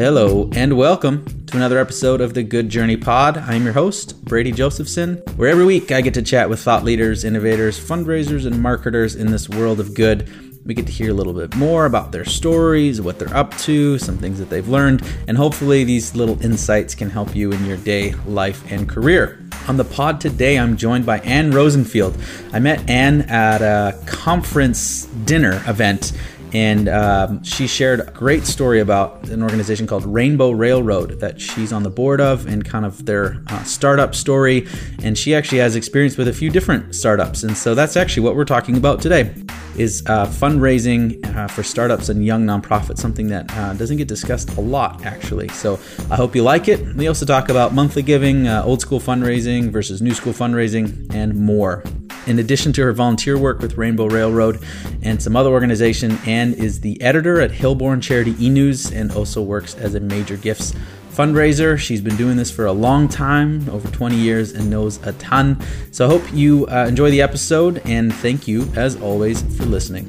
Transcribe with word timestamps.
Hello, 0.00 0.48
and 0.54 0.78
welcome 0.78 1.26
to 1.44 1.58
another 1.58 1.78
episode 1.78 2.22
of 2.22 2.32
the 2.32 2.42
Good 2.42 2.70
Journey 2.70 2.96
Pod. 2.96 3.36
I'm 3.36 3.64
your 3.64 3.74
host, 3.74 4.24
Brady 4.24 4.50
Josephson, 4.50 5.16
where 5.36 5.50
every 5.50 5.66
week 5.66 5.92
I 5.92 6.00
get 6.00 6.14
to 6.14 6.22
chat 6.22 6.48
with 6.48 6.58
thought 6.58 6.84
leaders, 6.84 7.22
innovators, 7.22 7.78
fundraisers, 7.78 8.46
and 8.46 8.62
marketers 8.62 9.14
in 9.14 9.30
this 9.30 9.46
world 9.46 9.78
of 9.78 9.92
good. 9.92 10.26
We 10.64 10.72
get 10.72 10.86
to 10.86 10.92
hear 10.92 11.10
a 11.10 11.12
little 11.12 11.34
bit 11.34 11.54
more 11.54 11.84
about 11.84 12.12
their 12.12 12.24
stories, 12.24 13.02
what 13.02 13.18
they're 13.18 13.36
up 13.36 13.54
to, 13.58 13.98
some 13.98 14.16
things 14.16 14.38
that 14.38 14.48
they've 14.48 14.66
learned, 14.66 15.02
and 15.28 15.36
hopefully 15.36 15.84
these 15.84 16.16
little 16.16 16.42
insights 16.42 16.94
can 16.94 17.10
help 17.10 17.36
you 17.36 17.52
in 17.52 17.66
your 17.66 17.76
day, 17.76 18.14
life, 18.24 18.64
and 18.72 18.88
career. 18.88 19.46
On 19.68 19.76
the 19.76 19.84
pod 19.84 20.18
today, 20.18 20.58
I'm 20.58 20.78
joined 20.78 21.04
by 21.04 21.18
Ann 21.18 21.50
Rosenfield. 21.50 22.16
I 22.54 22.58
met 22.58 22.88
Ann 22.88 23.22
at 23.28 23.60
a 23.60 24.02
conference 24.06 25.04
dinner 25.26 25.62
event 25.66 26.12
and 26.52 26.88
um, 26.88 27.42
she 27.44 27.66
shared 27.66 28.00
a 28.00 28.10
great 28.10 28.44
story 28.46 28.80
about 28.80 29.28
an 29.28 29.42
organization 29.42 29.86
called 29.86 30.04
Rainbow 30.04 30.50
Railroad 30.50 31.20
that 31.20 31.40
she's 31.40 31.72
on 31.72 31.82
the 31.82 31.90
board 31.90 32.20
of 32.20 32.46
and 32.46 32.64
kind 32.64 32.84
of 32.84 33.06
their 33.06 33.42
uh, 33.48 33.62
startup 33.64 34.14
story. 34.14 34.66
And 35.02 35.16
she 35.16 35.34
actually 35.34 35.58
has 35.58 35.76
experience 35.76 36.16
with 36.16 36.28
a 36.28 36.32
few 36.32 36.50
different 36.50 36.94
startups. 36.94 37.42
And 37.42 37.56
so 37.56 37.74
that's 37.74 37.96
actually 37.96 38.24
what 38.24 38.36
we're 38.36 38.44
talking 38.44 38.76
about 38.76 39.00
today 39.00 39.34
is 39.76 40.02
uh, 40.06 40.26
fundraising 40.26 41.24
uh, 41.36 41.46
for 41.46 41.62
startups 41.62 42.08
and 42.08 42.24
young 42.24 42.44
nonprofits, 42.44 42.98
something 42.98 43.28
that 43.28 43.50
uh, 43.56 43.72
doesn't 43.74 43.96
get 43.96 44.08
discussed 44.08 44.56
a 44.56 44.60
lot, 44.60 45.04
actually. 45.04 45.48
So 45.48 45.78
I 46.10 46.16
hope 46.16 46.34
you 46.34 46.42
like 46.42 46.68
it. 46.68 46.80
We 46.96 47.08
also 47.08 47.24
talk 47.24 47.48
about 47.48 47.72
monthly 47.72 48.02
giving, 48.02 48.48
uh, 48.48 48.62
old 48.64 48.80
school 48.80 49.00
fundraising 49.00 49.70
versus 49.70 50.02
new 50.02 50.14
school 50.14 50.32
fundraising, 50.32 51.12
and 51.14 51.34
more. 51.34 51.84
In 52.26 52.38
addition 52.38 52.72
to 52.74 52.82
her 52.82 52.92
volunteer 52.92 53.38
work 53.38 53.60
with 53.60 53.78
Rainbow 53.78 54.06
Railroad 54.06 54.62
and 55.02 55.22
some 55.22 55.36
other 55.36 55.50
organization, 55.50 56.18
Ann 56.40 56.54
is 56.54 56.80
the 56.80 56.98
editor 57.02 57.38
at 57.38 57.50
Hillborn 57.50 58.00
Charity 58.00 58.34
e 58.42 58.48
News 58.48 58.90
and 58.90 59.12
also 59.12 59.42
works 59.42 59.74
as 59.74 59.94
a 59.94 60.00
major 60.00 60.38
gifts 60.38 60.72
fundraiser. 61.12 61.78
She's 61.78 62.00
been 62.00 62.16
doing 62.16 62.38
this 62.38 62.50
for 62.50 62.64
a 62.64 62.72
long 62.72 63.08
time, 63.08 63.68
over 63.68 63.86
20 63.88 64.16
years, 64.16 64.52
and 64.52 64.70
knows 64.70 65.06
a 65.06 65.12
ton. 65.14 65.62
So 65.90 66.06
I 66.06 66.08
hope 66.08 66.22
you 66.32 66.66
uh, 66.68 66.86
enjoy 66.88 67.10
the 67.10 67.20
episode, 67.20 67.82
and 67.84 68.10
thank 68.10 68.48
you, 68.48 68.62
as 68.74 68.96
always, 69.02 69.42
for 69.54 69.66
listening. 69.66 70.08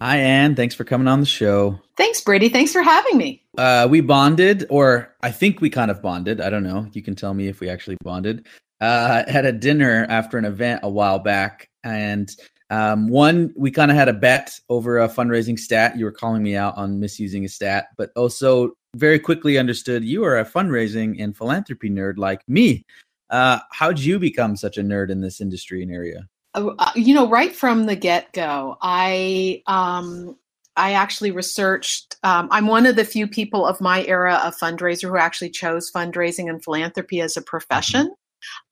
Hi, 0.00 0.16
Ann. 0.16 0.56
Thanks 0.56 0.74
for 0.74 0.82
coming 0.82 1.06
on 1.06 1.20
the 1.20 1.26
show. 1.26 1.78
Thanks, 1.96 2.20
Brady. 2.20 2.48
Thanks 2.48 2.72
for 2.72 2.82
having 2.82 3.16
me. 3.16 3.44
Uh, 3.56 3.86
we 3.88 4.00
bonded, 4.00 4.66
or 4.68 5.14
I 5.22 5.30
think 5.30 5.60
we 5.60 5.70
kind 5.70 5.92
of 5.92 6.02
bonded. 6.02 6.40
I 6.40 6.50
don't 6.50 6.64
know. 6.64 6.88
You 6.92 7.02
can 7.02 7.14
tell 7.14 7.34
me 7.34 7.46
if 7.46 7.60
we 7.60 7.68
actually 7.68 7.98
bonded. 8.02 8.46
Uh, 8.84 9.24
at 9.28 9.46
a 9.46 9.52
dinner 9.52 10.04
after 10.10 10.36
an 10.36 10.44
event 10.44 10.80
a 10.82 10.90
while 10.90 11.18
back, 11.18 11.70
and 11.84 12.36
um, 12.68 13.08
one, 13.08 13.50
we 13.56 13.70
kind 13.70 13.90
of 13.90 13.96
had 13.96 14.10
a 14.10 14.12
bet 14.12 14.60
over 14.68 14.98
a 14.98 15.08
fundraising 15.08 15.58
stat. 15.58 15.96
You 15.96 16.04
were 16.04 16.12
calling 16.12 16.42
me 16.42 16.54
out 16.54 16.76
on 16.76 17.00
misusing 17.00 17.46
a 17.46 17.48
stat, 17.48 17.86
but 17.96 18.10
also 18.14 18.76
very 18.94 19.18
quickly 19.18 19.56
understood 19.56 20.04
you 20.04 20.22
are 20.22 20.38
a 20.38 20.44
fundraising 20.44 21.16
and 21.18 21.34
philanthropy 21.34 21.88
nerd 21.88 22.18
like 22.18 22.46
me. 22.46 22.84
Uh, 23.30 23.60
how'd 23.72 23.98
you 23.98 24.18
become 24.18 24.54
such 24.54 24.76
a 24.76 24.82
nerd 24.82 25.08
in 25.08 25.22
this 25.22 25.40
industry 25.40 25.82
and 25.82 25.90
area? 25.90 26.28
Uh, 26.52 26.74
uh, 26.78 26.92
you 26.94 27.14
know, 27.14 27.26
right 27.26 27.56
from 27.56 27.86
the 27.86 27.96
get 27.96 28.34
go, 28.34 28.76
I 28.82 29.62
um, 29.66 30.36
I 30.76 30.92
actually 30.92 31.30
researched. 31.30 32.16
Um, 32.22 32.48
I'm 32.50 32.66
one 32.66 32.84
of 32.84 32.96
the 32.96 33.04
few 33.06 33.28
people 33.28 33.64
of 33.64 33.80
my 33.80 34.04
era 34.04 34.42
of 34.44 34.58
fundraiser 34.58 35.08
who 35.08 35.16
actually 35.16 35.50
chose 35.50 35.90
fundraising 35.90 36.50
and 36.50 36.62
philanthropy 36.62 37.22
as 37.22 37.38
a 37.38 37.42
profession. 37.42 38.14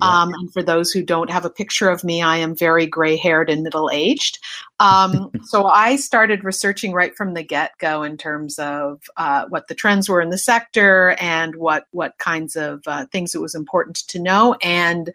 Yeah. 0.01 0.23
Um, 0.23 0.34
and 0.34 0.53
for 0.53 0.62
those 0.62 0.91
who 0.91 1.03
don't 1.03 1.31
have 1.31 1.45
a 1.45 1.51
picture 1.51 1.89
of 1.89 2.05
me, 2.05 2.23
I 2.23 2.37
am 2.37 2.55
very 2.56 2.87
gray 2.87 3.17
haired 3.17 3.51
and 3.51 3.62
middle 3.62 3.91
aged. 3.92 4.39
Um, 4.81 5.31
so 5.45 5.67
I 5.67 5.97
started 5.97 6.45
researching 6.45 6.92
right 6.92 7.17
from 7.17 7.34
the 7.34 7.42
get 7.42 7.73
go 7.78 8.03
in 8.03 8.17
terms 8.17 8.59
of 8.59 9.03
uh, 9.16 9.47
what 9.49 9.69
the 9.69 9.75
trends 9.75 10.09
were 10.09 10.21
in 10.21 10.31
the 10.31 10.38
sector 10.38 11.16
and 11.21 11.56
what 11.56 11.87
what 11.91 12.19
kinds 12.19 12.56
of 12.56 12.82
uh, 12.87 13.06
things 13.06 13.34
it 13.34 13.41
was 13.41 13.55
important 13.55 13.97
to 14.09 14.19
know. 14.19 14.56
And 14.62 15.12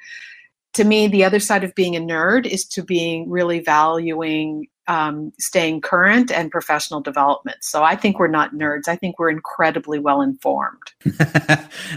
to 0.74 0.84
me, 0.84 1.08
the 1.08 1.24
other 1.24 1.40
side 1.40 1.64
of 1.64 1.74
being 1.74 1.96
a 1.96 2.00
nerd 2.00 2.46
is 2.46 2.66
to 2.66 2.84
being 2.84 3.30
really 3.30 3.60
valuing 3.60 4.68
um, 4.88 5.32
staying 5.40 5.82
current 5.82 6.32
and 6.32 6.50
professional 6.52 7.02
development. 7.02 7.58
So 7.62 7.84
I 7.84 7.96
think 7.96 8.20
we're 8.20 8.28
not 8.28 8.54
nerds. 8.54 8.88
I 8.88 8.96
think 8.96 9.20
we're 9.20 9.30
incredibly 9.30 10.00
well 10.00 10.22
informed. 10.22 10.82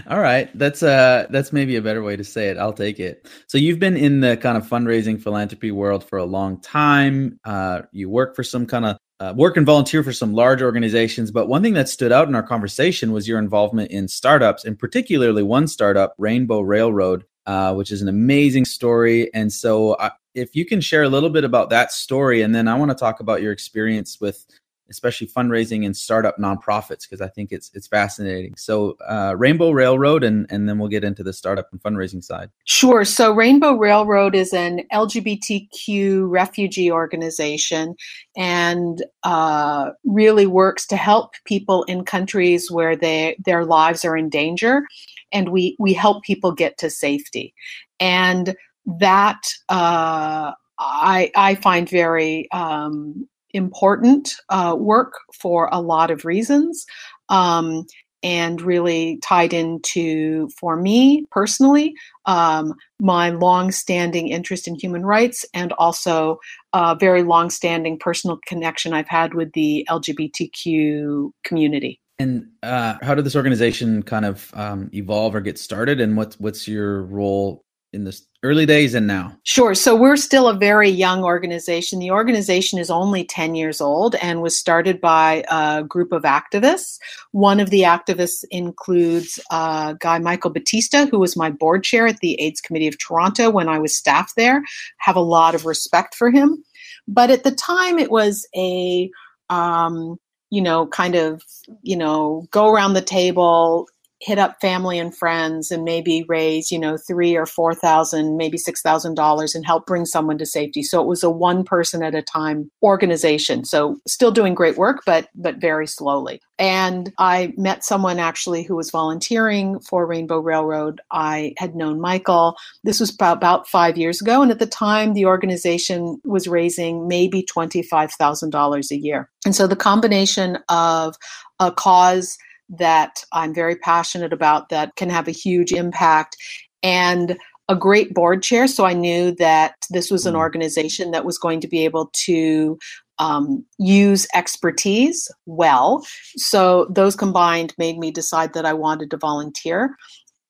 All 0.09 0.19
right, 0.19 0.49
that's 0.57 0.83
uh 0.83 1.27
that's 1.29 1.53
maybe 1.53 1.75
a 1.75 1.81
better 1.81 2.03
way 2.03 2.15
to 2.15 2.23
say 2.23 2.49
it. 2.49 2.57
I'll 2.57 2.73
take 2.73 2.99
it. 2.99 3.27
So 3.47 3.57
you've 3.57 3.79
been 3.79 3.97
in 3.97 4.19
the 4.19 4.37
kind 4.37 4.57
of 4.57 4.67
fundraising 4.67 5.21
philanthropy 5.21 5.71
world 5.71 6.03
for 6.03 6.17
a 6.17 6.25
long 6.25 6.59
time. 6.61 7.39
Uh, 7.45 7.83
you 7.91 8.09
work 8.09 8.35
for 8.35 8.43
some 8.43 8.65
kind 8.65 8.85
of 8.85 8.97
uh, 9.21 9.33
work 9.37 9.55
and 9.55 9.67
volunteer 9.67 10.03
for 10.03 10.11
some 10.11 10.33
large 10.33 10.63
organizations. 10.63 11.29
But 11.29 11.47
one 11.47 11.61
thing 11.61 11.75
that 11.75 11.87
stood 11.87 12.11
out 12.11 12.27
in 12.27 12.33
our 12.33 12.41
conversation 12.41 13.11
was 13.11 13.27
your 13.27 13.37
involvement 13.37 13.91
in 13.91 14.07
startups, 14.07 14.65
and 14.65 14.79
particularly 14.79 15.43
one 15.43 15.67
startup, 15.67 16.15
Rainbow 16.17 16.61
Railroad, 16.61 17.25
uh, 17.45 17.73
which 17.73 17.91
is 17.91 18.01
an 18.01 18.07
amazing 18.07 18.65
story. 18.65 19.33
And 19.33 19.51
so, 19.51 19.93
uh, 19.93 20.11
if 20.33 20.55
you 20.55 20.65
can 20.65 20.79
share 20.79 21.03
a 21.03 21.09
little 21.09 21.29
bit 21.29 21.43
about 21.43 21.69
that 21.71 21.91
story, 21.91 22.41
and 22.41 22.55
then 22.55 22.67
I 22.67 22.75
want 22.75 22.91
to 22.91 22.95
talk 22.95 23.19
about 23.19 23.41
your 23.41 23.51
experience 23.51 24.21
with 24.21 24.45
especially 24.91 25.25
fundraising 25.25 25.85
and 25.85 25.95
startup 25.95 26.37
nonprofits 26.37 27.09
because 27.09 27.21
I 27.21 27.29
think 27.29 27.51
it's 27.51 27.71
it's 27.73 27.87
fascinating. 27.87 28.53
So 28.57 28.97
uh, 29.07 29.33
Rainbow 29.37 29.71
Railroad, 29.71 30.23
and 30.23 30.45
and 30.51 30.69
then 30.69 30.77
we'll 30.77 30.89
get 30.89 31.03
into 31.03 31.23
the 31.23 31.33
startup 31.33 31.69
and 31.71 31.81
fundraising 31.81 32.23
side. 32.23 32.49
Sure. 32.65 33.03
So 33.03 33.33
Rainbow 33.33 33.73
Railroad 33.73 34.35
is 34.35 34.53
an 34.53 34.81
LGBTQ 34.93 36.29
refugee 36.29 36.91
organization, 36.91 37.95
and 38.35 39.03
uh, 39.23 39.91
really 40.05 40.45
works 40.45 40.85
to 40.87 40.97
help 40.97 41.33
people 41.45 41.83
in 41.83 42.05
countries 42.05 42.69
where 42.69 42.95
they 42.95 43.37
their 43.43 43.65
lives 43.65 44.05
are 44.05 44.17
in 44.17 44.29
danger, 44.29 44.83
and 45.31 45.49
we 45.49 45.75
we 45.79 45.93
help 45.93 46.23
people 46.23 46.51
get 46.51 46.77
to 46.79 46.89
safety, 46.89 47.53
and 47.99 48.55
that. 48.85 49.41
Uh, 49.69 50.51
I, 50.83 51.31
I 51.35 51.55
find 51.55 51.87
very 51.87 52.49
um, 52.51 53.27
important 53.53 54.35
uh, 54.49 54.75
work 54.77 55.13
for 55.31 55.69
a 55.71 55.79
lot 55.79 56.09
of 56.09 56.25
reasons. 56.25 56.85
Um, 57.29 57.85
and 58.23 58.61
really 58.61 59.17
tied 59.23 59.53
into, 59.53 60.47
for 60.49 60.75
me 60.75 61.25
personally, 61.31 61.93
um, 62.25 62.73
my 62.99 63.31
long-standing 63.31 64.27
interest 64.27 64.67
in 64.67 64.75
human 64.75 65.05
rights, 65.05 65.45
and 65.53 65.73
also 65.73 66.37
a 66.73 66.95
very 66.95 67.23
long-standing 67.23 67.97
personal 67.97 68.37
connection 68.45 68.93
I've 68.93 69.07
had 69.07 69.33
with 69.33 69.53
the 69.53 69.87
LGBTQ 69.89 71.31
community. 71.43 72.00
And 72.21 72.49
uh, 72.61 72.95
how 73.01 73.15
did 73.15 73.25
this 73.25 73.35
organization 73.35 74.03
kind 74.03 74.25
of 74.25 74.51
um, 74.53 74.91
evolve 74.93 75.33
or 75.33 75.41
get 75.41 75.57
started? 75.57 75.99
And 75.99 76.15
what's 76.15 76.39
what's 76.39 76.67
your 76.67 77.01
role 77.03 77.65
in 77.93 78.03
the 78.03 78.17
early 78.43 78.67
days 78.67 78.93
and 78.93 79.07
now? 79.07 79.35
Sure. 79.43 79.73
So 79.73 79.95
we're 79.95 80.15
still 80.15 80.47
a 80.47 80.53
very 80.53 80.89
young 80.89 81.23
organization. 81.23 81.97
The 81.97 82.11
organization 82.11 82.77
is 82.77 82.91
only 82.91 83.23
10 83.23 83.55
years 83.55 83.81
old 83.81 84.15
and 84.15 84.43
was 84.43 84.57
started 84.57 85.01
by 85.01 85.43
a 85.49 85.83
group 85.83 86.11
of 86.11 86.21
activists. 86.21 86.99
One 87.31 87.59
of 87.59 87.71
the 87.71 87.81
activists 87.81 88.45
includes 88.51 89.39
uh, 89.49 89.93
guy 89.93 90.19
Michael 90.19 90.51
Batista, 90.51 91.07
who 91.07 91.19
was 91.19 91.35
my 91.35 91.49
board 91.49 91.83
chair 91.83 92.05
at 92.05 92.19
the 92.19 92.39
AIDS 92.39 92.61
Committee 92.61 92.87
of 92.87 92.99
Toronto 92.99 93.49
when 93.49 93.67
I 93.67 93.79
was 93.79 93.97
staff 93.97 94.31
there. 94.37 94.61
Have 94.99 95.15
a 95.15 95.21
lot 95.21 95.55
of 95.55 95.65
respect 95.65 96.13
for 96.13 96.29
him. 96.29 96.63
But 97.07 97.31
at 97.31 97.43
the 97.43 97.51
time, 97.51 97.97
it 97.97 98.11
was 98.11 98.47
a 98.55 99.09
um, 99.49 100.17
you 100.51 100.61
know, 100.61 100.85
kind 100.87 101.15
of, 101.15 101.43
you 101.81 101.95
know, 101.95 102.47
go 102.51 102.69
around 102.69 102.93
the 102.93 103.01
table, 103.01 103.89
hit 104.21 104.37
up 104.37 104.61
family 104.61 104.99
and 104.99 105.15
friends 105.17 105.71
and 105.71 105.83
maybe 105.83 106.23
raise 106.27 106.71
you 106.71 106.77
know 106.77 106.95
three 106.95 107.35
or 107.35 107.45
four 107.45 107.73
thousand 107.73 108.37
maybe 108.37 108.57
six 108.57 108.81
thousand 108.81 109.15
dollars 109.15 109.55
and 109.55 109.65
help 109.65 109.85
bring 109.85 110.05
someone 110.05 110.37
to 110.37 110.45
safety. 110.45 110.83
So 110.83 111.01
it 111.01 111.07
was 111.07 111.23
a 111.23 111.29
one 111.29 111.63
person 111.63 112.03
at 112.03 112.15
a 112.15 112.21
time 112.21 112.69
organization. 112.83 113.65
So 113.65 113.97
still 114.07 114.31
doing 114.31 114.53
great 114.53 114.77
work 114.77 115.01
but 115.05 115.27
but 115.35 115.57
very 115.57 115.87
slowly. 115.87 116.41
And 116.59 117.11
i 117.17 117.53
met 117.57 117.83
someone 117.83 118.19
actually 118.19 118.63
who 118.63 118.75
was 118.75 118.91
volunteering 118.91 119.79
for 119.79 120.05
rainbow 120.05 120.39
railroad. 120.39 121.01
I 121.11 121.53
had 121.57 121.75
known 121.75 121.99
michael. 121.99 122.55
This 122.83 122.99
was 122.99 123.13
about, 123.13 123.67
five 123.67 123.97
years 123.97 124.21
ago. 124.21 124.41
And 124.41 124.51
at 124.51 124.59
the 124.59 124.65
time 124.65 125.13
the 125.13 125.25
organization 125.25 126.19
was 126.23 126.47
raising 126.47 127.07
maybe 127.07 127.43
$25000 127.43 128.91
a 128.91 128.97
year. 128.97 129.29
And 129.45 129.55
so 129.55 129.67
the 129.67 129.75
combination 129.75 130.57
of 130.69 131.15
a 131.59 131.71
cause 131.71 132.37
that 132.71 133.23
I'm 133.31 133.53
very 133.53 133.75
passionate 133.75 134.33
about 134.33 134.69
that 134.69 134.95
can 134.95 135.09
have 135.09 135.27
a 135.27 135.31
huge 135.31 135.71
impact 135.71 136.37
and 136.81 137.37
a 137.69 137.75
great 137.75 138.13
board 138.13 138.43
chair. 138.43 138.67
So 138.67 138.85
I 138.85 138.93
knew 138.93 139.33
that 139.35 139.75
this 139.89 140.11
was 140.11 140.25
an 140.25 140.33
mm. 140.33 140.39
organization 140.39 141.11
that 141.11 141.25
was 141.25 141.37
going 141.37 141.61
to 141.61 141.67
be 141.67 141.85
able 141.85 142.09
to 142.25 142.77
um, 143.19 143.63
use 143.77 144.27
expertise 144.33 145.29
well. 145.45 146.03
So 146.35 146.87
those 146.89 147.15
combined 147.15 147.73
made 147.77 147.97
me 147.97 148.11
decide 148.11 148.53
that 148.53 148.65
I 148.65 148.73
wanted 148.73 149.11
to 149.11 149.17
volunteer. 149.17 149.95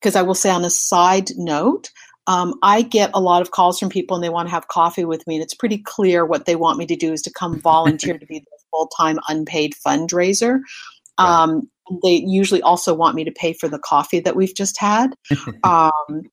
Because 0.02 0.16
I 0.16 0.24
will 0.24 0.34
say, 0.34 0.50
on 0.50 0.66
a 0.66 0.72
side 0.72 1.30
note, 1.38 1.92
um, 2.26 2.56
I 2.64 2.82
get 2.82 3.12
a 3.14 3.22
lot 3.22 3.44
of 3.44 3.52
calls 3.52 3.78
from 3.78 3.90
people 3.90 4.16
and 4.16 4.24
they 4.24 4.30
want 4.30 4.48
to 4.48 4.54
have 4.54 4.68
coffee 4.68 5.06
with 5.06 5.28
me, 5.28 5.36
and 5.36 5.44
it's 5.44 5.54
pretty 5.54 5.78
clear 5.78 6.26
what 6.26 6.46
they 6.46 6.56
want 6.56 6.80
me 6.80 6.88
to 6.88 6.96
do 6.96 7.14
is 7.14 7.22
to 7.24 7.32
come 7.32 7.60
volunteer 7.60 8.18
to 8.18 8.26
be 8.26 8.40
the 8.40 8.58
full 8.72 8.88
time 8.98 9.20
unpaid 9.28 9.76
fundraiser. 9.86 10.62
Um, 11.20 11.70
they 12.04 12.24
usually 12.26 12.62
also 12.62 12.94
want 12.94 13.16
me 13.16 13.24
to 13.24 13.32
pay 13.32 13.54
for 13.54 13.68
the 13.68 13.80
coffee 13.80 14.20
that 14.20 14.36
we've 14.36 14.56
just 14.56 14.80
had. 14.80 15.14
Um, 15.64 16.24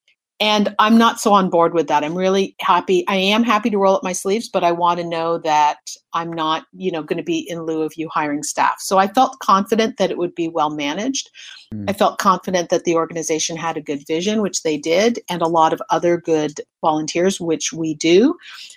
and 0.40 0.75
I'm 0.78 0.96
not 0.96 1.19
so 1.19 1.32
on 1.32 1.50
board 1.50 1.75
with 1.75 1.88
that. 1.88 2.05
I'm 2.05 2.16
really 2.16 2.55
happy. 2.60 3.05
I 3.08 3.16
am 3.16 3.43
happy 3.43 3.70
to 3.70 3.78
roll 3.78 3.96
up 3.96 4.05
my 4.05 4.12
sleeves, 4.12 4.49
but 4.49 4.62
I 4.62 4.70
want 4.70 5.00
to 5.00 5.06
know 5.06 5.38
that 5.38 5.78
I'm 6.12 6.32
not, 6.32 6.64
you 6.72 6.93
know, 6.93 7.02
going 7.02 7.16
to 7.16 7.25
be 7.25 7.38
in 7.38 7.62
lieu 7.62 7.82
of 7.82 7.94
you 7.96 8.08
hiring 8.08 8.44
staff. 8.44 8.76
So 8.78 8.99
I 8.99 9.08
felt 9.08 9.40
confident 9.40 9.96
that 9.96 10.12
it 10.12 10.19
would 10.19 10.34
be 10.37 10.46
well 10.46 10.70
managed. 10.70 11.28
Mm. 11.75 11.90
I 11.90 11.93
felt 11.93 12.19
confident 12.19 12.70
that 12.70 12.84
the 12.84 12.94
organization 12.94 13.56
had 13.56 13.76
a 13.76 13.82
good 13.82 14.06
vision, 14.06 14.40
which 14.40 14.62
they 14.62 14.76
did, 14.76 15.19
and 15.28 15.43
a 15.43 15.49
lot 15.49 15.72
of 15.72 15.82
other 15.90 16.16
good 16.19 16.61
volunteers, 16.82 17.40
which 17.40 17.72
we 17.72 17.94
do. 17.94 18.37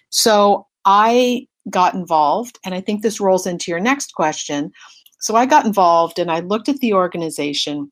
So 0.10 0.66
I 0.86 1.46
got 1.70 1.94
involved, 1.94 2.58
and 2.66 2.74
I 2.74 2.82
think 2.82 3.04
this 3.04 3.20
rolls 3.20 3.46
into 3.46 3.70
your 3.70 3.80
next 3.80 4.16
question. 4.16 4.72
So 5.22 5.36
I 5.36 5.46
got 5.46 5.66
involved 5.66 6.20
and 6.20 6.32
I 6.32 6.40
looked 6.40 6.70
at 6.70 6.80
the 6.80 6.94
organization 6.94 7.92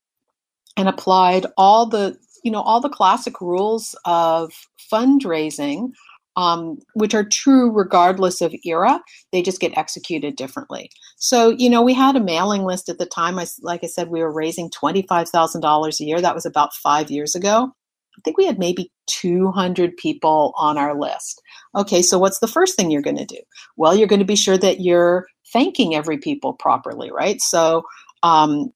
and 0.77 0.89
applied 0.89 1.45
all 1.57 1.85
the 1.85 2.17
you 2.43 2.51
know 2.51 2.61
all 2.61 2.79
the 2.79 2.89
classic 2.89 3.41
rules 3.41 3.95
of 4.05 4.51
fundraising 4.91 5.91
um, 6.35 6.77
which 6.93 7.13
are 7.13 7.25
true 7.25 7.69
regardless 7.69 8.39
of 8.39 8.55
era. 8.63 9.01
They 9.33 9.41
just 9.41 9.59
get 9.59 9.77
executed 9.77 10.37
differently. 10.37 10.89
So 11.17 11.49
you 11.49 11.69
know 11.69 11.81
we 11.81 11.93
had 11.93 12.15
a 12.15 12.21
mailing 12.21 12.63
list 12.63 12.89
at 12.89 12.97
the 12.97 13.05
time. 13.05 13.37
I, 13.39 13.45
like 13.61 13.83
i 13.83 13.87
said 13.87 14.09
we 14.09 14.21
were 14.21 14.31
raising 14.31 14.69
$25000 14.69 15.99
a 15.99 16.03
year. 16.03 16.21
That 16.21 16.35
was 16.35 16.45
about 16.45 16.73
five 16.73 17.11
years 17.11 17.35
ago 17.35 17.73
i 18.19 18.21
think 18.23 18.37
we 18.37 18.45
had 18.45 18.59
maybe 18.59 18.91
200 19.07 19.95
people 19.97 20.53
on 20.57 20.77
our 20.77 20.99
list 20.99 21.41
okay 21.75 22.01
so 22.01 22.19
what's 22.19 22.39
the 22.39 22.47
first 22.47 22.75
thing 22.75 22.91
you're 22.91 23.01
going 23.01 23.17
to 23.17 23.25
do 23.25 23.39
well 23.77 23.95
you're 23.95 24.07
going 24.07 24.19
to 24.19 24.25
be 24.25 24.35
sure 24.35 24.57
that 24.57 24.81
you're 24.81 25.25
thanking 25.51 25.95
every 25.95 26.17
people 26.17 26.53
properly 26.53 27.11
right 27.11 27.41
so 27.41 27.83
um, 28.21 28.71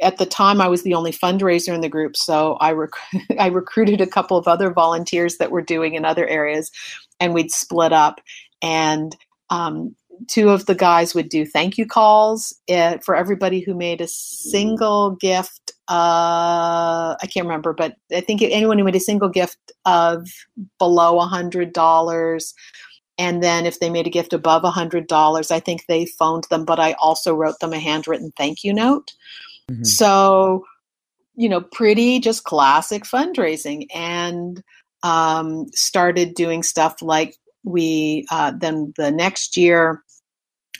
at 0.00 0.18
the 0.18 0.26
time 0.26 0.60
I 0.60 0.68
was 0.68 0.82
the 0.82 0.94
only 0.94 1.12
fundraiser 1.12 1.74
in 1.74 1.80
the 1.80 1.88
group, 1.88 2.16
so 2.16 2.54
I 2.54 2.72
rec- 2.72 2.90
I 3.38 3.46
recruited 3.46 4.00
a 4.00 4.06
couple 4.06 4.36
of 4.36 4.48
other 4.48 4.72
volunteers 4.72 5.38
that 5.38 5.50
were 5.50 5.62
doing 5.62 5.94
in 5.94 6.04
other 6.04 6.26
areas, 6.26 6.70
and 7.20 7.34
we'd 7.34 7.52
split 7.52 7.92
up. 7.92 8.20
And 8.60 9.16
um, 9.50 9.94
two 10.28 10.50
of 10.50 10.66
the 10.66 10.74
guys 10.74 11.14
would 11.14 11.28
do 11.28 11.44
thank 11.44 11.78
you 11.78 11.86
calls 11.86 12.54
uh, 12.70 12.98
for 12.98 13.14
everybody 13.14 13.60
who 13.60 13.74
made 13.74 14.00
a 14.00 14.08
single 14.08 15.12
gift. 15.12 15.72
Uh, 15.88 17.16
I 17.20 17.26
can't 17.32 17.46
remember, 17.46 17.72
but 17.72 17.96
I 18.12 18.20
think 18.20 18.42
anyone 18.42 18.78
who 18.78 18.84
made 18.84 18.96
a 18.96 19.00
single 19.00 19.28
gift 19.28 19.72
of 19.84 20.26
below 20.78 21.18
a 21.18 21.26
hundred 21.26 21.72
dollars. 21.72 22.54
And 23.18 23.42
then 23.42 23.66
if 23.66 23.78
they 23.78 23.90
made 23.90 24.06
a 24.06 24.10
gift 24.10 24.32
above 24.32 24.64
a 24.64 24.70
hundred 24.70 25.06
dollars, 25.06 25.50
I 25.50 25.60
think 25.60 25.86
they 25.86 26.06
phoned 26.06 26.44
them, 26.50 26.64
but 26.64 26.80
I 26.80 26.92
also 26.94 27.34
wrote 27.34 27.58
them 27.60 27.72
a 27.72 27.78
handwritten 27.78 28.32
thank 28.36 28.64
you 28.64 28.72
note. 28.72 29.12
Mm-hmm. 29.70 29.84
So, 29.84 30.64
you 31.34 31.48
know, 31.48 31.60
pretty 31.60 32.20
just 32.20 32.44
classic 32.44 33.04
fundraising 33.04 33.86
and 33.94 34.62
um, 35.02 35.66
started 35.72 36.34
doing 36.34 36.62
stuff 36.62 37.02
like 37.02 37.36
we 37.64 38.26
uh, 38.30 38.52
then 38.56 38.92
the 38.96 39.10
next 39.10 39.56
year. 39.56 40.02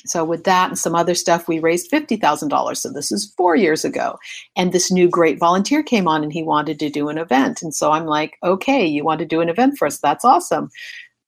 So 0.04 0.24
with 0.24 0.44
that 0.44 0.68
and 0.68 0.78
some 0.78 0.94
other 0.94 1.14
stuff, 1.14 1.48
we 1.48 1.58
raised 1.58 1.90
fifty 1.90 2.16
thousand 2.16 2.48
dollars. 2.48 2.80
So 2.80 2.90
this 2.90 3.12
is 3.12 3.32
four 3.36 3.56
years 3.56 3.84
ago, 3.84 4.18
and 4.56 4.72
this 4.72 4.90
new 4.90 5.08
great 5.08 5.38
volunteer 5.38 5.82
came 5.82 6.08
on, 6.08 6.22
and 6.22 6.32
he 6.32 6.42
wanted 6.42 6.78
to 6.80 6.90
do 6.90 7.08
an 7.08 7.18
event. 7.18 7.62
And 7.62 7.74
so 7.74 7.92
I'm 7.92 8.06
like, 8.06 8.36
okay, 8.42 8.84
you 8.86 9.04
want 9.04 9.20
to 9.20 9.26
do 9.26 9.40
an 9.40 9.48
event 9.48 9.78
for 9.78 9.86
us? 9.86 9.98
That's 9.98 10.24
awesome. 10.24 10.70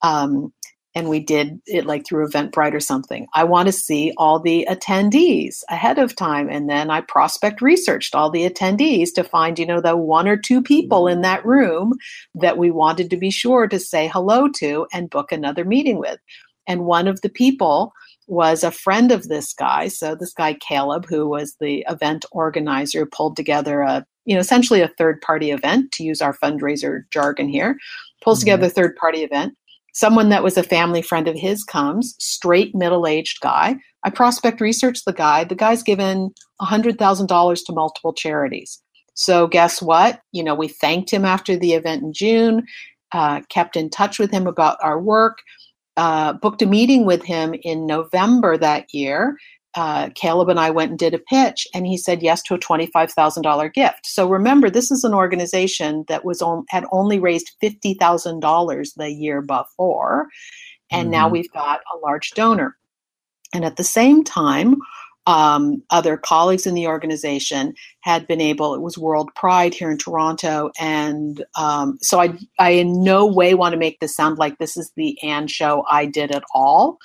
Um, 0.01 0.53
and 0.97 1.09
we 1.09 1.19
did 1.19 1.59
it 1.65 1.85
like 1.85 2.05
through 2.05 2.27
Eventbrite 2.27 2.73
or 2.73 2.79
something. 2.79 3.27
I 3.33 3.43
want 3.43 3.67
to 3.67 3.73
see 3.73 4.13
all 4.17 4.39
the 4.39 4.65
attendees 4.69 5.61
ahead 5.69 5.99
of 5.99 6.15
time. 6.15 6.49
And 6.49 6.69
then 6.69 6.89
I 6.89 7.01
prospect 7.01 7.61
researched 7.61 8.15
all 8.15 8.29
the 8.29 8.49
attendees 8.49 9.13
to 9.15 9.23
find, 9.23 9.59
you 9.59 9.65
know, 9.65 9.81
the 9.81 9.97
one 9.97 10.25
or 10.25 10.37
two 10.37 10.61
people 10.61 11.07
in 11.07 11.19
that 11.21 11.45
room 11.45 11.93
that 12.33 12.57
we 12.57 12.71
wanted 12.71 13.09
to 13.09 13.17
be 13.17 13.29
sure 13.29 13.67
to 13.67 13.77
say 13.77 14.07
hello 14.07 14.47
to 14.55 14.87
and 14.93 15.09
book 15.09 15.33
another 15.33 15.65
meeting 15.65 15.97
with. 15.97 16.19
And 16.65 16.85
one 16.85 17.09
of 17.09 17.19
the 17.21 17.29
people 17.29 17.91
was 18.27 18.63
a 18.63 18.71
friend 18.71 19.11
of 19.11 19.27
this 19.27 19.53
guy. 19.53 19.87
So 19.87 20.15
this 20.15 20.33
guy, 20.33 20.55
Caleb, 20.55 21.05
who 21.07 21.27
was 21.27 21.55
the 21.59 21.85
event 21.89 22.25
organizer, 22.31 23.05
pulled 23.05 23.35
together 23.35 23.81
a, 23.81 24.05
you 24.25 24.33
know, 24.33 24.41
essentially 24.41 24.81
a 24.81 24.91
third 24.97 25.21
party 25.21 25.51
event 25.51 25.91
to 25.93 26.03
use 26.03 26.21
our 26.21 26.35
fundraiser 26.37 27.03
jargon 27.11 27.47
here, 27.47 27.77
pulls 28.23 28.39
mm-hmm. 28.39 28.45
together 28.45 28.67
a 28.67 28.69
third 28.69 28.95
party 28.95 29.19
event 29.19 29.55
Someone 29.95 30.27
that 30.27 30.43
was 30.43 30.57
a 30.57 30.63
family 30.63 31.01
friend 31.01 31.25
of 31.29 31.37
his 31.37 31.63
comes, 31.63 32.15
straight 32.19 32.75
middle 32.75 33.07
aged 33.07 33.39
guy. 33.39 33.77
I 34.03 34.09
prospect 34.09 34.59
research 34.59 35.05
the 35.05 35.13
guy. 35.13 35.45
The 35.45 35.55
guy's 35.55 35.83
given 35.83 36.33
$100,000 36.61 37.65
to 37.65 37.73
multiple 37.73 38.11
charities. 38.11 38.81
So, 39.13 39.47
guess 39.47 39.81
what? 39.81 40.19
You 40.33 40.43
know, 40.43 40.53
we 40.53 40.67
thanked 40.67 41.11
him 41.11 41.23
after 41.23 41.55
the 41.55 41.71
event 41.71 42.03
in 42.03 42.11
June, 42.11 42.65
uh, 43.13 43.39
kept 43.47 43.77
in 43.77 43.89
touch 43.89 44.19
with 44.19 44.31
him 44.31 44.47
about 44.47 44.77
our 44.83 44.99
work, 44.99 45.37
uh, 45.97 46.33
booked 46.33 46.61
a 46.61 46.65
meeting 46.65 47.05
with 47.05 47.23
him 47.23 47.55
in 47.63 47.85
November 47.85 48.57
that 48.57 48.93
year, 48.93 49.37
uh, 49.75 50.09
Caleb 50.15 50.49
and 50.49 50.59
I 50.59 50.69
went 50.69 50.91
and 50.91 50.99
did 50.99 51.13
a 51.13 51.19
pitch, 51.19 51.67
and 51.73 51.85
he 51.85 51.97
said 51.97 52.23
yes 52.23 52.41
to 52.43 52.55
a 52.55 52.59
twenty-five 52.59 53.11
thousand 53.11 53.43
dollar 53.43 53.69
gift. 53.69 54.05
So 54.05 54.27
remember, 54.27 54.69
this 54.69 54.89
is 54.91 55.03
an 55.03 55.13
organization 55.13 56.05
that 56.07 56.23
was 56.23 56.41
on, 56.41 56.65
had 56.69 56.85
only 56.91 57.19
raised 57.19 57.51
fifty 57.59 57.93
thousand 57.93 58.39
dollars 58.39 58.93
the 58.95 59.11
year 59.11 59.41
before, 59.41 60.27
and 60.91 61.05
mm-hmm. 61.05 61.11
now 61.11 61.29
we've 61.29 61.51
got 61.51 61.81
a 61.93 61.97
large 61.97 62.31
donor. 62.31 62.77
And 63.53 63.65
at 63.65 63.75
the 63.75 63.83
same 63.83 64.23
time, 64.23 64.75
um, 65.27 65.81
other 65.89 66.17
colleagues 66.17 66.67
in 66.67 66.75
the 66.75 66.87
organization 66.87 67.73
had 68.01 68.27
been 68.27 68.41
able. 68.41 68.75
It 68.75 68.81
was 68.81 68.97
World 68.97 69.29
Pride 69.35 69.73
here 69.73 69.89
in 69.89 69.97
Toronto, 69.97 70.71
and 70.79 71.43
um, 71.57 71.97
so 72.01 72.19
I, 72.19 72.37
I 72.59 72.71
in 72.71 73.03
no 73.03 73.25
way 73.25 73.53
want 73.53 73.73
to 73.73 73.79
make 73.79 73.99
this 73.99 74.15
sound 74.15 74.37
like 74.37 74.57
this 74.57 74.77
is 74.77 74.91
the 74.95 75.21
Ann 75.23 75.47
show. 75.47 75.83
I 75.89 76.05
did 76.05 76.31
at 76.31 76.43
all 76.53 76.97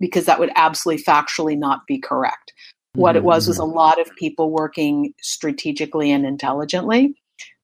because 0.00 0.24
that 0.26 0.40
would 0.40 0.50
absolutely 0.56 1.02
factually 1.04 1.56
not 1.56 1.86
be 1.86 1.98
correct. 1.98 2.52
What 2.94 3.16
it 3.16 3.24
was 3.24 3.48
was 3.48 3.58
a 3.58 3.62
mm-hmm. 3.62 3.76
lot 3.76 4.00
of 4.00 4.14
people 4.16 4.50
working 4.50 5.14
strategically 5.22 6.10
and 6.10 6.26
intelligently. 6.26 7.14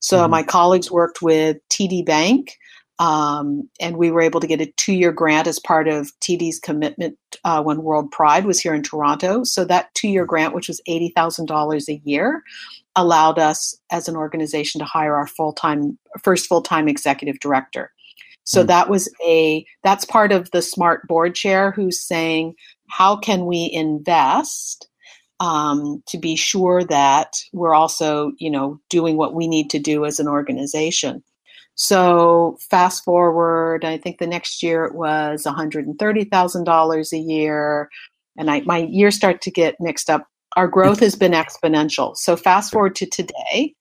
So 0.00 0.18
mm-hmm. 0.18 0.30
my 0.30 0.42
colleagues 0.42 0.90
worked 0.90 1.20
with 1.20 1.58
TD 1.68 2.06
Bank, 2.06 2.56
um, 2.98 3.68
and 3.80 3.96
we 3.96 4.10
were 4.10 4.20
able 4.20 4.40
to 4.40 4.46
get 4.46 4.60
a 4.60 4.72
two-year 4.76 5.12
grant 5.12 5.46
as 5.46 5.60
part 5.60 5.86
of 5.86 6.10
TD's 6.20 6.58
commitment 6.58 7.16
uh, 7.44 7.62
when 7.62 7.82
World 7.82 8.10
Pride 8.10 8.44
was 8.44 8.58
here 8.58 8.74
in 8.74 8.82
Toronto. 8.82 9.44
So 9.44 9.64
that 9.64 9.94
two-year 9.94 10.24
grant, 10.24 10.54
which 10.54 10.68
was 10.68 10.80
eighty 10.86 11.12
thousand 11.14 11.46
dollars 11.46 11.88
a 11.88 12.00
year, 12.04 12.42
allowed 12.96 13.38
us 13.38 13.76
as 13.90 14.08
an 14.08 14.16
organization 14.16 14.80
to 14.80 14.84
hire 14.84 15.14
our 15.14 15.26
full-time 15.26 15.98
first 16.22 16.46
full-time 16.46 16.88
executive 16.88 17.38
director. 17.40 17.92
So 18.44 18.64
mm. 18.64 18.66
that 18.66 18.88
was 18.88 19.12
a 19.24 19.64
that's 19.84 20.04
part 20.04 20.32
of 20.32 20.50
the 20.50 20.62
smart 20.62 21.06
board 21.06 21.34
chair 21.34 21.70
who's 21.70 22.00
saying 22.00 22.54
how 22.88 23.16
can 23.16 23.46
we 23.46 23.70
invest 23.72 24.88
um, 25.40 26.02
to 26.08 26.18
be 26.18 26.34
sure 26.34 26.82
that 26.84 27.36
we're 27.52 27.74
also 27.74 28.32
you 28.38 28.50
know 28.50 28.80
doing 28.90 29.16
what 29.16 29.34
we 29.34 29.46
need 29.46 29.70
to 29.70 29.78
do 29.78 30.04
as 30.04 30.18
an 30.18 30.26
organization. 30.26 31.22
So 31.78 32.58
fast 32.70 33.04
forward, 33.04 33.84
I 33.84 33.98
think 33.98 34.18
the 34.18 34.26
next 34.26 34.64
year 34.64 34.84
it 34.84 34.96
was 34.96 35.44
one 35.44 35.54
hundred 35.54 35.86
and 35.86 35.96
thirty 35.96 36.24
thousand 36.24 36.64
dollars 36.64 37.12
a 37.12 37.18
year, 37.18 37.88
and 38.36 38.50
I, 38.50 38.62
my 38.62 38.78
years 38.78 39.14
start 39.14 39.40
to 39.42 39.50
get 39.50 39.76
mixed 39.78 40.10
up. 40.10 40.26
Our 40.56 40.66
growth 40.66 40.98
has 41.00 41.14
been 41.14 41.32
exponential. 41.32 42.16
So 42.16 42.34
fast 42.34 42.72
forward 42.72 42.96
to 42.96 43.06
today, 43.06 43.74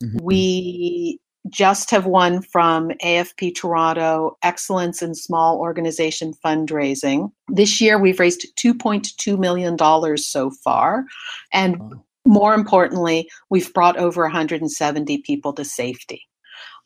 mm-hmm. 0.00 0.18
we 0.22 1.18
just 1.48 1.90
have 1.90 2.06
won 2.06 2.40
from 2.40 2.90
AFP 3.02 3.56
Toronto 3.56 4.36
Excellence 4.44 5.02
in 5.02 5.16
Small 5.16 5.58
Organization 5.58 6.34
Fundraising. 6.44 7.32
This 7.48 7.80
year, 7.80 7.98
we've 7.98 8.20
raised 8.20 8.46
$2.2 8.62 9.38
million 9.38 9.76
so 10.18 10.52
far. 10.62 11.04
And 11.52 11.80
wow. 11.80 12.04
more 12.26 12.54
importantly, 12.54 13.28
we've 13.48 13.72
brought 13.74 13.96
over 13.96 14.22
170 14.22 15.18
people 15.22 15.52
to 15.54 15.64
safety. 15.64 16.28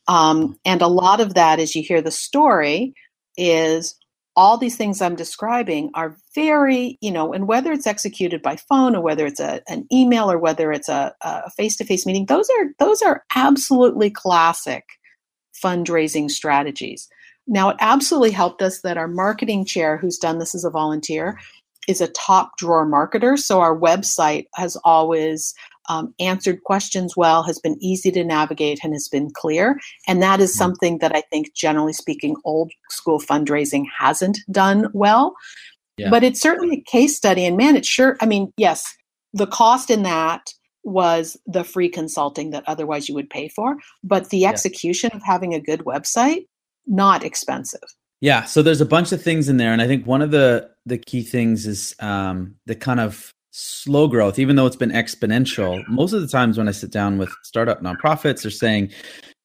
Um, 0.06 0.58
and 0.64 0.82
a 0.82 0.87
lot 0.88 1.20
of 1.20 1.34
that, 1.34 1.61
as 1.61 1.75
you 1.75 1.82
hear 1.82 2.02
the 2.02 2.11
story, 2.11 2.94
is 3.37 3.96
all 4.37 4.58
these 4.58 4.76
things 4.76 5.00
I'm 5.00 5.14
describing 5.14 5.90
are 5.94 6.16
very, 6.34 6.99
you 7.00 7.12
know, 7.12 7.32
and 7.32 7.46
whether 7.46 7.73
it's 7.73 7.87
executed 7.87 8.42
by 8.42 8.56
phone 8.56 8.96
or 8.96 9.00
whether 9.00 9.26
it's 9.26 9.40
a, 9.40 9.62
an 9.68 9.87
email 9.92 10.30
or 10.30 10.38
whether 10.38 10.73
it's 10.73 10.88
a, 10.88 11.14
a 11.23 11.50
face-to-face 11.52 12.04
meeting, 12.04 12.26
those 12.26 12.49
are 12.58 12.66
those 12.78 13.00
are 13.00 13.23
absolutely 13.34 14.11
classic 14.11 14.84
fundraising 15.64 16.30
strategies. 16.30 17.08
Now, 17.46 17.70
it 17.70 17.76
absolutely 17.78 18.32
helped 18.32 18.61
us 18.61 18.80
that 18.80 18.96
our 18.96 19.06
marketing 19.08 19.66
chair, 19.66 19.96
who's 19.96 20.18
done 20.18 20.38
this 20.38 20.54
as 20.54 20.64
a 20.64 20.70
volunteer, 20.70 21.38
is 21.87 22.00
a 22.00 22.08
top 22.08 22.56
drawer 22.58 22.87
marketer. 22.87 23.38
So 23.38 23.61
our 23.61 23.78
website 23.78 24.46
has 24.54 24.76
always 24.84 25.54
um, 25.88 26.14
answered 26.19 26.62
questions 26.64 27.17
well, 27.17 27.43
has 27.43 27.59
been 27.59 27.76
easy 27.81 28.11
to 28.12 28.25
navigate, 28.25 28.81
and 28.83 28.93
has 28.93 29.09
been 29.09 29.31
clear. 29.31 29.81
And 30.07 30.23
that 30.23 30.41
is 30.41 30.50
mm-hmm. 30.50 30.59
something 30.59 30.99
that 30.99 31.14
I 31.14 31.23
think, 31.31 31.55
generally 31.55 31.93
speaking, 31.93 32.37
old 32.45 32.73
school 32.91 33.21
fundraising 33.21 33.85
hasn't 33.99 34.38
done 34.50 34.88
well. 34.93 35.35
Yeah. 35.97 36.11
But 36.11 36.25
it's 36.25 36.41
certainly 36.41 36.79
a 36.79 36.91
case 36.91 37.17
study. 37.17 37.45
And 37.45 37.57
man, 37.57 37.76
it's 37.76 37.88
sure, 37.88 38.17
I 38.21 38.26
mean, 38.26 38.53
yes, 38.57 38.93
the 39.33 39.47
cost 39.47 39.91
in 39.91 40.03
that 40.03 40.53
was 40.83 41.37
the 41.47 41.64
free 41.64 41.88
consulting 41.88 42.50
that 42.50 42.64
otherwise 42.67 43.09
you 43.09 43.14
would 43.14 43.31
pay 43.31 43.49
for, 43.49 43.76
but 44.03 44.31
the 44.31 44.45
execution 44.47 45.11
yeah. 45.12 45.17
of 45.17 45.23
having 45.25 45.55
a 45.55 45.61
good 45.61 45.81
website, 45.81 46.47
not 46.87 47.25
expensive. 47.25 47.81
Yeah, 48.21 48.45
so 48.45 48.62
there's 48.62 48.81
a 48.81 48.87
bunch 48.87 49.12
of 49.12 49.23
things 49.23 49.49
in 49.49 49.57
there, 49.57 49.73
and 49.73 49.83
I 49.83 49.87
think 49.87 50.07
one 50.07 50.23
of 50.23 50.31
the 50.31 50.71
the 50.87 50.99
key 50.99 51.23
things 51.23 51.67
is 51.67 51.95
um, 52.00 52.55
the 52.67 52.75
kind 52.75 53.00
of 53.00 53.33
slow 53.56 54.08
growth, 54.08 54.40
even 54.40 54.56
though 54.56 54.66
it's 54.66 54.75
been 54.75 54.90
exponential. 54.90 55.87
Most 55.88 56.12
of 56.12 56.20
the 56.20 56.26
times 56.26 56.58
when 56.58 56.66
I 56.66 56.73
sit 56.73 56.90
down 56.90 57.18
with 57.18 57.32
startup 57.44 57.82
nonprofits, 57.82 58.42
they're 58.42 58.50
saying, 58.50 58.90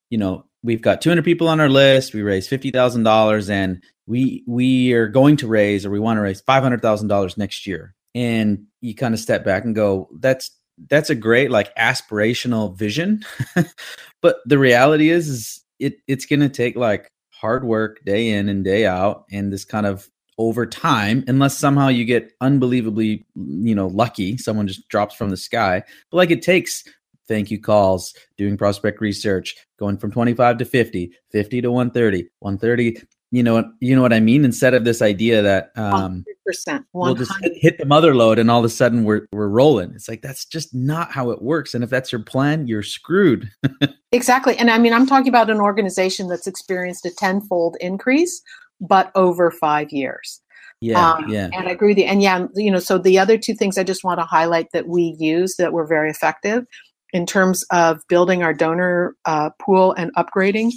you 0.09 0.17
know, 0.17 0.45
we've 0.63 0.81
got 0.81 0.99
200 0.99 1.23
people 1.23 1.47
on 1.47 1.59
our 1.59 1.69
list, 1.69 2.15
we 2.15 2.23
raised 2.23 2.49
fifty 2.49 2.71
thousand 2.71 3.03
dollars, 3.03 3.51
and 3.51 3.83
we 4.07 4.43
we 4.47 4.93
are 4.93 5.07
going 5.07 5.37
to 5.37 5.47
raise 5.47 5.85
or 5.85 5.91
we 5.91 5.99
want 5.99 6.17
to 6.17 6.21
raise 6.21 6.41
five 6.41 6.63
hundred 6.63 6.81
thousand 6.81 7.07
dollars 7.07 7.37
next 7.37 7.67
year. 7.67 7.93
And 8.15 8.65
you 8.81 8.95
kind 8.95 9.13
of 9.13 9.19
step 9.19 9.45
back 9.45 9.63
and 9.63 9.75
go, 9.75 10.09
that's 10.19 10.49
that's 10.89 11.11
a 11.11 11.15
great 11.15 11.51
like 11.51 11.75
aspirational 11.75 12.75
vision, 12.75 13.23
but 14.21 14.37
the 14.45 14.57
reality 14.57 15.11
is, 15.11 15.27
is 15.27 15.63
it 15.77 15.97
it's 16.07 16.25
going 16.25 16.39
to 16.39 16.49
take 16.49 16.75
like 16.75 17.11
hard 17.31 17.63
work 17.63 18.03
day 18.05 18.29
in 18.29 18.49
and 18.49 18.63
day 18.63 18.87
out, 18.87 19.25
and 19.31 19.53
this 19.53 19.65
kind 19.65 19.85
of 19.85 20.09
over 20.39 20.65
time 20.65 21.23
unless 21.27 21.57
somehow 21.57 21.89
you 21.89 22.05
get 22.05 22.31
unbelievably 22.39 23.25
you 23.35 23.75
know 23.75 23.87
lucky 23.87 24.37
someone 24.37 24.65
just 24.65 24.87
drops 24.87 25.13
from 25.13 25.29
the 25.29 25.37
sky. 25.37 25.83
But 26.09 26.17
like 26.17 26.31
it 26.31 26.41
takes 26.41 26.83
thank 27.27 27.51
you 27.51 27.61
calls 27.61 28.15
doing 28.37 28.57
prospect 28.57 29.01
research 29.01 29.55
going 29.77 29.97
from 29.97 30.11
25 30.11 30.57
to 30.57 30.65
50 30.65 31.11
50 31.31 31.61
to 31.61 31.71
130 31.71 32.29
130 32.39 33.05
you 33.31 33.43
know 33.43 33.69
you 33.79 33.95
know 33.95 34.01
what 34.01 34.13
i 34.13 34.19
mean? 34.19 34.43
Instead 34.43 34.73
of 34.73 34.85
this 34.85 35.01
idea 35.01 35.41
that 35.41 35.71
um 35.75 36.23
100%, 36.49 36.85
we'll 36.93 37.13
just 37.13 37.33
hit 37.43 37.77
the 37.77 37.85
mother 37.85 38.15
lode 38.15 38.39
and 38.39 38.49
all 38.49 38.59
of 38.59 38.65
a 38.65 38.69
sudden 38.69 39.03
we're 39.03 39.27
we're 39.33 39.49
rolling. 39.49 39.91
It's 39.93 40.07
like 40.07 40.21
that's 40.21 40.45
just 40.45 40.73
not 40.73 41.11
how 41.11 41.31
it 41.31 41.41
works. 41.41 41.73
And 41.73 41.83
if 41.83 41.89
that's 41.89 42.11
your 42.11 42.23
plan 42.23 42.65
you're 42.67 42.83
screwed. 42.83 43.51
Exactly. 44.11 44.57
And 44.57 44.71
i 44.71 44.79
mean 44.79 44.91
i'm 44.91 45.05
talking 45.05 45.27
about 45.27 45.51
an 45.51 45.59
organization 45.59 46.27
that's 46.29 46.47
experienced 46.47 47.05
a 47.05 47.11
tenfold 47.11 47.77
increase 47.79 48.41
but 48.79 49.11
over 49.15 49.51
five 49.51 49.91
years. 49.91 50.41
Yeah, 50.81 51.13
um, 51.13 51.29
yeah. 51.29 51.49
And 51.53 51.67
I 51.67 51.71
agree 51.71 51.89
with 51.89 51.97
you. 51.97 52.05
And 52.05 52.21
yeah, 52.21 52.47
you 52.55 52.71
know, 52.71 52.79
so 52.79 52.97
the 52.97 53.19
other 53.19 53.37
two 53.37 53.53
things 53.53 53.77
I 53.77 53.83
just 53.83 54.03
want 54.03 54.19
to 54.19 54.25
highlight 54.25 54.71
that 54.71 54.87
we 54.87 55.15
use 55.19 55.55
that 55.57 55.73
were 55.73 55.85
very 55.85 56.09
effective 56.09 56.65
in 57.11 57.25
terms 57.25 57.65
of 57.71 58.01
building 58.07 58.43
our 58.43 58.53
donor 58.53 59.15
uh, 59.25 59.49
pool 59.59 59.93
and 59.93 60.15
upgrading 60.15 60.71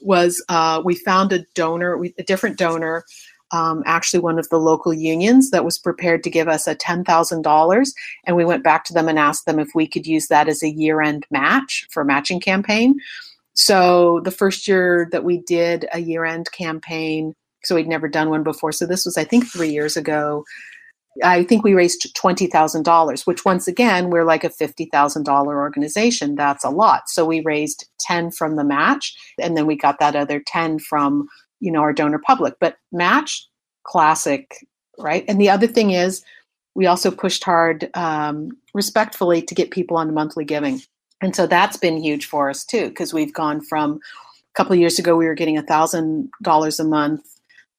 was 0.00 0.42
uh, 0.48 0.80
we 0.84 0.94
found 0.94 1.32
a 1.32 1.44
donor, 1.54 2.02
a 2.18 2.22
different 2.22 2.56
donor, 2.56 3.04
um, 3.52 3.82
actually 3.84 4.20
one 4.20 4.38
of 4.38 4.48
the 4.48 4.58
local 4.58 4.94
unions 4.94 5.50
that 5.50 5.64
was 5.64 5.78
prepared 5.78 6.24
to 6.24 6.30
give 6.30 6.48
us 6.48 6.66
a 6.66 6.74
$10,000. 6.74 7.92
And 8.24 8.36
we 8.36 8.44
went 8.44 8.64
back 8.64 8.84
to 8.84 8.94
them 8.94 9.08
and 9.08 9.18
asked 9.18 9.44
them 9.44 9.58
if 9.58 9.68
we 9.74 9.86
could 9.86 10.06
use 10.06 10.28
that 10.28 10.48
as 10.48 10.62
a 10.62 10.70
year 10.70 11.02
end 11.02 11.26
match 11.30 11.86
for 11.90 12.02
a 12.02 12.06
matching 12.06 12.40
campaign. 12.40 12.96
So 13.54 14.20
the 14.24 14.30
first 14.30 14.66
year 14.66 15.08
that 15.12 15.24
we 15.24 15.38
did 15.38 15.86
a 15.92 15.98
year 15.98 16.24
end 16.24 16.50
campaign, 16.52 17.34
so 17.64 17.74
we'd 17.74 17.88
never 17.88 18.08
done 18.08 18.30
one 18.30 18.42
before. 18.42 18.72
So 18.72 18.86
this 18.86 19.04
was, 19.04 19.16
I 19.16 19.24
think, 19.24 19.46
three 19.46 19.70
years 19.70 19.96
ago. 19.96 20.44
I 21.22 21.44
think 21.44 21.62
we 21.62 21.74
raised 21.74 22.14
twenty 22.16 22.46
thousand 22.46 22.84
dollars, 22.84 23.26
which 23.26 23.44
once 23.44 23.68
again 23.68 24.08
we're 24.08 24.24
like 24.24 24.44
a 24.44 24.50
fifty 24.50 24.86
thousand 24.86 25.24
dollar 25.24 25.60
organization. 25.60 26.36
That's 26.36 26.64
a 26.64 26.70
lot. 26.70 27.02
So 27.08 27.26
we 27.26 27.42
raised 27.42 27.86
ten 28.00 28.30
from 28.30 28.56
the 28.56 28.64
match, 28.64 29.14
and 29.38 29.56
then 29.56 29.66
we 29.66 29.76
got 29.76 29.98
that 30.00 30.16
other 30.16 30.42
ten 30.46 30.78
from 30.78 31.28
you 31.60 31.70
know 31.70 31.80
our 31.80 31.92
donor 31.92 32.18
public. 32.18 32.54
But 32.60 32.76
match, 32.92 33.46
classic, 33.84 34.54
right? 34.98 35.24
And 35.28 35.38
the 35.38 35.50
other 35.50 35.66
thing 35.66 35.90
is, 35.90 36.24
we 36.74 36.86
also 36.86 37.10
pushed 37.10 37.44
hard, 37.44 37.90
um, 37.92 38.48
respectfully, 38.72 39.42
to 39.42 39.54
get 39.54 39.70
people 39.70 39.98
on 39.98 40.14
monthly 40.14 40.46
giving, 40.46 40.80
and 41.20 41.36
so 41.36 41.46
that's 41.46 41.76
been 41.76 42.02
huge 42.02 42.24
for 42.24 42.48
us 42.48 42.64
too, 42.64 42.88
because 42.88 43.12
we've 43.12 43.34
gone 43.34 43.60
from 43.60 44.00
a 44.54 44.54
couple 44.56 44.72
of 44.72 44.78
years 44.78 44.98
ago 44.98 45.14
we 45.14 45.26
were 45.26 45.34
getting 45.34 45.58
a 45.58 45.62
thousand 45.62 46.30
dollars 46.42 46.80
a 46.80 46.84
month 46.84 47.22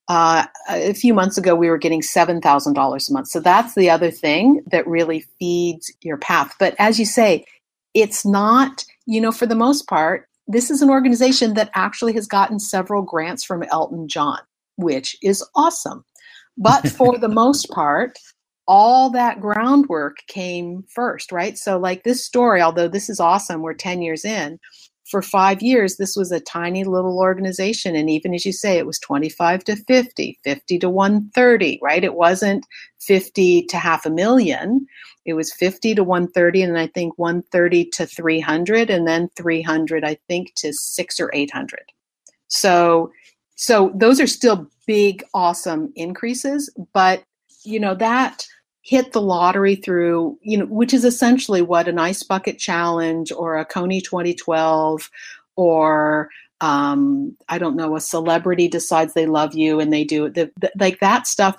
uh, 0.10 0.46
a 0.70 0.94
few 0.94 1.14
months 1.14 1.38
ago, 1.38 1.56
we 1.56 1.70
were 1.70 1.78
getting 1.78 2.02
$7,000 2.02 3.10
a 3.10 3.14
month. 3.14 3.28
So 3.28 3.40
that's 3.40 3.76
the 3.76 3.90
other 3.90 4.12
thing 4.12 4.62
that 4.72 4.88
really 4.88 5.26
feeds 5.40 5.92
your 6.02 6.18
path. 6.18 6.54
But 6.60 6.76
as 6.78 7.00
you 7.00 7.06
say, 7.06 7.46
it's 7.94 8.26
not, 8.26 8.84
you 9.06 9.22
know, 9.22 9.32
for 9.32 9.46
the 9.46 9.56
most 9.56 9.88
part, 9.88 10.28
this 10.48 10.70
is 10.70 10.82
an 10.82 10.90
organization 10.90 11.54
that 11.54 11.70
actually 11.74 12.14
has 12.14 12.28
gotten 12.28 12.60
several 12.60 13.02
grants 13.02 13.44
from 13.46 13.64
Elton 13.64 14.08
John, 14.08 14.40
which 14.76 15.16
is 15.22 15.46
awesome. 15.56 16.04
But 16.58 16.88
for 16.90 17.18
the 17.18 17.30
most 17.30 17.70
part, 17.70 18.20
all 18.68 19.10
that 19.12 19.42
groundwork 19.42 20.18
came 20.28 20.84
first, 20.94 21.32
right? 21.32 21.58
So, 21.58 21.78
like 21.78 22.04
this 22.04 22.26
story, 22.26 22.62
although 22.62 22.88
this 22.88 23.10
is 23.10 23.20
awesome, 23.20 23.62
we're 23.62 23.74
10 23.74 24.02
years 24.02 24.26
in, 24.26 24.60
for 25.14 25.22
five 25.22 25.62
years, 25.62 25.98
this 25.98 26.16
was 26.16 26.32
a 26.32 26.40
tiny 26.40 26.84
little 26.84 27.20
organization. 27.20 27.96
And 27.96 28.10
even 28.10 28.34
as 28.34 28.48
you 28.48 28.52
say, 28.52 28.80
it 28.80 28.88
was 28.88 28.98
25 28.98 29.64
to 29.66 29.76
50, 29.76 30.40
50 30.44 30.80
to 30.80 30.90
130, 30.90 31.80
right? 31.84 32.04
It 32.04 32.16
wasn't 32.16 32.66
50 33.00 33.68
to 33.68 33.78
half 33.78 34.08
a 34.08 34.10
million. 34.10 34.88
It 35.28 35.36
was 35.36 35.54
50 35.54 35.94
to 35.94 36.04
130, 36.04 36.64
and 36.64 36.80
I 36.80 36.88
think 36.88 37.14
130 37.18 37.92
to 37.92 38.08
300, 38.08 38.90
and 38.90 39.08
then 39.08 39.30
300, 39.36 40.04
I 40.04 40.18
think, 40.28 40.56
to 40.56 40.74
six 40.74 41.20
or 41.20 41.30
800. 41.32 41.80
So, 42.48 43.12
so 43.54 43.92
those 43.94 44.20
are 44.20 44.26
still 44.26 44.68
big, 44.88 45.24
awesome 45.36 45.94
increases. 45.96 46.74
But, 46.92 47.24
you 47.64 47.80
know, 47.80 47.94
that 47.94 48.48
hit 48.84 49.14
the 49.14 49.22
lottery 49.22 49.76
through, 49.76 50.38
you 50.42 50.58
know, 50.58 50.66
which 50.66 50.94
is 50.94 51.06
essentially 51.06 51.62
what 51.62 51.88
an 51.88 51.98
ice 51.98 52.22
bucket 52.22 52.60
challenge 52.60 53.32
or 53.32 53.58
a 53.58 53.66
Kony 53.66 54.04
2012 54.04 55.10
or 55.56 56.30
um, 56.60 57.36
I 57.50 57.58
don't 57.58 57.76
know, 57.76 57.96
a 57.96 58.02
celebrity 58.02 58.68
decides 58.68 59.14
they 59.14 59.26
love 59.26 59.54
you 59.54 59.80
and 59.80 59.92
they 59.92 60.04
do 60.04 60.30
the, 60.30 60.52
the, 60.60 60.72
like 60.80 61.00
that 61.00 61.28
stuff. 61.28 61.58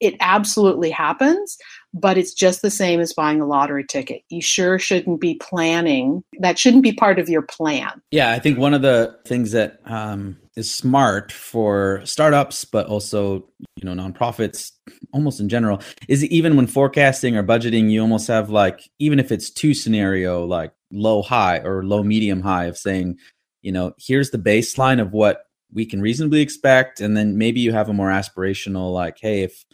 It 0.00 0.14
absolutely 0.20 0.90
happens, 0.90 1.56
but 1.94 2.18
it's 2.18 2.34
just 2.34 2.60
the 2.60 2.70
same 2.70 3.00
as 3.00 3.12
buying 3.12 3.40
a 3.40 3.46
lottery 3.46 3.84
ticket. 3.84 4.22
You 4.30 4.42
sure 4.42 4.78
shouldn't 4.78 5.20
be 5.20 5.36
planning. 5.36 6.24
That 6.38 6.58
shouldn't 6.58 6.82
be 6.82 6.92
part 6.92 7.18
of 7.18 7.28
your 7.28 7.42
plan. 7.42 8.02
Yeah, 8.10 8.30
I 8.32 8.38
think 8.38 8.58
one 8.58 8.74
of 8.74 8.82
the 8.82 9.16
things 9.24 9.52
that 9.52 9.80
um, 9.86 10.36
is 10.56 10.72
smart 10.72 11.32
for 11.32 12.02
startups, 12.04 12.64
but 12.64 12.86
also 12.86 13.48
you 13.76 13.84
know 13.84 13.94
nonprofits, 13.94 14.72
almost 15.12 15.40
in 15.40 15.48
general, 15.48 15.80
is 16.08 16.24
even 16.26 16.56
when 16.56 16.66
forecasting 16.66 17.36
or 17.36 17.42
budgeting, 17.42 17.90
you 17.90 18.00
almost 18.00 18.26
have 18.28 18.50
like 18.50 18.90
even 18.98 19.18
if 19.18 19.32
it's 19.32 19.50
two 19.50 19.74
scenario, 19.74 20.44
like 20.44 20.72
low 20.90 21.22
high 21.22 21.58
or 21.60 21.84
low 21.84 22.02
medium 22.02 22.40
high 22.40 22.66
of 22.66 22.76
saying, 22.76 23.18
you 23.62 23.72
know, 23.72 23.92
here's 23.98 24.30
the 24.30 24.38
baseline 24.38 25.00
of 25.00 25.12
what 25.12 25.44
we 25.72 25.86
can 25.86 26.00
reasonably 26.02 26.40
expect, 26.40 27.00
and 27.00 27.16
then 27.16 27.38
maybe 27.38 27.60
you 27.60 27.72
have 27.72 27.88
a 27.88 27.94
more 27.94 28.10
aspirational 28.10 28.92
like, 28.92 29.16
hey, 29.20 29.42
if 29.42 29.64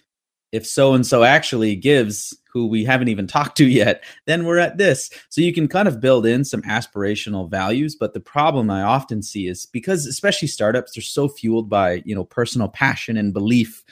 if 0.52 0.66
so 0.66 0.94
and 0.94 1.06
so 1.06 1.24
actually 1.24 1.76
gives 1.76 2.36
who 2.50 2.66
we 2.66 2.84
haven't 2.84 3.08
even 3.08 3.26
talked 3.26 3.56
to 3.58 3.66
yet, 3.66 4.02
then 4.26 4.44
we're 4.44 4.58
at 4.58 4.78
this. 4.78 5.10
So 5.28 5.40
you 5.40 5.52
can 5.52 5.68
kind 5.68 5.86
of 5.86 6.00
build 6.00 6.26
in 6.26 6.44
some 6.44 6.62
aspirational 6.62 7.50
values. 7.50 7.94
But 7.94 8.14
the 8.14 8.20
problem 8.20 8.70
I 8.70 8.82
often 8.82 9.22
see 9.22 9.46
is 9.46 9.66
because 9.66 10.06
especially 10.06 10.48
startups, 10.48 10.92
they're 10.94 11.02
so 11.02 11.28
fueled 11.28 11.68
by, 11.68 12.02
you 12.04 12.14
know, 12.14 12.24
personal 12.24 12.68
passion 12.68 13.16
and 13.16 13.32
belief 13.32 13.84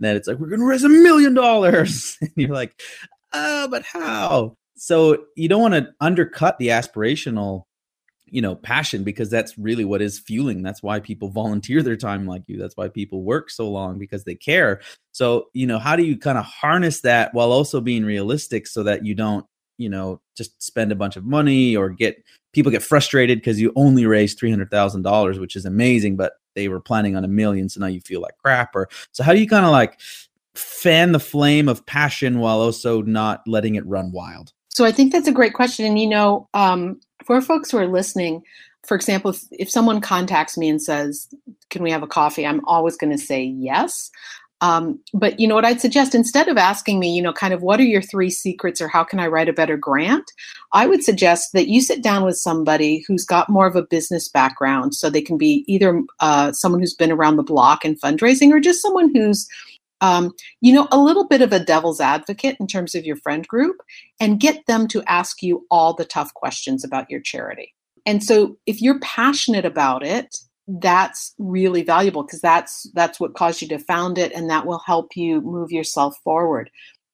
that 0.00 0.16
it's 0.16 0.28
like, 0.28 0.38
we're 0.38 0.50
gonna 0.50 0.64
raise 0.64 0.84
a 0.84 0.88
million 0.88 1.34
dollars. 1.34 2.18
And 2.22 2.30
you're 2.36 2.54
like, 2.54 2.80
oh, 3.32 3.68
but 3.68 3.82
how? 3.82 4.56
So 4.76 5.24
you 5.36 5.48
don't 5.48 5.60
want 5.60 5.74
to 5.74 5.92
undercut 6.00 6.58
the 6.58 6.68
aspirational 6.68 7.64
you 8.32 8.42
know 8.42 8.56
passion 8.56 9.04
because 9.04 9.30
that's 9.30 9.56
really 9.56 9.84
what 9.84 10.02
is 10.02 10.18
fueling. 10.18 10.62
That's 10.62 10.82
why 10.82 10.98
people 10.98 11.28
volunteer 11.42 11.82
their 11.82 11.96
time 11.96 12.26
like 12.26 12.42
you. 12.48 12.58
That's 12.58 12.76
why 12.76 12.88
people 12.88 13.22
work 13.22 13.50
so 13.50 13.70
long 13.70 13.98
because 13.98 14.24
they 14.24 14.34
care. 14.34 14.80
So 15.12 15.46
you 15.52 15.66
know 15.66 15.78
how 15.78 15.94
do 15.94 16.02
you 16.02 16.18
kind 16.18 16.38
of 16.38 16.44
harness 16.44 17.02
that 17.02 17.32
while 17.34 17.52
also 17.52 17.80
being 17.80 18.04
realistic 18.04 18.66
so 18.66 18.82
that 18.82 19.04
you 19.04 19.14
don't 19.14 19.46
you 19.78 19.88
know 19.88 20.20
just 20.36 20.60
spend 20.62 20.92
a 20.92 20.96
bunch 20.96 21.16
of 21.16 21.24
money 21.24 21.76
or 21.76 21.90
get 21.90 22.22
people 22.52 22.70
get 22.70 22.82
frustrated 22.82 23.38
because 23.38 23.60
you 23.60 23.72
only 23.76 24.06
raised 24.06 24.40
$300000 24.40 25.40
which 25.40 25.56
is 25.56 25.64
amazing 25.64 26.16
but 26.16 26.34
they 26.54 26.68
were 26.68 26.80
planning 26.80 27.16
on 27.16 27.24
a 27.24 27.28
million 27.28 27.68
so 27.68 27.80
now 27.80 27.86
you 27.86 28.00
feel 28.00 28.20
like 28.20 28.36
crap 28.38 28.74
or 28.76 28.88
so 29.12 29.24
how 29.24 29.32
do 29.32 29.40
you 29.40 29.48
kind 29.48 29.64
of 29.64 29.72
like 29.72 29.98
fan 30.54 31.12
the 31.12 31.20
flame 31.20 31.68
of 31.68 31.84
passion 31.86 32.38
while 32.38 32.60
also 32.60 33.00
not 33.02 33.42
letting 33.46 33.74
it 33.74 33.86
run 33.86 34.12
wild? 34.12 34.52
So 34.68 34.84
i 34.84 34.92
think 34.92 35.12
that's 35.12 35.28
a 35.28 35.32
great 35.32 35.54
question 35.54 35.84
and 35.86 35.98
you 35.98 36.08
know 36.08 36.48
um, 36.54 37.00
for 37.24 37.40
folks 37.40 37.70
who 37.70 37.78
are 37.78 37.86
listening, 37.86 38.42
for 38.84 38.94
example, 38.94 39.30
if, 39.30 39.42
if 39.52 39.70
someone 39.70 40.00
contacts 40.00 40.56
me 40.58 40.68
and 40.68 40.82
says, 40.82 41.28
Can 41.70 41.82
we 41.82 41.90
have 41.90 42.02
a 42.02 42.08
coffee? 42.08 42.46
I'm 42.46 42.64
always 42.64 42.96
going 42.96 43.12
to 43.12 43.18
say 43.18 43.42
yes. 43.42 44.10
Um, 44.62 45.00
but 45.12 45.40
you 45.40 45.48
know 45.48 45.56
what 45.56 45.64
I'd 45.64 45.80
suggest 45.80 46.14
instead 46.14 46.46
of 46.46 46.56
asking 46.56 47.00
me, 47.00 47.12
you 47.12 47.20
know, 47.20 47.32
kind 47.32 47.52
of 47.52 47.62
what 47.62 47.80
are 47.80 47.84
your 47.84 48.00
three 48.00 48.30
secrets 48.30 48.80
or 48.80 48.86
how 48.86 49.02
can 49.02 49.18
I 49.18 49.26
write 49.26 49.48
a 49.48 49.52
better 49.52 49.76
grant, 49.76 50.30
I 50.72 50.86
would 50.86 51.02
suggest 51.02 51.52
that 51.52 51.66
you 51.66 51.80
sit 51.80 52.00
down 52.00 52.24
with 52.24 52.36
somebody 52.36 53.04
who's 53.08 53.24
got 53.24 53.48
more 53.48 53.66
of 53.66 53.74
a 53.74 53.82
business 53.82 54.28
background, 54.28 54.94
so 54.94 55.10
they 55.10 55.20
can 55.20 55.36
be 55.36 55.64
either 55.66 56.00
uh, 56.20 56.52
someone 56.52 56.80
who's 56.80 56.94
been 56.94 57.10
around 57.10 57.36
the 57.36 57.42
block 57.42 57.84
in 57.84 57.96
fundraising 57.96 58.52
or 58.52 58.60
just 58.60 58.80
someone 58.80 59.12
who's 59.12 59.48
um, 60.02 60.32
you 60.60 60.74
know, 60.74 60.88
a 60.90 60.98
little 60.98 61.26
bit 61.26 61.40
of 61.40 61.52
a 61.52 61.64
devil's 61.64 62.00
advocate 62.00 62.56
in 62.60 62.66
terms 62.66 62.94
of 62.94 63.04
your 63.04 63.16
friend 63.16 63.46
group 63.46 63.76
and 64.20 64.40
get 64.40 64.66
them 64.66 64.88
to 64.88 65.02
ask 65.06 65.42
you 65.42 65.64
all 65.70 65.94
the 65.94 66.04
tough 66.04 66.34
questions 66.34 66.84
about 66.84 67.08
your 67.08 67.20
charity. 67.20 67.72
And 68.04 68.22
so 68.22 68.58
if 68.66 68.82
you're 68.82 68.98
passionate 68.98 69.64
about 69.64 70.04
it, 70.04 70.36
that's 70.66 71.34
really 71.38 71.82
valuable 71.82 72.24
because 72.24 72.40
that's 72.40 72.90
that's 72.94 73.20
what 73.20 73.34
caused 73.34 73.62
you 73.62 73.68
to 73.68 73.78
found 73.78 74.18
it 74.18 74.32
and 74.32 74.50
that 74.50 74.66
will 74.66 74.82
help 74.84 75.16
you 75.16 75.40
move 75.40 75.70
yourself 75.70 76.16
forward. 76.24 76.68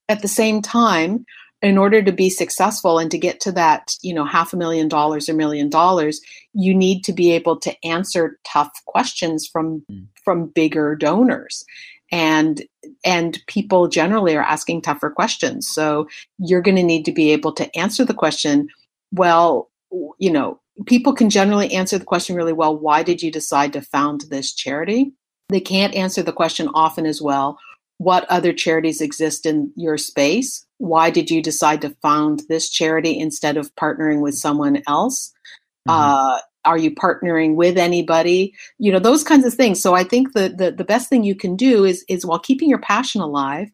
At 0.09 0.23
the 0.23 0.29
same 0.29 0.63
time, 0.63 1.27
in 1.61 1.77
order 1.77 2.03
to 2.03 2.13
be 2.13 2.31
successful 2.31 2.99
and 2.99 3.11
to 3.11 3.19
get 3.19 3.41
to 3.41 3.53
that, 3.53 3.93
you 4.01 4.15
know, 4.15 4.25
half 4.25 4.55
a 4.55 4.57
million 4.57 4.89
dollars 4.89 5.29
or 5.29 5.35
million 5.35 5.69
dollars, 5.69 6.21
you 6.55 6.75
need 6.75 7.03
to 7.05 7.13
be 7.13 7.33
able 7.33 7.59
to 7.61 7.75
answer 7.85 8.39
tough 8.45 8.71
questions 8.87 9.47
from 9.47 9.83
mm. 9.91 10.07
from 10.25 10.47
bigger 10.47 10.95
donors 10.95 11.65
and 12.11 12.63
and 13.05 13.39
people 13.47 13.89
generally 13.89 14.37
are 14.37 14.43
asking 14.43 14.83
tougher 14.83 15.11
questions. 15.11 15.69
So 15.69 16.09
you're 16.39 16.63
going 16.63 16.77
to 16.77 16.83
need 16.83 17.05
to 17.05 17.13
be 17.13 17.33
able 17.33 17.53
to 17.53 17.77
answer 17.77 18.05
the 18.05 18.15
question 18.15 18.69
well 19.13 19.71
you 20.19 20.31
know 20.31 20.61
people 20.85 21.15
can 21.15 21.31
generally 21.31 21.73
answer 21.73 21.97
the 21.97 22.05
question 22.05 22.37
really 22.37 22.53
well 22.53 22.77
why 22.77 23.03
did 23.03 23.23
you 23.23 23.33
decide 23.33 23.73
to 23.73 23.81
found 23.81 24.25
this 24.29 24.53
charity? 24.55 25.13
They 25.49 25.61
can't 25.61 25.95
answer 25.95 26.23
the 26.23 26.33
question 26.33 26.69
often 26.75 27.07
as 27.07 27.23
well 27.23 27.59
what 27.99 28.25
other 28.31 28.53
charities 28.53 29.01
exist 29.01 29.45
in 29.45 29.73
your 29.77 29.99
space? 29.99 30.65
Why 30.79 31.11
did 31.11 31.31
you 31.31 31.43
decide 31.43 31.81
to 31.83 31.97
found 32.01 32.43
this 32.49 32.71
charity 32.71 33.19
instead 33.19 33.57
of 33.57 33.75
partnering 33.75 34.21
with 34.21 34.37
someone 34.37 34.83
else? 34.87 35.33
Mm-hmm. 35.89 35.91
uh, 35.91 36.39
are 36.69 36.79
you 36.79 36.91
partnering 36.91 37.55
with 37.55 37.79
anybody? 37.79 38.55
You 38.79 38.93
know 38.93 38.99
those 38.99 39.25
kinds 39.25 39.47
of 39.47 39.55
things. 39.55 39.81
So 39.81 39.95
i 39.95 40.05
think 40.05 40.33
the, 40.35 40.49
the 40.49 40.71
the 40.71 40.85
best 40.85 41.09
thing 41.09 41.25
you 41.25 41.35
can 41.35 41.57
do 41.57 41.85
is 41.85 42.05
is 42.09 42.25
while 42.25 42.39
keeping 42.39 42.69
your 42.69 42.81
passion 42.81 43.21
alive 43.21 43.69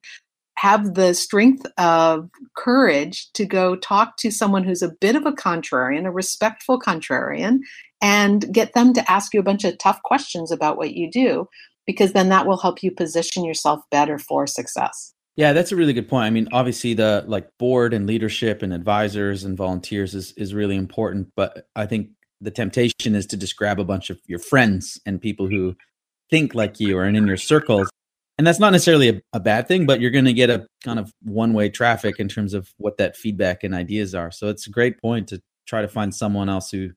have 0.56 0.94
the 0.94 1.12
strength 1.14 1.66
of 1.78 2.30
courage 2.56 3.30
to 3.32 3.44
go 3.44 3.74
talk 3.74 4.16
to 4.18 4.30
someone 4.30 4.62
who's 4.62 4.82
a 4.82 4.94
bit 5.00 5.16
of 5.16 5.26
a 5.26 5.32
contrarian 5.32 6.06
a 6.06 6.10
respectful 6.10 6.80
contrarian 6.80 7.58
and 8.00 8.52
get 8.52 8.72
them 8.74 8.92
to 8.94 9.10
ask 9.10 9.34
you 9.34 9.40
a 9.40 9.44
bunch 9.44 9.64
of 9.64 9.76
tough 9.78 10.00
questions 10.04 10.52
about 10.52 10.76
what 10.76 10.94
you 10.94 11.10
do 11.10 11.48
because 11.86 12.12
then 12.12 12.28
that 12.28 12.46
will 12.46 12.58
help 12.58 12.82
you 12.82 12.90
position 12.90 13.44
yourself 13.44 13.80
better 13.90 14.18
for 14.18 14.46
success. 14.46 15.12
Yeah, 15.36 15.52
that's 15.52 15.72
a 15.72 15.76
really 15.76 15.92
good 15.92 16.08
point. 16.08 16.26
I 16.26 16.30
mean, 16.30 16.48
obviously 16.52 16.94
the 16.94 17.24
like 17.26 17.48
board 17.58 17.92
and 17.92 18.06
leadership 18.06 18.62
and 18.62 18.72
advisors 18.72 19.44
and 19.44 19.56
volunteers 19.56 20.14
is 20.14 20.32
is 20.36 20.54
really 20.54 20.76
important, 20.76 21.32
but 21.34 21.66
I 21.74 21.86
think 21.86 22.10
the 22.44 22.50
temptation 22.50 23.14
is 23.14 23.26
to 23.26 23.36
just 23.36 23.56
grab 23.56 23.80
a 23.80 23.84
bunch 23.84 24.10
of 24.10 24.20
your 24.26 24.38
friends 24.38 25.00
and 25.06 25.20
people 25.20 25.48
who 25.48 25.74
think 26.30 26.54
like 26.54 26.78
you 26.78 26.96
or 26.96 27.06
in 27.06 27.26
your 27.26 27.36
circles. 27.36 27.90
And 28.36 28.46
that's 28.46 28.58
not 28.58 28.70
necessarily 28.70 29.08
a, 29.08 29.20
a 29.32 29.40
bad 29.40 29.68
thing 29.68 29.86
but 29.86 30.00
you're 30.00 30.10
going 30.10 30.24
to 30.24 30.32
get 30.32 30.50
a 30.50 30.66
kind 30.82 30.98
of 30.98 31.12
one 31.22 31.52
way 31.52 31.68
traffic 31.68 32.18
in 32.18 32.28
terms 32.28 32.52
of 32.52 32.68
what 32.78 32.98
that 32.98 33.16
feedback 33.16 33.64
and 33.64 33.74
ideas 33.74 34.14
are. 34.14 34.30
So 34.30 34.48
it's 34.48 34.66
a 34.66 34.70
great 34.70 35.00
point 35.00 35.28
to 35.28 35.40
try 35.66 35.82
to 35.82 35.88
find 35.88 36.14
someone 36.14 36.48
else 36.48 36.70
who 36.70 36.90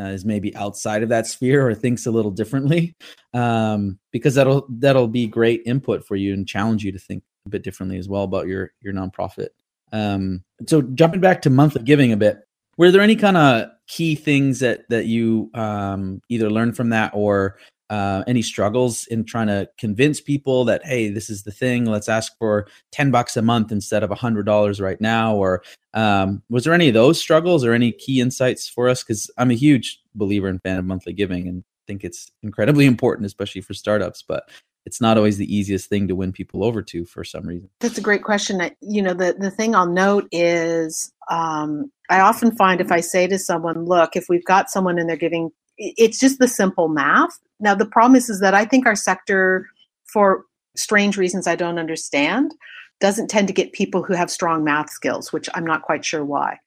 uh, 0.00 0.04
is 0.04 0.24
maybe 0.24 0.54
outside 0.56 1.02
of 1.02 1.08
that 1.10 1.26
sphere 1.26 1.68
or 1.68 1.74
thinks 1.74 2.06
a 2.06 2.10
little 2.10 2.30
differently 2.30 2.96
um, 3.32 3.98
because 4.12 4.34
that'll 4.34 4.66
that'll 4.68 5.08
be 5.08 5.26
great 5.26 5.62
input 5.66 6.04
for 6.04 6.16
you 6.16 6.32
and 6.32 6.48
challenge 6.48 6.84
you 6.84 6.92
to 6.92 6.98
think 6.98 7.22
a 7.46 7.48
bit 7.48 7.62
differently 7.62 7.98
as 7.98 8.08
well 8.08 8.24
about 8.24 8.46
your 8.46 8.72
your 8.80 8.92
nonprofit. 8.92 9.48
Um, 9.92 10.42
so 10.66 10.82
jumping 10.82 11.20
back 11.20 11.42
to 11.42 11.50
monthly 11.50 11.82
giving 11.82 12.12
a 12.12 12.16
bit 12.16 12.38
were 12.76 12.90
there 12.90 13.02
any 13.02 13.16
kind 13.16 13.36
of 13.36 13.68
key 13.86 14.14
things 14.14 14.60
that 14.60 14.88
that 14.88 15.06
you 15.06 15.50
um, 15.54 16.20
either 16.28 16.50
learned 16.50 16.76
from 16.76 16.90
that 16.90 17.12
or 17.14 17.58
uh, 17.90 18.24
any 18.26 18.42
struggles 18.42 19.06
in 19.08 19.24
trying 19.24 19.46
to 19.46 19.68
convince 19.78 20.20
people 20.20 20.64
that 20.64 20.84
hey 20.86 21.10
this 21.10 21.28
is 21.28 21.42
the 21.42 21.50
thing 21.52 21.84
let's 21.84 22.08
ask 22.08 22.36
for 22.38 22.66
10 22.92 23.10
bucks 23.10 23.36
a 23.36 23.42
month 23.42 23.70
instead 23.70 24.02
of 24.02 24.10
a 24.10 24.14
hundred 24.14 24.46
dollars 24.46 24.80
right 24.80 25.00
now 25.00 25.34
or 25.36 25.62
um, 25.92 26.42
was 26.48 26.64
there 26.64 26.72
any 26.72 26.88
of 26.88 26.94
those 26.94 27.20
struggles 27.20 27.64
or 27.64 27.72
any 27.72 27.92
key 27.92 28.20
insights 28.20 28.68
for 28.68 28.88
us? 28.88 29.02
Because 29.02 29.30
i'm 29.36 29.50
a 29.50 29.54
huge 29.54 30.00
believer 30.14 30.48
and 30.48 30.62
fan 30.62 30.78
of 30.78 30.84
monthly 30.84 31.12
giving 31.12 31.46
and 31.46 31.62
think 31.86 32.04
it's 32.04 32.32
incredibly 32.42 32.86
important 32.86 33.26
especially 33.26 33.60
for 33.60 33.74
startups 33.74 34.24
but 34.26 34.48
it's 34.86 35.00
not 35.00 35.16
always 35.16 35.38
the 35.38 35.54
easiest 35.54 35.88
thing 35.88 36.08
to 36.08 36.14
win 36.14 36.32
people 36.32 36.64
over 36.64 36.82
to 36.82 37.04
for 37.04 37.24
some 37.24 37.46
reason. 37.46 37.70
That's 37.80 37.98
a 37.98 38.02
great 38.02 38.22
question. 38.22 38.60
You 38.80 39.02
know, 39.02 39.14
the, 39.14 39.34
the 39.38 39.50
thing 39.50 39.74
I'll 39.74 39.88
note 39.88 40.28
is 40.30 41.12
um, 41.30 41.90
I 42.10 42.20
often 42.20 42.54
find 42.54 42.80
if 42.80 42.92
I 42.92 43.00
say 43.00 43.26
to 43.26 43.38
someone, 43.38 43.86
look, 43.86 44.14
if 44.14 44.26
we've 44.28 44.44
got 44.44 44.70
someone 44.70 44.98
and 44.98 45.08
they're 45.08 45.16
giving, 45.16 45.50
it's 45.78 46.20
just 46.20 46.38
the 46.38 46.48
simple 46.48 46.88
math. 46.88 47.38
Now, 47.60 47.74
the 47.74 47.86
problem 47.86 48.16
is, 48.16 48.28
is 48.28 48.40
that 48.40 48.54
I 48.54 48.64
think 48.64 48.86
our 48.86 48.96
sector, 48.96 49.66
for 50.04 50.44
strange 50.76 51.16
reasons 51.16 51.46
I 51.46 51.56
don't 51.56 51.78
understand, 51.78 52.54
doesn't 53.00 53.28
tend 53.28 53.48
to 53.48 53.54
get 53.54 53.72
people 53.72 54.02
who 54.02 54.12
have 54.12 54.30
strong 54.30 54.64
math 54.64 54.90
skills, 54.90 55.32
which 55.32 55.48
I'm 55.54 55.64
not 55.64 55.82
quite 55.82 56.04
sure 56.04 56.24
why. 56.24 56.58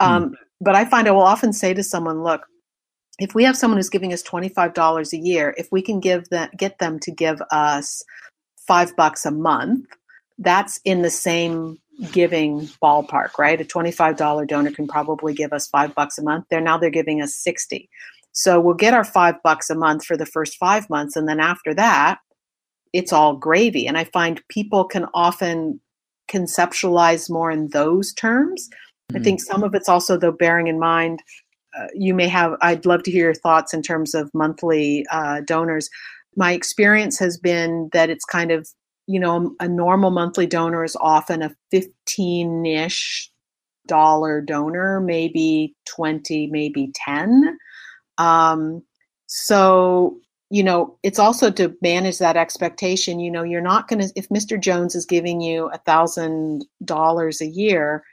Um, 0.00 0.30
mm. 0.30 0.34
But 0.60 0.74
I 0.74 0.84
find 0.84 1.08
I 1.08 1.12
will 1.12 1.22
often 1.22 1.52
say 1.52 1.72
to 1.72 1.82
someone, 1.82 2.22
look, 2.22 2.42
if 3.20 3.34
we 3.34 3.44
have 3.44 3.56
someone 3.56 3.78
who's 3.78 3.90
giving 3.90 4.12
us 4.12 4.22
$25 4.22 5.12
a 5.12 5.16
year, 5.16 5.54
if 5.58 5.70
we 5.70 5.82
can 5.82 6.00
give 6.00 6.28
them, 6.30 6.48
get 6.56 6.78
them 6.78 6.98
to 7.00 7.10
give 7.10 7.40
us 7.50 8.02
five 8.66 8.94
bucks 8.96 9.26
a 9.26 9.30
month, 9.30 9.86
that's 10.38 10.80
in 10.84 11.02
the 11.02 11.10
same 11.10 11.78
giving 12.12 12.62
ballpark, 12.82 13.38
right? 13.38 13.60
A 13.60 13.64
$25 13.64 14.48
donor 14.48 14.70
can 14.70 14.88
probably 14.88 15.34
give 15.34 15.52
us 15.52 15.66
five 15.66 15.94
bucks 15.94 16.18
a 16.18 16.22
month. 16.22 16.46
They're 16.50 16.60
now 16.60 16.78
they're 16.78 16.90
giving 16.90 17.20
us 17.20 17.34
60. 17.34 17.88
So 18.32 18.58
we'll 18.58 18.74
get 18.74 18.94
our 18.94 19.04
five 19.04 19.34
bucks 19.42 19.68
a 19.70 19.74
month 19.74 20.04
for 20.04 20.16
the 20.16 20.24
first 20.24 20.56
five 20.56 20.88
months. 20.88 21.16
And 21.16 21.28
then 21.28 21.40
after 21.40 21.74
that, 21.74 22.20
it's 22.92 23.12
all 23.12 23.36
gravy. 23.36 23.86
And 23.86 23.98
I 23.98 24.04
find 24.04 24.42
people 24.48 24.84
can 24.84 25.06
often 25.12 25.80
conceptualize 26.30 27.28
more 27.28 27.50
in 27.50 27.68
those 27.68 28.14
terms. 28.14 28.68
Mm-hmm. 28.68 29.16
I 29.20 29.24
think 29.24 29.40
some 29.42 29.62
of 29.62 29.74
it's 29.74 29.88
also, 29.88 30.16
though, 30.16 30.32
bearing 30.32 30.68
in 30.68 30.78
mind 30.78 31.22
uh, 31.78 31.86
you 31.94 32.14
may 32.14 32.28
have 32.28 32.56
i'd 32.62 32.86
love 32.86 33.02
to 33.02 33.10
hear 33.10 33.26
your 33.26 33.34
thoughts 33.34 33.72
in 33.72 33.82
terms 33.82 34.14
of 34.14 34.30
monthly 34.34 35.06
uh, 35.10 35.40
donors. 35.42 35.88
My 36.36 36.52
experience 36.52 37.18
has 37.18 37.36
been 37.36 37.90
that 37.92 38.10
it's 38.10 38.24
kind 38.24 38.50
of 38.50 38.68
you 39.06 39.18
know 39.18 39.54
a 39.60 39.68
normal 39.68 40.10
monthly 40.10 40.46
donor 40.46 40.84
is 40.84 40.96
often 41.00 41.42
a 41.42 41.54
15-ish 41.72 43.30
dollar 43.86 44.40
donor 44.40 45.00
maybe 45.00 45.74
20 45.86 46.46
maybe 46.48 46.92
10 46.94 47.58
um, 48.18 48.82
so 49.26 50.16
you 50.50 50.62
know 50.62 50.96
it's 51.02 51.18
also 51.18 51.50
to 51.50 51.74
manage 51.82 52.18
that 52.18 52.36
expectation 52.36 53.18
you 53.18 53.30
know 53.30 53.42
you're 53.42 53.60
not 53.60 53.88
going 53.88 54.00
to 54.00 54.12
if 54.14 54.28
mr 54.28 54.60
jones 54.60 54.94
is 54.94 55.04
giving 55.04 55.40
you 55.40 55.66
a 55.72 55.78
thousand 55.78 56.64
dollars 56.84 57.40
a 57.40 57.46
year 57.46 58.04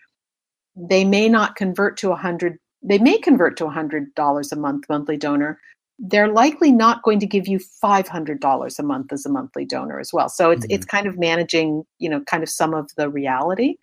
they 0.76 1.04
may 1.04 1.28
not 1.28 1.56
convert 1.56 1.98
to 1.98 2.12
a 2.12 2.15
hundred 2.15 2.58
they 2.88 2.97
may 2.97 3.17
convert 3.17 3.58
to 3.58 3.65
$100 3.65 4.52
a 4.52 4.56
month 4.56 4.86
monthly 4.89 5.17
donor 5.17 5.60
they're 6.00 6.32
likely 6.32 6.71
not 6.71 7.02
going 7.02 7.19
to 7.19 7.26
give 7.26 7.47
you 7.47 7.60
$500 7.84 8.80
a 8.80 8.84
month 8.84 9.12
as 9.12 9.26
a 9.26 9.30
monthly 9.30 9.65
donor 9.65 10.00
as 10.00 10.13
well 10.13 10.30
so 10.30 10.52
it's 10.52 10.65
mm-hmm. 10.65 10.76
it's 10.76 10.86
kind 10.86 11.08
of 11.08 11.17
managing 11.17 11.84
you 12.00 12.10
know 12.10 12.21
kind 12.21 12.43
of 12.43 12.50
some 12.50 12.73
of 12.73 12.89
the 12.97 13.10
reality 13.10 13.76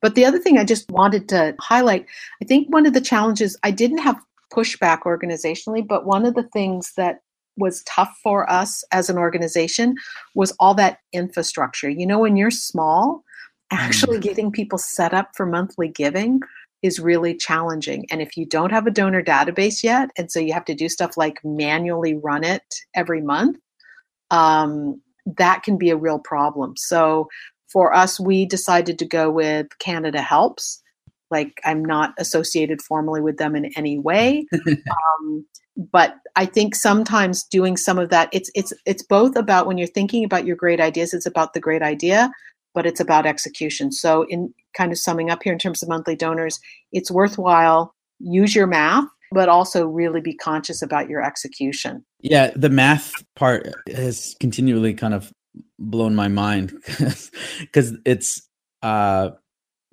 but 0.00 0.14
the 0.14 0.24
other 0.24 0.38
thing 0.38 0.58
i 0.58 0.64
just 0.64 0.90
wanted 0.90 1.28
to 1.28 1.54
highlight 1.60 2.06
i 2.42 2.44
think 2.44 2.68
one 2.68 2.86
of 2.86 2.92
the 2.92 3.00
challenges 3.00 3.56
i 3.62 3.70
didn't 3.70 3.98
have 3.98 4.20
pushback 4.52 5.00
organizationally 5.00 5.86
but 5.86 6.04
one 6.06 6.26
of 6.26 6.34
the 6.34 6.48
things 6.52 6.92
that 6.96 7.20
was 7.58 7.82
tough 7.84 8.18
for 8.22 8.50
us 8.50 8.82
as 8.92 9.10
an 9.10 9.18
organization 9.18 9.94
was 10.34 10.54
all 10.58 10.74
that 10.74 10.98
infrastructure 11.12 11.88
you 11.88 12.06
know 12.06 12.18
when 12.18 12.36
you're 12.36 12.50
small 12.50 13.22
actually 13.70 14.18
mm-hmm. 14.18 14.28
getting 14.28 14.52
people 14.52 14.78
set 14.78 15.14
up 15.14 15.30
for 15.34 15.46
monthly 15.46 15.88
giving 15.88 16.40
is 16.82 16.98
really 16.98 17.36
challenging. 17.36 18.06
And 18.10 18.20
if 18.20 18.36
you 18.36 18.44
don't 18.44 18.72
have 18.72 18.86
a 18.86 18.90
donor 18.90 19.22
database 19.22 19.82
yet, 19.82 20.10
and 20.18 20.30
so 20.30 20.40
you 20.40 20.52
have 20.52 20.64
to 20.66 20.74
do 20.74 20.88
stuff 20.88 21.16
like 21.16 21.38
manually 21.44 22.14
run 22.14 22.44
it 22.44 22.62
every 22.94 23.20
month, 23.20 23.58
um, 24.30 25.00
that 25.24 25.62
can 25.62 25.78
be 25.78 25.90
a 25.90 25.96
real 25.96 26.18
problem. 26.18 26.74
So 26.76 27.28
for 27.72 27.94
us, 27.94 28.18
we 28.18 28.44
decided 28.44 28.98
to 28.98 29.06
go 29.06 29.30
with 29.30 29.66
Canada 29.78 30.20
Helps. 30.20 30.82
Like 31.30 31.60
I'm 31.64 31.84
not 31.84 32.14
associated 32.18 32.82
formally 32.82 33.20
with 33.20 33.38
them 33.38 33.56
in 33.56 33.70
any 33.76 33.98
way. 33.98 34.46
um, 34.66 35.46
but 35.76 36.16
I 36.36 36.44
think 36.44 36.74
sometimes 36.74 37.44
doing 37.44 37.76
some 37.76 37.98
of 37.98 38.10
that, 38.10 38.28
it's 38.32 38.50
it's 38.54 38.72
it's 38.84 39.02
both 39.02 39.36
about 39.36 39.66
when 39.66 39.78
you're 39.78 39.86
thinking 39.86 40.24
about 40.24 40.44
your 40.44 40.56
great 40.56 40.80
ideas, 40.80 41.14
it's 41.14 41.24
about 41.24 41.54
the 41.54 41.60
great 41.60 41.82
idea, 41.82 42.30
but 42.74 42.86
it's 42.86 43.00
about 43.00 43.26
execution. 43.26 43.92
So, 43.92 44.24
in 44.28 44.52
kind 44.76 44.92
of 44.92 44.98
summing 44.98 45.30
up 45.30 45.42
here 45.42 45.52
in 45.52 45.58
terms 45.58 45.82
of 45.82 45.88
monthly 45.88 46.16
donors, 46.16 46.58
it's 46.92 47.10
worthwhile, 47.10 47.94
use 48.18 48.54
your 48.54 48.66
math, 48.66 49.04
but 49.32 49.48
also 49.48 49.86
really 49.86 50.20
be 50.20 50.34
conscious 50.34 50.82
about 50.82 51.08
your 51.08 51.22
execution. 51.22 52.04
Yeah, 52.20 52.50
the 52.54 52.70
math 52.70 53.12
part 53.36 53.68
has 53.94 54.36
continually 54.40 54.94
kind 54.94 55.14
of 55.14 55.32
blown 55.78 56.14
my 56.14 56.28
mind 56.28 56.72
because 57.60 57.96
it's 58.04 58.42
uh, 58.82 59.30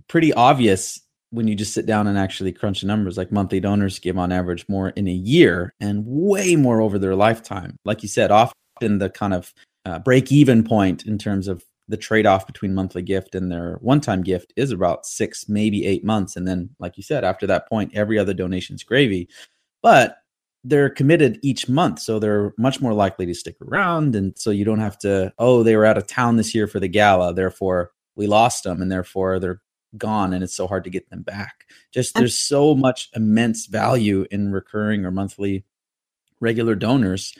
pretty 0.08 0.34
obvious 0.34 1.00
when 1.32 1.48
you 1.48 1.56
just 1.56 1.74
sit 1.74 1.86
down 1.86 2.08
and 2.08 2.18
actually 2.18 2.52
crunch 2.52 2.82
the 2.82 2.88
numbers. 2.88 3.18
Like 3.18 3.32
monthly 3.32 3.60
donors 3.60 4.00
give 4.00 4.18
on 4.18 4.32
average 4.32 4.66
more 4.68 4.90
in 4.90 5.08
a 5.08 5.12
year 5.12 5.74
and 5.80 6.04
way 6.06 6.56
more 6.56 6.82
over 6.82 7.00
their 7.00 7.16
lifetime. 7.16 7.78
Like 7.86 8.04
you 8.04 8.10
said, 8.10 8.32
often 8.32 8.98
the 8.98 9.10
kind 9.10 9.34
of 9.34 9.54
uh, 9.86 10.00
break 10.00 10.32
even 10.32 10.64
point 10.64 11.06
in 11.06 11.18
terms 11.18 11.48
of 11.48 11.64
the 11.90 11.98
trade 11.98 12.26
off 12.26 12.48
between 12.48 12.74
monthly 12.74 13.02
gift 13.02 13.36
and 13.36 13.52
their 13.52 13.78
one 13.82 14.00
time 14.00 14.24
gift 14.24 14.54
is 14.56 14.72
about 14.72 15.06
six, 15.06 15.50
maybe 15.50 15.86
eight 15.86 16.06
months. 16.06 16.36
And 16.36 16.48
then, 16.48 16.70
like 16.80 16.96
you 16.96 17.04
said, 17.04 17.24
after 17.24 17.46
that 17.48 17.68
point, 17.68 17.92
every 17.94 18.18
other 18.18 18.34
donation's 18.34 18.84
gravy. 18.84 19.28
But 19.82 20.18
they're 20.64 20.90
committed 20.90 21.40
each 21.42 21.68
month. 21.68 22.00
So 22.00 22.20
they're 22.20 22.54
much 22.58 22.80
more 22.80 22.94
likely 22.94 23.26
to 23.26 23.34
stick 23.34 23.56
around. 23.62 24.16
And 24.16 24.38
so 24.38 24.52
you 24.52 24.66
don't 24.66 24.80
have 24.80 24.98
to, 25.00 25.34
oh, 25.40 25.64
they 25.64 25.76
were 25.76 25.86
out 25.86 25.98
of 25.98 26.06
town 26.06 26.38
this 26.38 26.54
year 26.54 26.68
for 26.68 26.80
the 26.80 26.88
gala. 26.88 27.34
Therefore, 27.34 27.92
we 28.16 28.28
lost 28.28 28.64
them. 28.64 28.82
And 28.82 28.92
therefore, 28.92 29.40
they're 29.40 29.62
gone 29.98 30.34
and 30.34 30.44
it's 30.44 30.56
so 30.56 30.68
hard 30.68 30.84
to 30.84 30.90
get 30.90 31.10
them 31.10 31.24
back. 31.24 31.66
Just 31.92 32.16
there's 32.16 32.38
so 32.38 32.76
much 32.76 33.10
immense 33.16 33.66
value 33.66 34.26
in 34.30 34.52
recurring 34.52 35.06
or 35.06 35.12
monthly 35.12 35.66
regular 36.40 36.76
donors 36.76 37.36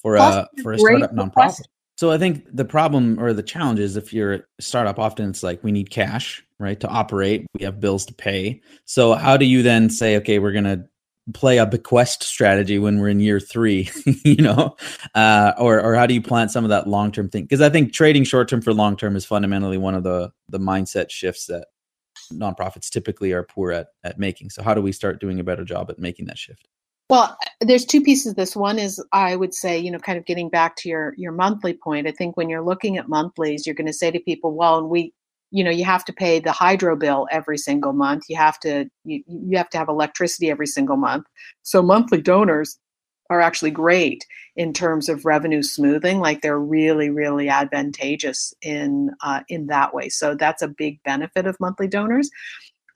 for 0.00 0.16
a 0.16 0.48
for 0.62 0.72
a 0.72 0.78
startup 0.78 1.14
nonprofit. 1.14 1.62
So 1.96 2.10
I 2.10 2.18
think 2.18 2.44
the 2.52 2.64
problem 2.64 3.20
or 3.20 3.32
the 3.32 3.42
challenge 3.42 3.78
is 3.78 3.96
if 3.96 4.12
you're 4.12 4.32
a 4.34 4.42
startup, 4.60 4.98
often 4.98 5.30
it's 5.30 5.42
like 5.42 5.62
we 5.62 5.70
need 5.72 5.90
cash, 5.90 6.44
right, 6.58 6.78
to 6.80 6.88
operate. 6.88 7.46
We 7.58 7.64
have 7.64 7.80
bills 7.80 8.04
to 8.06 8.14
pay. 8.14 8.62
So 8.84 9.14
how 9.14 9.36
do 9.36 9.44
you 9.44 9.62
then 9.62 9.90
say, 9.90 10.16
okay, 10.16 10.38
we're 10.40 10.52
gonna 10.52 10.86
play 11.32 11.58
a 11.58 11.66
bequest 11.66 12.22
strategy 12.22 12.78
when 12.78 12.98
we're 12.98 13.08
in 13.08 13.20
year 13.20 13.40
three, 13.40 13.90
you 14.24 14.42
know, 14.42 14.76
uh, 15.14 15.52
or 15.56 15.80
or 15.80 15.94
how 15.94 16.06
do 16.06 16.14
you 16.14 16.22
plant 16.22 16.50
some 16.50 16.64
of 16.64 16.70
that 16.70 16.88
long 16.88 17.12
term 17.12 17.28
thing? 17.28 17.44
Because 17.44 17.60
I 17.60 17.70
think 17.70 17.92
trading 17.92 18.24
short 18.24 18.48
term 18.48 18.60
for 18.60 18.74
long 18.74 18.96
term 18.96 19.14
is 19.16 19.24
fundamentally 19.24 19.78
one 19.78 19.94
of 19.94 20.02
the 20.02 20.32
the 20.48 20.58
mindset 20.58 21.10
shifts 21.10 21.46
that 21.46 21.68
nonprofits 22.32 22.90
typically 22.90 23.32
are 23.32 23.44
poor 23.44 23.70
at 23.70 23.88
at 24.02 24.18
making. 24.18 24.50
So 24.50 24.62
how 24.62 24.74
do 24.74 24.82
we 24.82 24.92
start 24.92 25.20
doing 25.20 25.40
a 25.40 25.44
better 25.44 25.64
job 25.64 25.90
at 25.90 25.98
making 25.98 26.26
that 26.26 26.38
shift? 26.38 26.68
Well, 27.10 27.36
there's 27.60 27.84
two 27.84 28.00
pieces 28.00 28.28
of 28.28 28.36
this. 28.36 28.56
One 28.56 28.78
is 28.78 29.02
I 29.12 29.36
would 29.36 29.54
say, 29.54 29.78
you 29.78 29.90
know, 29.90 29.98
kind 29.98 30.18
of 30.18 30.24
getting 30.24 30.48
back 30.48 30.76
to 30.76 30.88
your 30.88 31.14
your 31.16 31.32
monthly 31.32 31.74
point. 31.74 32.06
I 32.06 32.12
think 32.12 32.36
when 32.36 32.48
you're 32.48 32.64
looking 32.64 32.96
at 32.96 33.08
monthlies, 33.08 33.66
you're 33.66 33.74
going 33.74 33.86
to 33.86 33.92
say 33.92 34.10
to 34.10 34.20
people, 34.20 34.54
well, 34.54 34.78
and 34.78 34.88
we 34.88 35.12
you 35.50 35.62
know, 35.62 35.70
you 35.70 35.84
have 35.84 36.04
to 36.06 36.12
pay 36.12 36.40
the 36.40 36.50
hydro 36.50 36.96
bill 36.96 37.28
every 37.30 37.58
single 37.58 37.92
month. 37.92 38.24
You 38.28 38.36
have 38.36 38.58
to 38.60 38.86
you, 39.04 39.22
you 39.26 39.56
have 39.56 39.70
to 39.70 39.78
have 39.78 39.88
electricity 39.88 40.50
every 40.50 40.66
single 40.66 40.96
month. 40.96 41.26
So 41.62 41.82
monthly 41.82 42.20
donors 42.20 42.78
are 43.30 43.40
actually 43.40 43.70
great 43.70 44.26
in 44.56 44.72
terms 44.72 45.08
of 45.08 45.24
revenue 45.24 45.62
smoothing. 45.62 46.18
Like 46.20 46.42
they're 46.42 46.58
really, 46.58 47.10
really 47.10 47.48
advantageous 47.48 48.52
in 48.62 49.10
uh, 49.22 49.42
in 49.48 49.66
that 49.66 49.94
way. 49.94 50.08
So 50.08 50.34
that's 50.34 50.62
a 50.62 50.68
big 50.68 51.02
benefit 51.04 51.46
of 51.46 51.58
monthly 51.60 51.88
donors. 51.88 52.30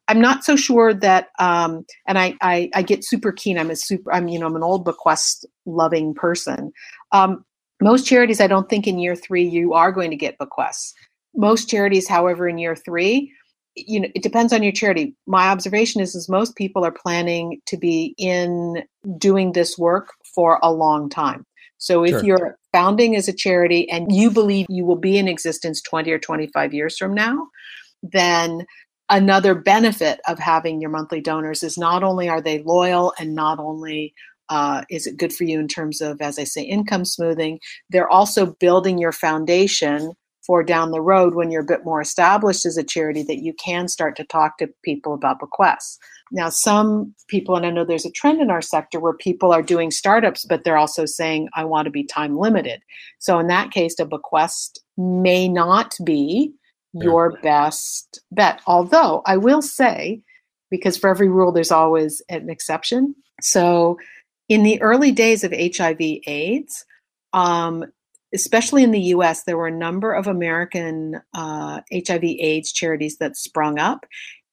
I'm 0.09 0.21
not 0.21 0.43
so 0.43 0.57
sure 0.57 0.95
that, 0.95 1.29
um, 1.39 1.85
and 2.07 2.19
I, 2.19 2.35
I, 2.41 2.71
I 2.75 2.83
get 2.83 3.05
super 3.05 3.31
keen. 3.31 3.59
I'm 3.59 3.71
a 3.71 3.77
super, 3.77 4.13
I'm 4.13 4.29
you 4.29 4.39
know 4.39 4.47
I'm 4.47 4.57
an 4.57 4.63
old 4.63 4.85
bequest 4.85 5.47
loving 5.67 6.15
person. 6.15 6.73
Um, 7.13 7.45
most 7.81 8.07
charities, 8.07 8.41
I 8.41 8.47
don't 8.47 8.69
think 8.69 8.87
in 8.87 8.99
year 8.99 9.15
three 9.15 9.47
you 9.47 9.75
are 9.75 9.93
going 9.93 10.11
to 10.11 10.17
get 10.17 10.39
bequests. 10.39 10.95
Most 11.37 11.69
charities, 11.69 12.09
however, 12.09 12.49
in 12.49 12.59
year 12.59 12.75
three, 12.75 13.33
you 13.77 14.01
know, 14.01 14.09
it 14.15 14.23
depends 14.23 14.53
on 14.53 14.63
your 14.63 14.73
charity. 14.73 15.15
My 15.27 15.49
observation 15.49 16.01
is, 16.01 16.15
is 16.15 16.29
most 16.29 16.57
people 16.57 16.85
are 16.85 16.91
planning 16.91 17.61
to 17.67 17.77
be 17.77 18.15
in 18.19 18.83
doing 19.17 19.53
this 19.53 19.79
work 19.79 20.09
for 20.35 20.59
a 20.63 20.73
long 20.73 21.09
time. 21.09 21.45
So 21.77 22.03
if 22.03 22.11
sure. 22.11 22.25
you're 22.25 22.59
founding 22.73 23.15
as 23.15 23.29
a 23.29 23.33
charity 23.33 23.89
and 23.89 24.13
you 24.13 24.31
believe 24.31 24.67
you 24.69 24.85
will 24.85 24.97
be 24.97 25.17
in 25.17 25.29
existence 25.29 25.81
20 25.83 26.11
or 26.11 26.19
25 26.19 26.75
years 26.75 26.99
from 26.99 27.15
now, 27.15 27.47
then 28.03 28.67
another 29.11 29.55
benefit 29.55 30.21
of 30.27 30.39
having 30.39 30.81
your 30.81 30.91
monthly 30.91 31.21
donors 31.21 31.63
is 31.63 31.79
not 31.79 32.03
only 32.03 32.29
are 32.29 32.41
they 32.41 32.63
loyal 32.63 33.13
and 33.19 33.35
not 33.35 33.59
only 33.59 34.15
uh, 34.49 34.83
is 34.91 35.07
it 35.07 35.17
good 35.17 35.33
for 35.33 35.45
you 35.45 35.61
in 35.61 35.69
terms 35.69 36.01
of, 36.01 36.21
as 36.21 36.39
I 36.39 36.45
say, 36.45 36.63
income 36.63 37.05
smoothing, 37.05 37.61
they're 37.91 38.09
also 38.09 38.47
building 38.47 38.99
your 38.99 39.13
foundation 39.13 40.13
for 40.47 40.63
down 40.63 40.93
the 40.93 41.01
road 41.03 41.35
when 41.35 41.51
you're 41.51 41.61
a 41.63 41.67
bit 41.67 41.85
more 41.85 42.01
established 42.01 42.65
as 42.65 42.79
a 42.79 42.83
charity 42.83 43.23
that 43.23 43.43
you 43.43 43.53
can 43.63 43.87
start 43.87 44.17
to 44.17 44.25
talk 44.25 44.57
to 44.57 44.71
people 44.83 45.13
about 45.13 45.41
bequests. 45.41 45.99
Now, 46.33 46.49
some 46.49 47.15
people, 47.29 47.55
and 47.55 47.67
I 47.67 47.71
know 47.71 47.85
there's 47.85 48.07
a 48.07 48.11
trend 48.11 48.41
in 48.41 48.51
our 48.51 48.63
sector 48.63 48.99
where 48.99 49.13
people 49.13 49.53
are 49.53 49.63
doing 49.63 49.91
startups, 49.91 50.47
but 50.47 50.65
they're 50.65 50.79
also 50.79 51.05
saying, 51.05 51.49
I 51.55 51.67
want 51.67 51.85
to 51.85 51.91
be 51.91 52.05
time 52.05 52.39
limited. 52.39 52.81
So, 53.19 53.39
in 53.39 53.47
that 53.49 53.73
case, 53.73 53.99
a 53.99 54.07
bequest 54.07 54.83
may 54.97 55.49
not 55.49 55.95
be 56.03 56.55
your 56.93 57.39
best 57.43 58.21
bet. 58.31 58.61
Although 58.67 59.23
I 59.27 59.37
will 59.37 59.63
say, 59.63 60.23
because 60.71 60.97
for 60.97 61.09
every 61.09 61.29
rule, 61.29 61.53
there's 61.53 61.71
always 61.71 62.23
an 62.29 62.51
exception. 62.51 63.15
So, 63.41 63.99
in 64.49 64.63
the 64.63 64.81
early 64.81 65.13
days 65.13 65.45
of 65.45 65.53
HIV/AIDS, 65.53 66.85
um, 67.33 67.85
especially 68.35 68.83
in 68.83 68.91
the 68.91 69.01
US, 69.01 69.45
there 69.45 69.57
were 69.57 69.67
a 69.67 69.73
number 69.73 70.13
of 70.13 70.27
American 70.27 71.21
uh, 71.35 71.81
HIV/AIDS 71.93 72.73
charities 72.73 73.19
that 73.19 73.37
sprung 73.37 73.79
up, 73.79 74.07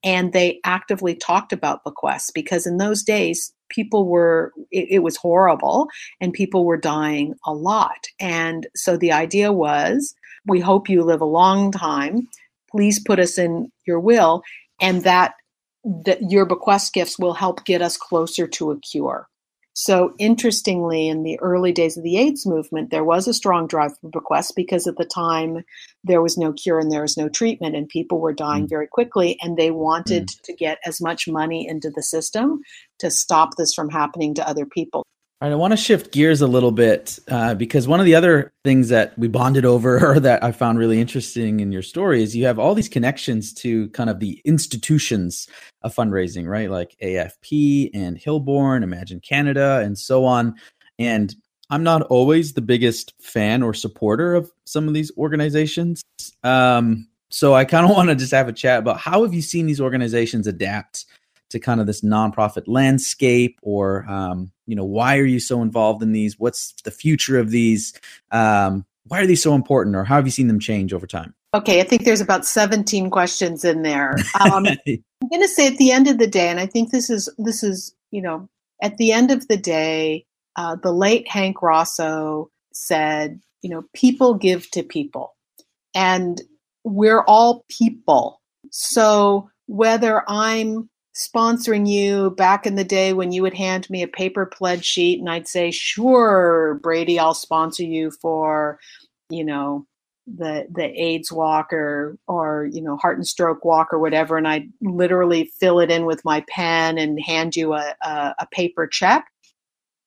and 0.03 0.33
they 0.33 0.59
actively 0.63 1.15
talked 1.15 1.53
about 1.53 1.83
bequests 1.83 2.31
because 2.31 2.67
in 2.67 2.77
those 2.77 3.03
days, 3.03 3.53
people 3.69 4.07
were 4.07 4.53
it, 4.71 4.87
it 4.89 4.99
was 4.99 5.17
horrible 5.17 5.87
and 6.21 6.33
people 6.33 6.65
were 6.65 6.77
dying 6.77 7.33
a 7.45 7.53
lot 7.53 8.07
and 8.19 8.67
so 8.75 8.97
the 8.97 9.11
idea 9.11 9.51
was 9.51 10.13
we 10.47 10.59
hope 10.59 10.89
you 10.89 11.03
live 11.03 11.21
a 11.21 11.25
long 11.25 11.71
time. 11.71 12.27
Please 12.71 12.99
put 12.99 13.19
us 13.19 13.37
in 13.37 13.71
your 13.85 13.99
will, 13.99 14.41
and 14.81 15.03
that 15.03 15.33
that 16.03 16.19
your 16.29 16.45
bequest 16.45 16.93
gifts 16.93 17.19
will 17.19 17.33
help 17.33 17.63
get 17.63 17.81
us 17.81 17.95
closer 17.95 18.47
to 18.47 18.71
a 18.71 18.79
cure. 18.79 19.27
So, 19.77 20.13
interestingly, 20.19 21.09
in 21.09 21.23
the 21.23 21.37
early 21.41 21.73
days 21.73 21.97
of 21.97 22.03
the 22.03 22.17
AIDS 22.17 22.45
movement, 22.45 22.91
there 22.91 23.03
was 23.03 23.27
a 23.27 23.33
strong 23.33 23.67
drive 23.67 23.91
for 23.99 24.09
bequests 24.09 24.53
because 24.53 24.87
at 24.87 24.95
the 24.95 25.03
time 25.03 25.65
there 26.01 26.21
was 26.21 26.37
no 26.37 26.53
cure 26.53 26.79
and 26.79 26.89
there 26.89 27.01
was 27.01 27.17
no 27.17 27.27
treatment, 27.27 27.75
and 27.75 27.89
people 27.89 28.21
were 28.21 28.31
dying 28.31 28.67
mm. 28.67 28.69
very 28.69 28.87
quickly. 28.87 29.37
And 29.41 29.57
they 29.57 29.71
wanted 29.71 30.27
mm. 30.27 30.41
to 30.43 30.53
get 30.53 30.77
as 30.85 31.01
much 31.01 31.27
money 31.27 31.67
into 31.67 31.89
the 31.89 32.03
system 32.03 32.61
to 32.99 33.11
stop 33.11 33.57
this 33.57 33.73
from 33.73 33.89
happening 33.89 34.33
to 34.35 34.47
other 34.47 34.65
people. 34.65 35.03
All 35.45 35.51
right, 35.51 35.53
I 35.53 35.59
want 35.59 35.73
to 35.73 35.77
shift 35.77 36.11
gears 36.11 36.41
a 36.41 36.47
little 36.47 36.71
bit 36.71 37.19
uh, 37.27 37.53
because 37.53 37.87
one 37.87 37.99
of 37.99 38.07
the 38.07 38.15
other 38.15 38.51
things 38.63 38.89
that 38.89 39.15
we 39.15 39.27
bonded 39.27 39.63
over 39.63 40.03
or 40.13 40.19
that 40.19 40.43
I 40.43 40.51
found 40.51 40.79
really 40.79 40.99
interesting 40.99 41.59
in 41.59 41.71
your 41.71 41.83
story 41.83 42.23
is 42.23 42.35
you 42.35 42.47
have 42.47 42.57
all 42.57 42.73
these 42.73 42.89
connections 42.89 43.53
to 43.61 43.87
kind 43.89 44.09
of 44.09 44.19
the 44.19 44.41
institutions 44.43 45.47
of 45.83 45.93
fundraising, 45.93 46.47
right? 46.47 46.71
Like 46.71 46.97
AFP 46.99 47.91
and 47.93 48.17
Hillborn, 48.17 48.81
Imagine 48.81 49.19
Canada, 49.19 49.83
and 49.85 49.95
so 49.99 50.25
on. 50.25 50.55
And 50.97 51.35
I'm 51.69 51.83
not 51.83 52.01
always 52.01 52.53
the 52.53 52.61
biggest 52.61 53.13
fan 53.21 53.61
or 53.61 53.75
supporter 53.75 54.33
of 54.33 54.51
some 54.65 54.87
of 54.87 54.95
these 54.95 55.11
organizations. 55.15 56.01
Um, 56.43 57.07
so 57.29 57.53
I 57.53 57.65
kind 57.65 57.87
of 57.87 57.91
want 57.95 58.09
to 58.09 58.15
just 58.15 58.33
have 58.33 58.47
a 58.47 58.53
chat 58.53 58.79
about 58.79 58.97
how 58.97 59.21
have 59.21 59.35
you 59.35 59.43
seen 59.43 59.67
these 59.67 59.79
organizations 59.79 60.47
adapt 60.47 61.05
to 61.55 61.59
kind 61.59 61.79
of 61.79 61.87
this 61.87 62.01
nonprofit 62.01 62.63
landscape 62.67 63.57
or 63.61 64.05
um, 64.09 64.51
you 64.67 64.75
know 64.75 64.83
why 64.83 65.17
are 65.17 65.25
you 65.25 65.39
so 65.39 65.61
involved 65.61 66.03
in 66.03 66.11
these? 66.11 66.37
What's 66.37 66.73
the 66.83 66.91
future 66.91 67.39
of 67.39 67.49
these? 67.49 67.93
Um, 68.31 68.85
why 69.07 69.21
are 69.21 69.25
these 69.25 69.41
so 69.41 69.55
important 69.55 69.95
or 69.95 70.03
how 70.03 70.15
have 70.15 70.25
you 70.25 70.31
seen 70.31 70.47
them 70.47 70.59
change 70.59 70.93
over 70.93 71.07
time? 71.07 71.33
Okay 71.53 71.79
i 71.79 71.83
think 71.83 72.03
there's 72.03 72.21
about 72.21 72.45
17 72.45 73.09
questions 73.09 73.63
in 73.63 73.81
there. 73.81 74.17
Um, 74.39 74.65
i'm 74.87 75.29
going 75.29 75.41
to 75.41 75.47
say 75.47 75.67
at 75.67 75.77
the 75.77 75.91
end 75.91 76.07
of 76.07 76.17
the 76.17 76.27
day 76.27 76.49
and 76.49 76.59
i 76.59 76.65
think 76.65 76.91
this 76.91 77.09
is 77.09 77.33
this 77.37 77.63
is 77.63 77.95
you 78.11 78.21
know 78.21 78.49
at 78.81 78.97
the 78.97 79.13
end 79.13 79.31
of 79.31 79.47
the 79.47 79.57
day 79.57 80.25
uh, 80.57 80.75
the 80.83 80.91
late 80.91 81.27
hank 81.29 81.61
rosso 81.61 82.49
said 82.73 83.39
you 83.61 83.69
know 83.69 83.83
people 83.93 84.33
give 84.33 84.69
to 84.71 84.83
people 84.83 85.33
and 85.93 86.41
we're 86.83 87.23
all 87.23 87.63
people. 87.69 88.41
So 88.71 89.49
whether 89.67 90.23
i'm 90.29 90.89
sponsoring 91.15 91.87
you 91.87 92.31
back 92.31 92.65
in 92.65 92.75
the 92.75 92.83
day 92.83 93.13
when 93.13 93.31
you 93.31 93.41
would 93.41 93.53
hand 93.53 93.89
me 93.89 94.03
a 94.03 94.07
paper 94.07 94.45
pledge 94.45 94.83
sheet 94.83 95.19
and 95.19 95.29
I'd 95.29 95.47
say, 95.47 95.71
sure, 95.71 96.79
Brady, 96.83 97.17
I'll 97.17 97.33
sponsor 97.33 97.83
you 97.83 98.11
for, 98.21 98.79
you 99.29 99.43
know, 99.43 99.85
the 100.27 100.65
the 100.73 100.85
AIDS 100.99 101.31
walk 101.31 101.71
or 101.71 102.17
or 102.27 102.67
you 102.71 102.81
know 102.81 102.97
heart 102.97 103.17
and 103.17 103.27
stroke 103.27 103.63
walk 103.63 103.93
or 103.93 103.99
whatever, 103.99 104.37
and 104.37 104.47
I'd 104.47 104.71
literally 104.81 105.51
fill 105.59 105.79
it 105.79 105.91
in 105.91 106.05
with 106.05 106.25
my 106.25 106.43
pen 106.49 106.97
and 106.97 107.19
hand 107.21 107.55
you 107.55 107.73
a, 107.73 107.93
a, 108.01 108.35
a 108.39 108.47
paper 108.51 108.87
check. 108.87 109.27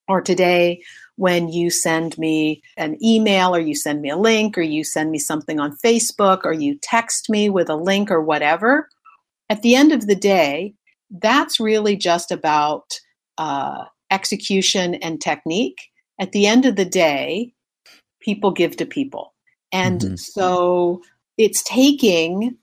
Or 0.08 0.20
today, 0.20 0.82
when 1.16 1.50
you 1.50 1.70
send 1.70 2.18
me 2.18 2.62
an 2.76 2.96
email 3.04 3.54
or 3.54 3.60
you 3.60 3.74
send 3.74 4.00
me 4.00 4.08
a 4.08 4.16
link 4.16 4.58
or 4.58 4.62
you 4.62 4.82
send 4.82 5.10
me 5.10 5.18
something 5.18 5.60
on 5.60 5.76
Facebook 5.84 6.40
or 6.44 6.52
you 6.52 6.78
text 6.82 7.28
me 7.28 7.50
with 7.50 7.68
a 7.68 7.76
link 7.76 8.10
or 8.10 8.22
whatever, 8.22 8.88
at 9.50 9.62
the 9.62 9.76
end 9.76 9.92
of 9.92 10.06
the 10.06 10.16
day, 10.16 10.74
that's 11.10 11.60
really 11.60 11.96
just 11.96 12.30
about 12.30 13.00
uh, 13.38 13.84
execution 14.10 14.94
and 14.96 15.20
technique. 15.20 15.78
At 16.20 16.32
the 16.32 16.46
end 16.46 16.66
of 16.66 16.76
the 16.76 16.84
day, 16.84 17.52
people 18.20 18.50
give 18.50 18.76
to 18.76 18.86
people. 18.86 19.34
And 19.72 20.00
mm-hmm. 20.00 20.16
so 20.16 21.02
it's 21.36 21.62
taking 21.62 22.56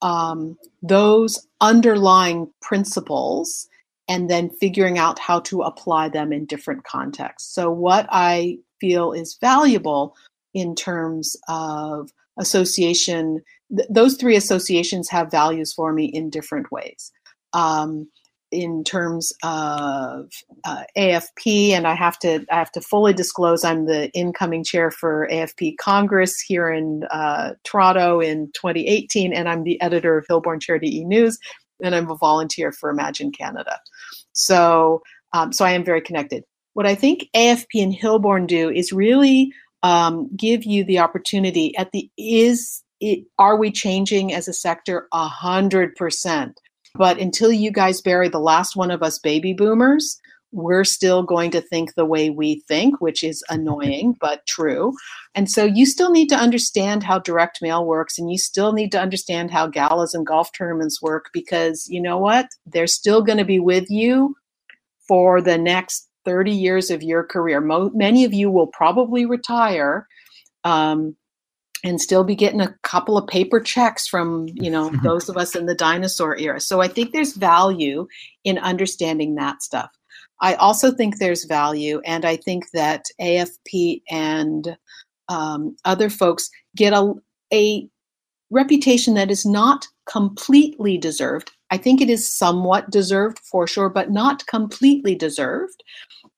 um, 0.00 0.58
those 0.82 1.46
underlying 1.60 2.50
principles 2.60 3.68
and 4.08 4.28
then 4.28 4.50
figuring 4.50 4.98
out 4.98 5.18
how 5.18 5.40
to 5.40 5.62
apply 5.62 6.08
them 6.08 6.32
in 6.32 6.44
different 6.44 6.84
contexts. 6.84 7.54
So, 7.54 7.70
what 7.70 8.06
I 8.10 8.58
feel 8.80 9.12
is 9.12 9.38
valuable 9.40 10.16
in 10.54 10.74
terms 10.74 11.36
of 11.48 12.10
association, 12.38 13.42
th- 13.74 13.88
those 13.88 14.16
three 14.16 14.36
associations 14.36 15.08
have 15.08 15.30
values 15.30 15.72
for 15.72 15.92
me 15.92 16.06
in 16.06 16.30
different 16.30 16.70
ways. 16.72 17.12
Um, 17.54 18.08
in 18.52 18.84
terms 18.84 19.32
of 19.42 20.30
uh, 20.64 20.84
AFP, 20.96 21.70
and 21.70 21.86
I 21.86 21.94
have 21.94 22.18
to 22.18 22.44
I 22.50 22.56
have 22.56 22.70
to 22.72 22.80
fully 22.82 23.14
disclose 23.14 23.64
I'm 23.64 23.86
the 23.86 24.10
incoming 24.12 24.62
chair 24.62 24.90
for 24.90 25.26
AFP 25.32 25.78
Congress 25.80 26.38
here 26.38 26.70
in 26.70 27.04
uh, 27.10 27.52
Toronto 27.64 28.20
in 28.20 28.52
2018, 28.52 29.32
and 29.32 29.48
I'm 29.48 29.64
the 29.64 29.80
editor 29.80 30.18
of 30.18 30.26
Hillborn 30.28 30.60
Charity 30.60 30.98
E 30.98 31.04
News, 31.04 31.38
and 31.82 31.94
I'm 31.94 32.10
a 32.10 32.16
volunteer 32.16 32.72
for 32.72 32.90
Imagine 32.90 33.32
Canada. 33.32 33.80
So 34.34 35.02
um, 35.32 35.52
so 35.52 35.64
I 35.64 35.72
am 35.72 35.82
very 35.82 36.02
connected. 36.02 36.44
What 36.74 36.86
I 36.86 36.94
think 36.94 37.28
AFP 37.34 37.82
and 37.82 37.94
Hillborn 37.94 38.46
do 38.46 38.70
is 38.70 38.92
really 38.92 39.50
um, 39.82 40.28
give 40.36 40.64
you 40.64 40.84
the 40.84 40.98
opportunity 40.98 41.76
at 41.76 41.90
the 41.92 42.08
is 42.18 42.82
it, 43.00 43.24
are 43.38 43.56
we 43.56 43.72
changing 43.72 44.32
as 44.32 44.46
a 44.46 44.52
sector 44.52 45.08
a 45.12 45.26
hundred 45.26 45.96
percent 45.96 46.60
but 46.94 47.18
until 47.18 47.52
you 47.52 47.70
guys 47.70 48.00
bury 48.00 48.28
the 48.28 48.38
last 48.38 48.76
one 48.76 48.90
of 48.90 49.02
us 49.02 49.18
baby 49.18 49.52
boomers, 49.52 50.20
we're 50.52 50.84
still 50.84 51.22
going 51.22 51.50
to 51.50 51.60
think 51.60 51.94
the 51.94 52.04
way 52.04 52.28
we 52.28 52.62
think, 52.68 53.00
which 53.00 53.24
is 53.24 53.42
annoying 53.48 54.14
but 54.20 54.46
true. 54.46 54.92
And 55.34 55.50
so 55.50 55.64
you 55.64 55.86
still 55.86 56.10
need 56.10 56.28
to 56.28 56.36
understand 56.36 57.02
how 57.02 57.18
direct 57.18 57.62
mail 57.62 57.84
works 57.84 58.18
and 58.18 58.30
you 58.30 58.38
still 58.38 58.72
need 58.72 58.92
to 58.92 59.00
understand 59.00 59.50
how 59.50 59.66
galas 59.66 60.14
and 60.14 60.26
golf 60.26 60.50
tournaments 60.56 61.00
work 61.02 61.30
because 61.32 61.86
you 61.88 62.00
know 62.00 62.18
what? 62.18 62.46
They're 62.66 62.86
still 62.86 63.22
going 63.22 63.38
to 63.38 63.44
be 63.44 63.58
with 63.58 63.90
you 63.90 64.36
for 65.08 65.40
the 65.40 65.58
next 65.58 66.08
30 66.24 66.52
years 66.52 66.90
of 66.90 67.02
your 67.02 67.24
career. 67.24 67.60
Mo- 67.60 67.90
many 67.94 68.24
of 68.24 68.32
you 68.32 68.50
will 68.50 68.68
probably 68.68 69.26
retire. 69.26 70.06
Um, 70.64 71.16
and 71.84 72.00
still 72.00 72.24
be 72.24 72.36
getting 72.36 72.60
a 72.60 72.74
couple 72.82 73.18
of 73.18 73.26
paper 73.26 73.60
checks 73.60 74.06
from 74.06 74.46
you 74.54 74.70
know 74.70 74.90
mm-hmm. 74.90 75.04
those 75.04 75.28
of 75.28 75.36
us 75.36 75.54
in 75.54 75.66
the 75.66 75.74
dinosaur 75.74 76.36
era. 76.38 76.60
So 76.60 76.80
i 76.80 76.88
think 76.88 77.12
there's 77.12 77.34
value 77.36 78.06
in 78.44 78.58
understanding 78.58 79.34
that 79.36 79.62
stuff. 79.62 79.90
I 80.40 80.54
also 80.54 80.90
think 80.90 81.18
there's 81.18 81.44
value 81.44 82.00
and 82.04 82.24
i 82.24 82.36
think 82.36 82.70
that 82.72 83.04
afp 83.20 84.02
and 84.10 84.76
um, 85.28 85.76
other 85.84 86.10
folks 86.10 86.50
get 86.76 86.92
a, 86.92 87.14
a 87.52 87.88
reputation 88.50 89.14
that 89.14 89.30
is 89.30 89.46
not 89.46 89.86
completely 90.06 90.98
deserved. 90.98 91.50
I 91.70 91.78
think 91.78 92.00
it 92.00 92.10
is 92.10 92.30
somewhat 92.30 92.90
deserved 92.90 93.38
for 93.38 93.66
sure 93.66 93.88
but 93.88 94.10
not 94.10 94.46
completely 94.46 95.14
deserved 95.14 95.82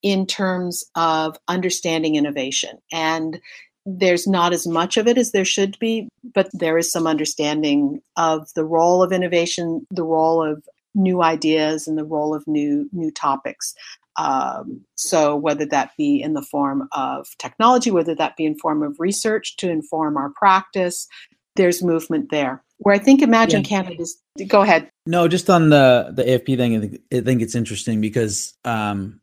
in 0.03 0.27
terms 0.27 0.85
of 0.95 1.37
understanding 1.49 2.15
innovation. 2.15 2.79
And 2.93 3.41
there's 3.87 4.27
not 4.27 4.53
as 4.53 4.67
much 4.67 4.97
of 4.97 5.07
it 5.07 5.19
as 5.19 5.33
there 5.33 5.45
should 5.45 5.79
be, 5.79 6.09
but 6.35 6.49
there 6.53 6.79
is 6.79 6.91
some 6.91 7.07
understanding 7.07 8.01
of 8.17 8.53
the 8.55 8.65
role 8.65 9.03
of 9.03 9.13
innovation, 9.13 9.87
the 9.91 10.05
role 10.05 10.43
of 10.43 10.65
new 10.95 11.23
ideas, 11.23 11.87
and 11.87 11.99
the 11.99 12.05
role 12.05 12.35
of 12.35 12.47
new 12.47 12.89
new 12.93 13.11
topics. 13.11 13.75
Um, 14.17 14.83
so 14.95 15.35
whether 15.35 15.67
that 15.67 15.91
be 15.99 16.23
in 16.23 16.35
the 16.35 16.43
form 16.43 16.89
of 16.93 17.27
technology, 17.39 17.91
whether 17.91 18.15
that 18.15 18.37
be 18.37 18.45
in 18.45 18.57
form 18.57 18.83
of 18.83 18.97
research 18.99 19.57
to 19.57 19.69
inform 19.69 20.17
our 20.17 20.31
practice, 20.31 21.09
there's 21.57 21.83
movement 21.83 22.31
there. 22.31 22.63
Where 22.79 22.95
I 22.95 22.99
think 22.99 23.23
Imagine 23.23 23.63
yeah. 23.63 23.69
Canada 23.69 24.03
is. 24.03 24.21
Go 24.49 24.63
ahead. 24.63 24.89
No, 25.07 25.29
just 25.29 25.51
on 25.51 25.71
the 25.71 26.13
the 26.13 26.23
AFP 26.25 26.57
thing, 26.57 26.77
I 26.77 26.81
think, 26.81 27.01
I 27.13 27.21
think 27.21 27.43
it's 27.43 27.55
interesting 27.55 28.01
because 28.01 28.55
um, 28.65 29.21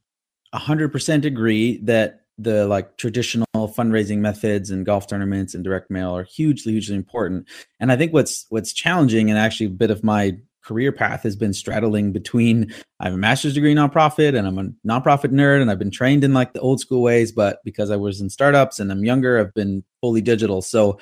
100% 0.53 1.25
agree 1.25 1.77
that 1.83 2.20
the 2.37 2.67
like 2.67 2.97
traditional 2.97 3.45
fundraising 3.55 4.19
methods 4.19 4.71
and 4.71 4.85
golf 4.85 5.07
tournaments 5.07 5.53
and 5.53 5.63
direct 5.63 5.91
mail 5.91 6.15
are 6.15 6.23
hugely 6.23 6.73
hugely 6.73 6.95
important. 6.95 7.47
And 7.79 7.91
i 7.91 7.97
think 7.97 8.13
what's 8.13 8.45
what's 8.49 8.73
challenging 8.73 9.29
and 9.29 9.37
actually 9.37 9.67
a 9.67 9.69
bit 9.69 9.91
of 9.91 10.03
my 10.03 10.37
career 10.63 10.91
path 10.91 11.23
has 11.23 11.35
been 11.35 11.53
straddling 11.53 12.11
between 12.11 12.71
i 12.99 13.05
have 13.05 13.15
a 13.15 13.17
master's 13.17 13.55
degree 13.55 13.73
nonprofit 13.73 14.37
and 14.37 14.47
i'm 14.47 14.59
a 14.59 14.65
nonprofit 14.87 15.31
nerd 15.31 15.59
and 15.59 15.71
i've 15.71 15.79
been 15.79 15.89
trained 15.89 16.23
in 16.23 16.33
like 16.33 16.53
the 16.53 16.59
old 16.59 16.79
school 16.79 17.01
ways 17.01 17.31
but 17.31 17.59
because 17.65 17.89
i 17.89 17.95
was 17.95 18.21
in 18.21 18.29
startups 18.29 18.79
and 18.79 18.91
i'm 18.91 19.03
younger 19.03 19.39
i've 19.39 19.53
been 19.55 19.83
fully 20.01 20.21
digital. 20.21 20.61
So 20.61 20.99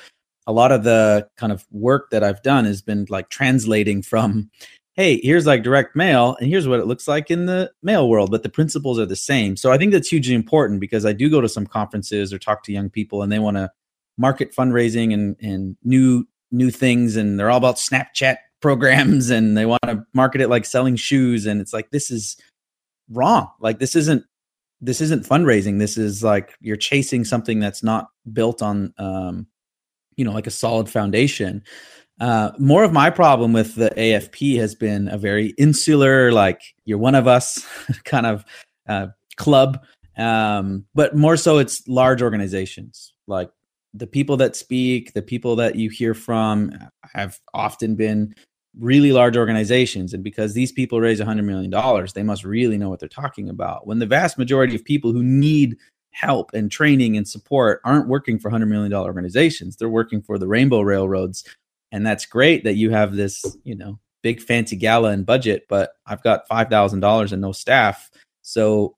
a 0.48 0.54
lot 0.54 0.72
of 0.72 0.84
the 0.84 1.28
kind 1.38 1.52
of 1.52 1.66
work 1.72 2.10
that 2.12 2.24
i've 2.24 2.42
done 2.42 2.66
has 2.66 2.82
been 2.82 3.06
like 3.10 3.30
translating 3.30 4.02
from 4.02 4.50
hey, 5.00 5.18
here's 5.24 5.46
like 5.46 5.64
direct 5.64 5.96
mail, 5.96 6.36
and 6.42 6.50
here's 6.50 6.68
what 6.68 6.82
it 6.82 6.86
looks 6.86 7.08
like 7.08 7.32
in 7.32 7.46
the 7.46 7.72
mail 7.82 8.10
world, 8.10 8.30
but 8.30 8.44
the 8.44 8.50
principles 8.50 9.00
are 9.00 9.06
the 9.06 9.16
same. 9.16 9.56
So 9.56 9.72
I 9.72 9.78
think 9.78 9.94
that's 9.94 10.10
hugely 10.10 10.36
important 10.36 10.82
because 10.82 11.06
I 11.06 11.14
do 11.14 11.30
go 11.30 11.40
to 11.40 11.48
some 11.48 11.66
conferences 11.66 12.34
or 12.34 12.38
talk 12.38 12.64
to 12.64 12.74
young 12.74 12.90
people, 12.90 13.24
and 13.24 13.32
they 13.32 13.40
want 13.40 13.56
to 13.56 13.72
market 14.18 14.54
fundraising 14.54 15.14
and 15.14 15.38
and 15.42 15.78
new 15.86 16.28
new 16.52 16.70
things, 16.70 17.16
and 17.16 17.40
they're 17.40 17.50
all 17.50 17.58
about 17.58 17.78
Snapchat 17.78 18.40
programs, 18.62 19.30
and 19.38 19.58
they 19.58 19.66
want 19.66 19.84
to 19.84 20.04
market 20.14 20.42
it 20.42 20.50
like 20.50 20.66
selling 20.66 20.98
shoes, 20.98 21.46
and 21.46 21.62
it's 21.62 21.72
like 21.72 21.92
this 21.92 22.12
is 22.12 22.36
wrong. 23.10 23.50
Like 23.62 23.80
this 23.80 23.96
isn't 23.96 24.26
this 24.82 25.00
isn't 25.00 25.26
fundraising. 25.26 25.80
This 25.80 25.98
is 25.98 26.26
like 26.26 26.56
you're 26.60 26.76
chasing 26.76 27.24
something 27.24 27.62
that's 27.62 27.84
not 27.84 28.10
built 28.34 28.62
on 28.62 28.94
um, 28.98 29.48
you 30.18 30.26
know 30.26 30.34
like 30.34 30.48
a 30.48 30.52
solid 30.52 30.90
foundation. 30.90 31.64
Uh, 32.20 32.52
more 32.60 32.84
of 32.84 32.92
my 32.92 33.10
problem 33.10 33.54
with 33.54 33.76
the 33.76 33.92
AFP 33.92 34.58
has 34.58 34.76
been 34.76 35.08
a 35.08 35.18
very 35.18 35.54
insular, 35.58 36.32
like 36.32 36.62
you're 36.86 36.98
one 36.98 37.16
of 37.16 37.28
us 37.28 37.66
kind 38.04 38.26
of 38.26 38.46
uh, 38.88 39.08
club. 39.38 39.84
Um, 40.18 40.86
but 40.94 41.16
more 41.16 41.38
so, 41.38 41.60
it's 41.60 41.88
large 41.88 42.22
organizations. 42.22 43.14
Like 43.28 43.50
the 43.94 44.08
people 44.08 44.36
that 44.38 44.56
speak, 44.56 45.14
the 45.14 45.22
people 45.22 45.56
that 45.58 45.76
you 45.76 45.90
hear 45.90 46.14
from 46.14 46.72
have 47.14 47.40
often 47.54 47.96
been 47.96 48.36
really 48.78 49.12
large 49.12 49.38
organizations. 49.38 50.14
And 50.14 50.24
because 50.24 50.54
these 50.54 50.72
people 50.72 51.00
raise 51.00 51.20
$100 51.20 51.44
million, 51.44 51.72
they 52.14 52.24
must 52.24 52.44
really 52.44 52.78
know 52.78 52.90
what 52.90 53.00
they're 53.00 53.10
talking 53.10 53.50
about. 53.50 53.88
When 53.88 54.00
the 54.00 54.06
vast 54.06 54.38
majority 54.38 54.76
of 54.76 54.84
people 54.84 55.12
who 55.12 55.24
need 55.24 55.78
help 56.12 56.52
and 56.54 56.72
training 56.72 57.16
and 57.18 57.28
support 57.28 57.82
aren't 57.84 58.08
working 58.08 58.40
for 58.40 58.52
$100 58.52 58.68
million 58.68 58.94
organizations, 58.94 59.76
they're 59.76 59.90
working 59.90 60.22
for 60.22 60.38
the 60.38 60.48
Rainbow 60.48 60.82
Railroads 60.82 61.44
and 61.92 62.06
that's 62.06 62.26
great 62.26 62.64
that 62.64 62.76
you 62.76 62.92
have 62.92 63.16
this 63.16 63.44
you 63.64 63.76
know 63.76 64.00
big 64.22 64.42
fancy 64.42 64.76
gala 64.76 65.12
and 65.12 65.26
budget 65.26 65.66
but 65.70 65.92
i've 66.06 66.24
got 66.24 66.48
$5000 66.50 67.32
and 67.32 67.42
no 67.42 67.52
staff. 67.52 68.10
So 68.42 68.96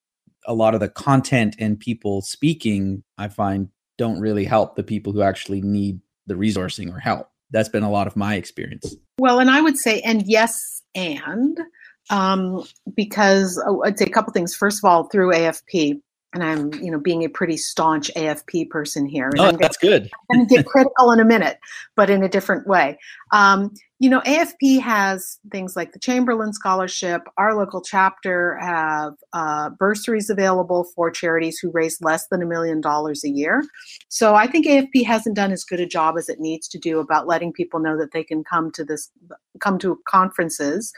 a 0.47 0.53
lot 0.53 0.73
of 0.73 0.79
the 0.79 0.89
content 0.89 1.55
and 1.59 1.79
people 1.79 2.21
speaking 2.21 3.03
i 3.17 3.27
find 3.27 3.69
don't 3.97 4.19
really 4.19 4.45
help 4.45 4.75
the 4.75 4.83
people 4.83 5.13
who 5.13 5.21
actually 5.21 5.61
need 5.61 5.99
the 6.27 6.33
resourcing 6.33 6.91
or 6.93 6.99
help. 6.99 7.27
That's 7.51 7.69
been 7.69 7.83
a 7.83 7.91
lot 7.91 8.07
of 8.07 8.15
my 8.15 8.35
experience. 8.35 8.95
Well 9.19 9.39
and 9.39 9.49
i 9.49 9.61
would 9.61 9.77
say 9.77 10.01
and 10.01 10.23
yes 10.25 10.81
and 10.95 11.59
um, 12.09 12.63
because 12.95 13.61
oh, 13.65 13.83
I'd 13.83 13.97
say 13.97 14.05
a 14.05 14.09
couple 14.09 14.33
things. 14.33 14.55
First 14.55 14.79
of 14.83 14.89
all, 14.89 15.05
through 15.05 15.31
AFP, 15.31 16.01
and 16.33 16.43
I'm, 16.43 16.73
you 16.75 16.89
know, 16.89 16.99
being 16.99 17.23
a 17.23 17.29
pretty 17.29 17.57
staunch 17.57 18.09
AFP 18.15 18.69
person 18.69 19.05
here. 19.05 19.27
And 19.27 19.39
oh, 19.39 19.45
I'm 19.45 19.57
that's 19.57 19.77
good. 19.77 20.09
I'm 20.31 20.37
going 20.37 20.47
to 20.47 20.55
get 20.55 20.65
critical 20.65 21.11
in 21.11 21.19
a 21.19 21.25
minute, 21.25 21.59
but 21.95 22.09
in 22.09 22.23
a 22.23 22.29
different 22.29 22.67
way. 22.67 22.97
Um, 23.31 23.73
you 23.99 24.09
know, 24.09 24.21
AFP 24.21 24.79
has 24.79 25.39
things 25.51 25.75
like 25.75 25.91
the 25.91 25.99
Chamberlain 25.99 26.53
Scholarship. 26.53 27.21
Our 27.37 27.55
local 27.55 27.81
chapter 27.81 28.57
have 28.59 29.13
uh, 29.33 29.69
bursaries 29.71 30.29
available 30.29 30.85
for 30.95 31.11
charities 31.11 31.59
who 31.59 31.69
raise 31.69 32.01
less 32.01 32.27
than 32.27 32.41
a 32.41 32.45
million 32.45 32.81
dollars 32.81 33.23
a 33.23 33.29
year. 33.29 33.63
So 34.07 34.33
I 34.33 34.47
think 34.47 34.65
AFP 34.65 35.05
hasn't 35.05 35.35
done 35.35 35.51
as 35.51 35.63
good 35.63 35.79
a 35.79 35.85
job 35.85 36.15
as 36.17 36.29
it 36.29 36.39
needs 36.39 36.67
to 36.69 36.79
do 36.79 36.99
about 36.99 37.27
letting 37.27 37.53
people 37.53 37.79
know 37.79 37.97
that 37.97 38.11
they 38.11 38.23
can 38.23 38.43
come 38.43 38.71
to 38.71 38.85
this, 38.85 39.11
come 39.59 39.77
to 39.79 39.99
conferences 40.07 40.93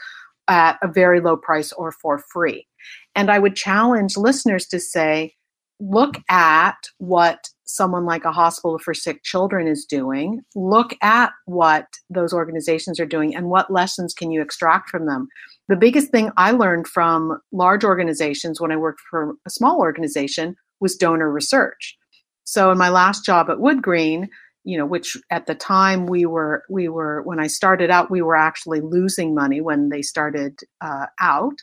at 0.48 0.78
a 0.82 0.88
very 0.88 1.20
low 1.20 1.36
price 1.36 1.72
or 1.72 1.90
for 1.92 2.18
free. 2.18 2.66
And 3.14 3.30
I 3.30 3.38
would 3.38 3.56
challenge 3.56 4.16
listeners 4.16 4.66
to 4.68 4.80
say, 4.80 5.34
look 5.80 6.16
at 6.28 6.76
what 6.98 7.48
someone 7.64 8.04
like 8.04 8.24
a 8.24 8.32
hospital 8.32 8.78
for 8.78 8.94
sick 8.94 9.22
children 9.22 9.66
is 9.66 9.84
doing. 9.84 10.42
Look 10.54 10.94
at 11.02 11.32
what 11.46 11.86
those 12.10 12.32
organizations 12.32 13.00
are 13.00 13.06
doing 13.06 13.34
and 13.34 13.48
what 13.48 13.72
lessons 13.72 14.14
can 14.14 14.30
you 14.30 14.42
extract 14.42 14.90
from 14.90 15.06
them. 15.06 15.28
The 15.68 15.76
biggest 15.76 16.10
thing 16.10 16.30
I 16.36 16.52
learned 16.52 16.86
from 16.86 17.40
large 17.52 17.84
organizations 17.84 18.60
when 18.60 18.70
I 18.70 18.76
worked 18.76 19.00
for 19.10 19.34
a 19.46 19.50
small 19.50 19.78
organization 19.78 20.56
was 20.80 20.96
donor 20.96 21.30
research. 21.30 21.96
So 22.44 22.70
in 22.70 22.78
my 22.78 22.90
last 22.90 23.24
job 23.24 23.48
at 23.48 23.60
Wood 23.60 23.82
Green, 23.82 24.28
you 24.64 24.78
know, 24.78 24.86
which 24.86 25.16
at 25.30 25.46
the 25.46 25.54
time 25.54 26.06
we 26.06 26.24
were 26.24 26.62
we 26.70 26.88
were 26.88 27.22
when 27.22 27.38
I 27.38 27.46
started 27.46 27.90
out, 27.90 28.10
we 28.10 28.22
were 28.22 28.36
actually 28.36 28.80
losing 28.80 29.34
money 29.34 29.60
when 29.60 29.90
they 29.90 30.02
started 30.02 30.60
uh, 30.80 31.06
out. 31.20 31.56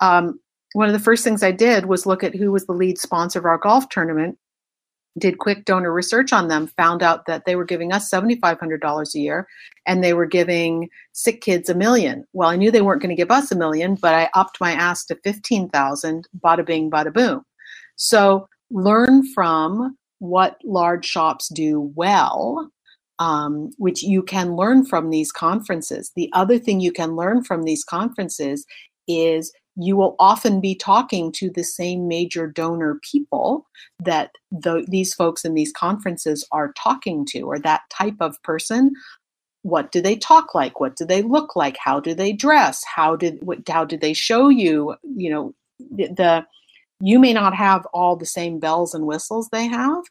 Um, 0.00 0.40
one 0.72 0.88
of 0.88 0.92
the 0.92 0.98
first 0.98 1.24
things 1.24 1.42
I 1.42 1.52
did 1.52 1.86
was 1.86 2.06
look 2.06 2.22
at 2.22 2.34
who 2.34 2.52
was 2.52 2.66
the 2.66 2.72
lead 2.72 2.98
sponsor 2.98 3.38
of 3.38 3.44
our 3.44 3.58
golf 3.58 3.88
tournament 3.88 4.38
did 5.18 5.38
quick 5.38 5.64
donor 5.64 5.92
research 5.92 6.32
on 6.32 6.48
them, 6.48 6.68
found 6.68 7.02
out 7.02 7.26
that 7.26 7.44
they 7.44 7.56
were 7.56 7.64
giving 7.64 7.92
us 7.92 8.10
$7,500 8.10 9.14
a 9.14 9.18
year 9.18 9.48
and 9.86 10.04
they 10.04 10.14
were 10.14 10.26
giving 10.26 10.88
sick 11.12 11.40
kids 11.40 11.68
a 11.68 11.74
million. 11.74 12.24
Well, 12.32 12.48
I 12.48 12.56
knew 12.56 12.70
they 12.70 12.82
weren't 12.82 13.02
going 13.02 13.14
to 13.14 13.20
give 13.20 13.30
us 13.30 13.50
a 13.50 13.56
million, 13.56 13.96
but 13.96 14.14
I 14.14 14.30
upped 14.34 14.60
my 14.60 14.72
ask 14.72 15.08
to 15.08 15.18
15,000, 15.24 16.28
bada 16.44 16.64
bing, 16.64 16.90
bada 16.90 17.12
boom. 17.12 17.42
So 17.96 18.48
learn 18.70 19.26
from 19.34 19.96
what 20.20 20.58
large 20.64 21.04
shops 21.04 21.48
do 21.48 21.92
well, 21.96 22.70
um, 23.18 23.70
which 23.78 24.02
you 24.02 24.22
can 24.22 24.54
learn 24.54 24.86
from 24.86 25.10
these 25.10 25.32
conferences. 25.32 26.12
The 26.14 26.30
other 26.32 26.58
thing 26.58 26.80
you 26.80 26.92
can 26.92 27.16
learn 27.16 27.42
from 27.42 27.64
these 27.64 27.82
conferences 27.82 28.64
is 29.08 29.52
you 29.76 29.96
will 29.96 30.16
often 30.18 30.60
be 30.60 30.74
talking 30.74 31.32
to 31.32 31.50
the 31.50 31.62
same 31.62 32.08
major 32.08 32.46
donor 32.46 32.98
people 33.02 33.66
that 33.98 34.32
the, 34.50 34.84
these 34.88 35.14
folks 35.14 35.44
in 35.44 35.54
these 35.54 35.72
conferences 35.72 36.46
are 36.52 36.72
talking 36.72 37.24
to, 37.26 37.42
or 37.42 37.58
that 37.58 37.82
type 37.90 38.16
of 38.20 38.42
person. 38.42 38.92
What 39.62 39.92
do 39.92 40.00
they 40.00 40.16
talk 40.16 40.54
like? 40.54 40.80
What 40.80 40.96
do 40.96 41.04
they 41.04 41.22
look 41.22 41.54
like? 41.54 41.76
How 41.76 42.00
do 42.00 42.14
they 42.14 42.32
dress? 42.32 42.82
How 42.84 43.14
did 43.16 43.38
what, 43.42 43.68
how 43.68 43.84
did 43.84 44.00
they 44.00 44.12
show 44.14 44.48
you? 44.48 44.96
You 45.02 45.30
know, 45.30 45.54
the, 45.78 46.08
the 46.08 46.46
you 47.00 47.18
may 47.18 47.32
not 47.32 47.54
have 47.54 47.86
all 47.92 48.16
the 48.16 48.26
same 48.26 48.58
bells 48.58 48.94
and 48.94 49.06
whistles 49.06 49.48
they 49.50 49.66
have. 49.66 50.02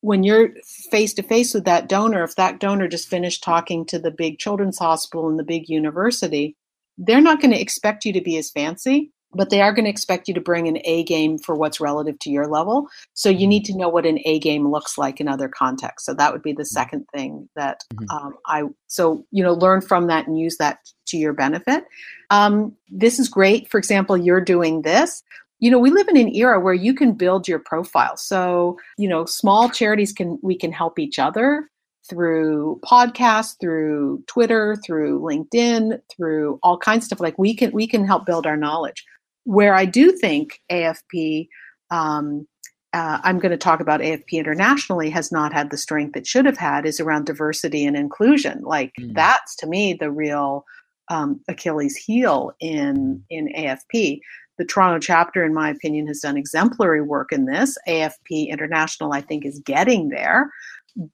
When 0.00 0.22
you're 0.22 0.50
face 0.90 1.14
to 1.14 1.22
face 1.22 1.54
with 1.54 1.64
that 1.64 1.88
donor, 1.88 2.22
if 2.22 2.36
that 2.36 2.60
donor 2.60 2.86
just 2.86 3.08
finished 3.08 3.42
talking 3.42 3.84
to 3.86 3.98
the 3.98 4.10
big 4.10 4.38
children's 4.38 4.78
hospital 4.78 5.28
and 5.28 5.38
the 5.38 5.44
big 5.44 5.68
university, 5.68 6.54
they're 6.98 7.20
not 7.20 7.40
going 7.40 7.52
to 7.52 7.60
expect 7.60 8.04
you 8.04 8.12
to 8.12 8.20
be 8.20 8.36
as 8.36 8.50
fancy, 8.50 9.10
but 9.34 9.50
they 9.50 9.60
are 9.60 9.72
going 9.72 9.84
to 9.84 9.90
expect 9.90 10.28
you 10.28 10.34
to 10.34 10.40
bring 10.40 10.66
an 10.66 10.78
A 10.84 11.04
game 11.04 11.38
for 11.38 11.54
what's 11.54 11.80
relative 11.80 12.18
to 12.20 12.30
your 12.30 12.46
level. 12.46 12.88
So 13.14 13.28
you 13.28 13.46
need 13.46 13.64
to 13.66 13.76
know 13.76 13.88
what 13.88 14.06
an 14.06 14.18
A 14.24 14.38
game 14.38 14.68
looks 14.68 14.96
like 14.96 15.20
in 15.20 15.28
other 15.28 15.48
contexts. 15.48 16.06
So 16.06 16.14
that 16.14 16.32
would 16.32 16.42
be 16.42 16.52
the 16.52 16.62
mm-hmm. 16.62 16.66
second 16.66 17.06
thing 17.14 17.48
that 17.54 17.82
mm-hmm. 17.94 18.10
um, 18.10 18.34
I, 18.46 18.62
so, 18.86 19.24
you 19.30 19.42
know, 19.42 19.52
learn 19.52 19.80
from 19.80 20.06
that 20.06 20.26
and 20.26 20.38
use 20.38 20.56
that 20.58 20.78
to 21.06 21.16
your 21.16 21.32
benefit. 21.32 21.84
Um, 22.30 22.74
this 22.88 23.18
is 23.18 23.28
great. 23.28 23.70
For 23.70 23.78
example, 23.78 24.16
you're 24.16 24.40
doing 24.40 24.82
this. 24.82 25.22
You 25.58 25.70
know, 25.70 25.78
we 25.78 25.90
live 25.90 26.08
in 26.08 26.16
an 26.16 26.34
era 26.34 26.60
where 26.60 26.74
you 26.74 26.94
can 26.94 27.12
build 27.12 27.48
your 27.48 27.58
profile. 27.58 28.16
So, 28.16 28.78
you 28.98 29.08
know, 29.08 29.24
small 29.24 29.70
charities 29.70 30.12
can, 30.12 30.38
we 30.42 30.56
can 30.56 30.72
help 30.72 30.98
each 30.98 31.18
other 31.18 31.70
through 32.08 32.80
podcasts, 32.84 33.56
through 33.60 34.22
Twitter, 34.26 34.76
through 34.84 35.20
LinkedIn, 35.20 36.00
through 36.14 36.58
all 36.62 36.78
kinds 36.78 37.04
of 37.04 37.06
stuff. 37.06 37.20
Like 37.20 37.38
we 37.38 37.54
can 37.54 37.72
we 37.72 37.86
can 37.86 38.04
help 38.04 38.26
build 38.26 38.46
our 38.46 38.56
knowledge. 38.56 39.04
Where 39.44 39.74
I 39.74 39.84
do 39.84 40.12
think 40.12 40.60
AFP, 40.70 41.48
um, 41.90 42.46
uh, 42.92 43.18
I'm 43.22 43.38
going 43.38 43.52
to 43.52 43.58
talk 43.58 43.80
about 43.80 44.00
AFP 44.00 44.32
internationally, 44.32 45.10
has 45.10 45.30
not 45.30 45.52
had 45.52 45.70
the 45.70 45.76
strength 45.76 46.16
it 46.16 46.26
should 46.26 46.46
have 46.46 46.58
had 46.58 46.86
is 46.86 47.00
around 47.00 47.26
diversity 47.26 47.84
and 47.84 47.96
inclusion. 47.96 48.62
Like 48.62 48.92
mm. 48.98 49.14
that's 49.14 49.54
to 49.56 49.66
me 49.66 49.94
the 49.94 50.10
real 50.10 50.64
um, 51.08 51.40
Achilles 51.48 51.96
heel 51.96 52.52
in 52.60 53.22
in 53.30 53.48
AFP. 53.56 54.20
The 54.58 54.64
Toronto 54.64 54.98
chapter, 54.98 55.44
in 55.44 55.52
my 55.52 55.68
opinion, 55.68 56.06
has 56.06 56.20
done 56.20 56.36
exemplary 56.36 57.02
work 57.02 57.30
in 57.30 57.44
this. 57.44 57.76
AFP 57.86 58.48
International, 58.48 59.12
I 59.12 59.20
think, 59.20 59.44
is 59.44 59.60
getting 59.60 60.08
there. 60.08 60.50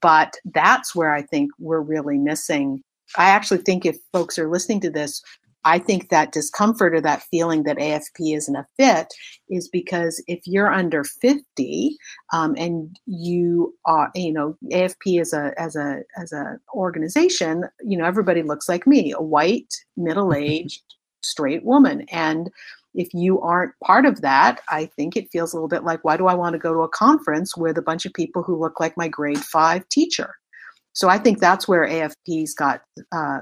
But 0.00 0.34
that's 0.44 0.94
where 0.94 1.14
I 1.14 1.22
think 1.22 1.50
we're 1.58 1.80
really 1.80 2.18
missing. 2.18 2.82
I 3.16 3.30
actually 3.30 3.58
think 3.58 3.84
if 3.84 3.96
folks 4.12 4.38
are 4.38 4.48
listening 4.48 4.80
to 4.82 4.90
this, 4.90 5.22
I 5.64 5.78
think 5.78 6.08
that 6.08 6.32
discomfort 6.32 6.94
or 6.94 7.00
that 7.02 7.22
feeling 7.30 7.62
that 7.64 7.76
AFP 7.76 8.36
isn't 8.36 8.56
a 8.56 8.66
fit 8.76 9.12
is 9.48 9.68
because 9.68 10.22
if 10.26 10.40
you're 10.44 10.72
under 10.72 11.04
50 11.04 11.96
um, 12.32 12.54
and 12.58 12.98
you 13.06 13.74
are, 13.84 14.10
you 14.14 14.32
know, 14.32 14.56
AFP 14.72 15.20
as 15.20 15.32
a 15.32 15.52
as 15.58 15.76
a 15.76 16.02
as 16.20 16.32
a 16.32 16.58
organization, 16.74 17.64
you 17.84 17.96
know, 17.96 18.04
everybody 18.04 18.42
looks 18.42 18.68
like 18.68 18.86
me, 18.86 19.12
a 19.12 19.22
white, 19.22 19.72
middle-aged, 19.96 20.82
straight 21.22 21.64
woman, 21.64 22.02
and 22.10 22.50
if 22.94 23.08
you 23.14 23.40
aren't 23.40 23.72
part 23.82 24.04
of 24.04 24.20
that, 24.20 24.60
I 24.68 24.86
think 24.96 25.16
it 25.16 25.30
feels 25.32 25.52
a 25.52 25.56
little 25.56 25.68
bit 25.68 25.84
like, 25.84 26.04
why 26.04 26.16
do 26.16 26.26
I 26.26 26.34
want 26.34 26.54
to 26.54 26.58
go 26.58 26.72
to 26.72 26.80
a 26.80 26.88
conference 26.88 27.56
with 27.56 27.78
a 27.78 27.82
bunch 27.82 28.04
of 28.04 28.12
people 28.12 28.42
who 28.42 28.58
look 28.58 28.80
like 28.80 28.96
my 28.96 29.08
grade 29.08 29.38
five 29.38 29.88
teacher? 29.88 30.34
So 30.92 31.08
I 31.08 31.18
think 31.18 31.38
that's 31.38 31.66
where 31.66 31.86
AFP's 31.86 32.54
got 32.54 32.82
uh, 33.12 33.40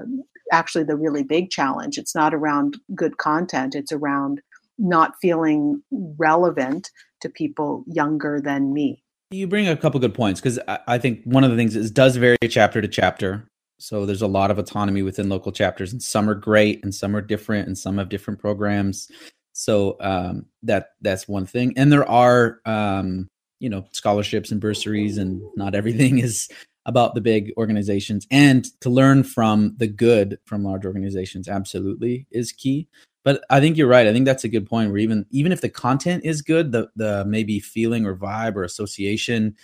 actually 0.51 0.85
the 0.85 0.95
really 0.95 1.23
big 1.23 1.49
challenge. 1.49 1.97
It's 1.97 2.15
not 2.15 2.33
around 2.33 2.77
good 2.95 3.17
content, 3.17 3.75
it's 3.75 3.91
around 3.91 4.41
not 4.77 5.13
feeling 5.21 5.83
relevant 6.17 6.89
to 7.21 7.29
people 7.29 7.83
younger 7.87 8.41
than 8.41 8.73
me. 8.73 9.03
You 9.31 9.47
bring 9.47 9.67
a 9.67 9.77
couple 9.77 9.99
good 9.99 10.13
points 10.13 10.41
because 10.41 10.59
I, 10.67 10.79
I 10.87 10.97
think 10.97 11.21
one 11.23 11.43
of 11.43 11.51
the 11.51 11.57
things 11.57 11.75
is 11.75 11.91
does 11.91 12.15
vary 12.15 12.37
chapter 12.49 12.81
to 12.81 12.87
chapter. 12.87 13.47
So 13.79 14.05
there's 14.05 14.21
a 14.21 14.27
lot 14.27 14.51
of 14.51 14.59
autonomy 14.59 15.01
within 15.01 15.27
local 15.27 15.51
chapters, 15.51 15.91
and 15.91 16.03
some 16.03 16.29
are 16.29 16.35
great, 16.35 16.83
and 16.83 16.93
some 16.93 17.15
are 17.15 17.21
different, 17.21 17.67
and 17.67 17.75
some 17.75 17.97
have 17.97 18.09
different 18.09 18.39
programs. 18.39 19.09
So 19.53 19.97
um, 19.99 20.45
that 20.63 20.89
that's 21.01 21.27
one 21.27 21.45
thing, 21.45 21.73
and 21.77 21.91
there 21.91 22.09
are 22.09 22.59
um, 22.65 23.27
you 23.59 23.69
know 23.69 23.85
scholarships 23.91 24.51
and 24.51 24.61
bursaries, 24.61 25.17
and 25.17 25.41
not 25.55 25.75
everything 25.75 26.19
is 26.27 26.49
about 26.85 27.13
the 27.13 27.21
big 27.21 27.51
organizations. 27.57 28.25
And 28.31 28.65
to 28.81 28.89
learn 28.89 29.23
from 29.23 29.75
the 29.77 29.87
good 29.87 30.39
from 30.45 30.63
large 30.63 30.85
organizations 30.85 31.47
absolutely 31.47 32.27
is 32.31 32.51
key. 32.51 32.87
But 33.23 33.43
I 33.51 33.59
think 33.59 33.77
you're 33.77 33.87
right. 33.87 34.07
I 34.07 34.13
think 34.13 34.25
that's 34.25 34.45
a 34.45 34.49
good 34.49 34.67
point. 34.67 34.89
Where 34.89 34.97
even 34.97 35.25
even 35.31 35.51
if 35.51 35.61
the 35.61 35.69
content 35.69 36.25
is 36.25 36.41
good, 36.41 36.71
the 36.71 36.89
the 36.95 37.23
maybe 37.25 37.59
feeling 37.59 38.05
or 38.05 38.15
vibe 38.15 38.55
or 38.55 38.63
association, 38.63 39.55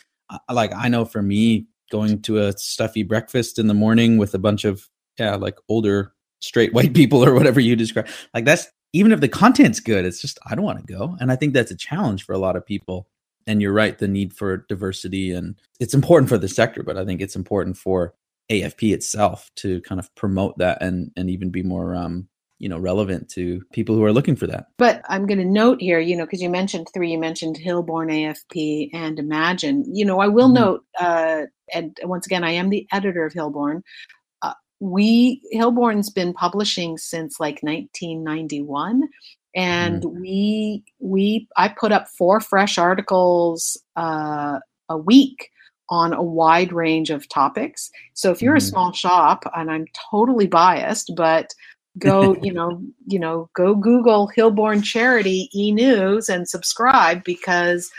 like 0.52 0.74
I 0.76 0.90
know 0.90 1.06
for 1.06 1.22
me, 1.22 1.68
going 1.92 2.22
to 2.24 2.40
a 2.40 2.54
stuffy 2.58 3.04
breakfast 3.04 3.60
in 3.60 3.68
the 3.68 3.74
morning 3.74 4.18
with 4.18 4.34
a 4.34 4.40
bunch 4.40 4.66
of 4.66 4.88
yeah 5.18 5.36
like 5.36 5.58
older 5.70 6.14
straight 6.42 6.74
white 6.74 6.94
people 6.94 7.24
or 7.24 7.34
whatever 7.34 7.60
you 7.60 7.76
describe 7.76 8.08
like 8.34 8.46
that's 8.46 8.68
even 8.94 9.12
if 9.12 9.20
the 9.20 9.28
content's 9.28 9.80
good, 9.80 10.06
it's 10.06 10.22
just 10.22 10.40
I 10.50 10.56
don't 10.56 10.66
want 10.66 10.86
to 10.86 10.94
go. 10.94 11.16
And 11.20 11.32
I 11.32 11.36
think 11.36 11.54
that's 11.54 11.72
a 11.72 11.78
challenge 11.78 12.26
for 12.26 12.34
a 12.34 12.38
lot 12.38 12.56
of 12.56 12.66
people. 12.66 13.08
And 13.46 13.62
you're 13.62 13.74
right, 13.74 13.98
the 13.98 14.08
need 14.08 14.34
for 14.34 14.66
diversity 14.70 15.32
and 15.32 15.56
it's 15.80 15.94
important 15.94 16.30
for 16.30 16.38
the 16.38 16.50
sector, 16.50 16.84
but 16.84 16.98
I 16.98 17.06
think 17.06 17.22
it's 17.22 17.36
important 17.36 17.78
for 17.78 18.14
AFP 18.52 18.94
itself 18.94 19.50
to 19.58 19.82
kind 19.82 20.00
of 20.00 20.14
promote 20.16 20.58
that 20.58 20.82
and 20.82 21.12
and 21.16 21.30
even 21.30 21.50
be 21.50 21.64
more 21.64 21.96
um 21.96 22.28
you 22.60 22.70
know 22.70 22.78
relevant 22.78 23.30
to 23.30 23.62
people 23.72 23.96
who 23.96 24.04
are 24.04 24.14
looking 24.14 24.36
for 24.36 24.48
that 24.48 24.68
but 24.78 25.02
i'm 25.10 25.26
going 25.26 25.38
to 25.38 25.46
note 25.46 25.80
here 25.80 26.00
you 26.00 26.16
know 26.16 26.26
because 26.26 26.42
you 26.42 26.50
mentioned 26.50 26.88
three 26.94 27.12
you 27.12 27.20
mentioned 27.20 27.56
hilborn 27.56 28.10
afp 28.10 28.90
and 28.94 29.20
imagine 29.20 29.84
you 29.94 30.04
know 30.04 30.20
i 30.20 30.28
will 30.28 30.48
mm-hmm. 30.48 30.64
note 30.64 30.86
uh 31.00 31.42
and 31.74 31.98
once 32.04 32.26
again 32.26 32.44
i 32.44 32.52
am 32.52 32.70
the 32.70 32.88
editor 32.92 33.26
of 33.26 33.34
hilborn 33.34 33.82
we 34.80 35.42
Hilborn's 35.54 36.10
been 36.10 36.34
publishing 36.34 36.98
since 36.98 37.40
like 37.40 37.60
1991 37.62 39.10
and 39.56 40.04
mm-hmm. 40.04 40.22
we 40.22 40.84
we 41.00 41.48
I 41.58 41.70
put 41.70 41.92
up 41.92 42.08
four 42.08 42.40
fresh 42.40 42.78
articles 42.78 43.82
uh, 43.96 44.60
a 44.90 44.98
week 44.98 45.50
on 45.90 46.14
a 46.14 46.22
wide 46.22 46.74
range 46.74 47.10
of 47.10 47.30
topics. 47.30 47.90
So 48.14 48.32
if 48.32 48.42
you're 48.42 48.54
mm-hmm. 48.54 48.58
a 48.58 48.70
small 48.70 48.92
shop 48.92 49.44
and 49.56 49.72
I'm 49.72 49.86
totally 50.12 50.48
biased 50.48 51.14
but 51.16 51.54
go 51.98 52.36
you 52.42 52.54
know 52.54 52.82
you 53.08 53.20
know 53.20 53.50
go 53.56 53.74
google 53.74 54.30
hilborn 54.38 54.84
charity 54.84 55.50
e-news 55.56 56.30
and 56.30 56.48
subscribe 56.48 57.24
because 57.24 57.90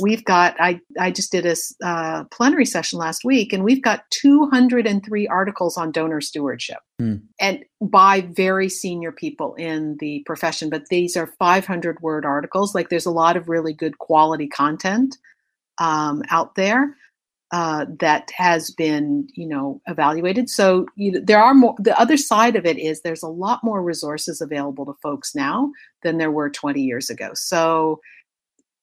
we've 0.00 0.24
got 0.24 0.56
i 0.60 0.80
i 0.98 1.10
just 1.10 1.30
did 1.30 1.46
a 1.46 1.54
uh, 1.84 2.24
plenary 2.32 2.64
session 2.64 2.98
last 2.98 3.24
week 3.24 3.52
and 3.52 3.62
we've 3.62 3.82
got 3.82 4.04
203 4.10 5.28
articles 5.28 5.76
on 5.76 5.92
donor 5.92 6.20
stewardship. 6.20 6.78
Mm. 7.00 7.22
and 7.40 7.64
by 7.80 8.20
very 8.20 8.68
senior 8.68 9.12
people 9.12 9.54
in 9.54 9.96
the 10.00 10.22
profession 10.26 10.70
but 10.70 10.86
these 10.90 11.16
are 11.16 11.34
500 11.38 12.00
word 12.00 12.24
articles. 12.24 12.74
Like 12.74 12.88
there's 12.88 13.06
a 13.06 13.10
lot 13.10 13.36
of 13.36 13.48
really 13.48 13.72
good 13.72 13.98
quality 13.98 14.48
content 14.48 15.16
um, 15.78 16.22
out 16.30 16.54
there 16.56 16.96
uh, 17.52 17.86
that 18.00 18.30
has 18.36 18.70
been 18.72 19.28
you 19.34 19.46
know 19.46 19.80
evaluated. 19.86 20.50
So 20.50 20.86
you 20.96 21.12
know, 21.12 21.20
there 21.22 21.42
are 21.42 21.54
more 21.54 21.76
the 21.78 21.98
other 21.98 22.16
side 22.16 22.56
of 22.56 22.66
it 22.66 22.78
is 22.78 23.02
there's 23.02 23.22
a 23.22 23.28
lot 23.28 23.60
more 23.62 23.82
resources 23.82 24.40
available 24.40 24.86
to 24.86 24.94
folks 25.02 25.34
now 25.34 25.70
than 26.02 26.18
there 26.18 26.32
were 26.32 26.50
20 26.50 26.80
years 26.80 27.10
ago. 27.10 27.30
So 27.34 28.00